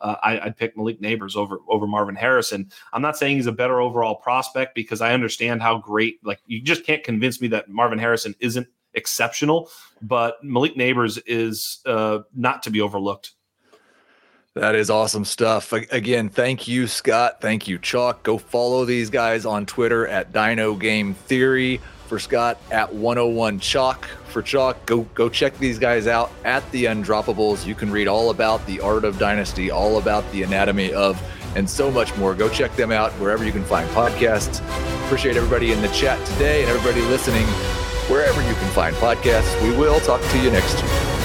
uh, 0.00 0.16
I, 0.22 0.44
would 0.44 0.56
pick 0.56 0.76
Malik 0.76 1.00
Nabers 1.00 1.36
over 1.36 1.58
over 1.68 1.86
Marvin 1.86 2.14
Harrison. 2.14 2.70
I'm 2.92 3.02
not 3.02 3.16
saying 3.16 3.36
he's 3.36 3.46
a 3.46 3.52
better 3.52 3.80
overall 3.80 4.16
prospect 4.16 4.74
because 4.74 5.00
I 5.00 5.14
understand 5.14 5.62
how 5.62 5.78
great. 5.78 6.18
Like 6.24 6.40
you 6.46 6.60
just 6.60 6.84
can't 6.84 7.02
convince 7.02 7.40
me 7.40 7.48
that 7.48 7.68
Marvin 7.68 7.98
Harrison 7.98 8.34
isn't 8.40 8.66
exceptional, 8.94 9.70
but 10.02 10.42
Malik 10.42 10.76
Nabers 10.76 11.20
is 11.26 11.80
uh, 11.86 12.20
not 12.34 12.62
to 12.64 12.70
be 12.70 12.80
overlooked. 12.80 13.32
That 14.54 14.76
is 14.76 14.88
awesome 14.88 15.24
stuff. 15.24 15.72
Again, 15.72 16.28
thank 16.28 16.68
you, 16.68 16.86
Scott. 16.86 17.40
Thank 17.40 17.66
you, 17.66 17.76
Chalk. 17.76 18.22
Go 18.22 18.38
follow 18.38 18.84
these 18.84 19.10
guys 19.10 19.44
on 19.44 19.66
Twitter 19.66 20.06
at 20.06 20.32
Dino 20.32 20.74
Game 20.74 21.14
Theory. 21.14 21.80
For 22.06 22.18
Scott 22.18 22.58
at 22.70 22.94
101 22.94 23.58
Chalk. 23.60 24.04
For 24.28 24.42
Chalk, 24.42 24.84
go 24.84 25.02
go 25.14 25.28
check 25.28 25.58
these 25.58 25.78
guys 25.78 26.06
out 26.06 26.30
at 26.44 26.70
the 26.70 26.84
Undroppables. 26.84 27.66
You 27.66 27.74
can 27.74 27.90
read 27.90 28.08
all 28.08 28.28
about 28.30 28.64
the 28.66 28.78
art 28.80 29.04
of 29.04 29.18
dynasty, 29.18 29.70
all 29.70 29.96
about 29.98 30.30
the 30.30 30.42
anatomy 30.42 30.92
of, 30.92 31.20
and 31.56 31.68
so 31.68 31.90
much 31.90 32.14
more. 32.16 32.34
Go 32.34 32.48
check 32.48 32.76
them 32.76 32.92
out 32.92 33.10
wherever 33.12 33.44
you 33.44 33.52
can 33.52 33.64
find 33.64 33.88
podcasts. 33.90 34.60
Appreciate 35.06 35.36
everybody 35.36 35.72
in 35.72 35.80
the 35.80 35.88
chat 35.88 36.24
today 36.26 36.60
and 36.60 36.70
everybody 36.70 37.00
listening 37.08 37.46
wherever 38.08 38.40
you 38.42 38.54
can 38.54 38.70
find 38.72 38.94
podcasts. 38.96 39.60
We 39.62 39.76
will 39.76 40.00
talk 40.00 40.20
to 40.20 40.38
you 40.38 40.50
next. 40.50 41.23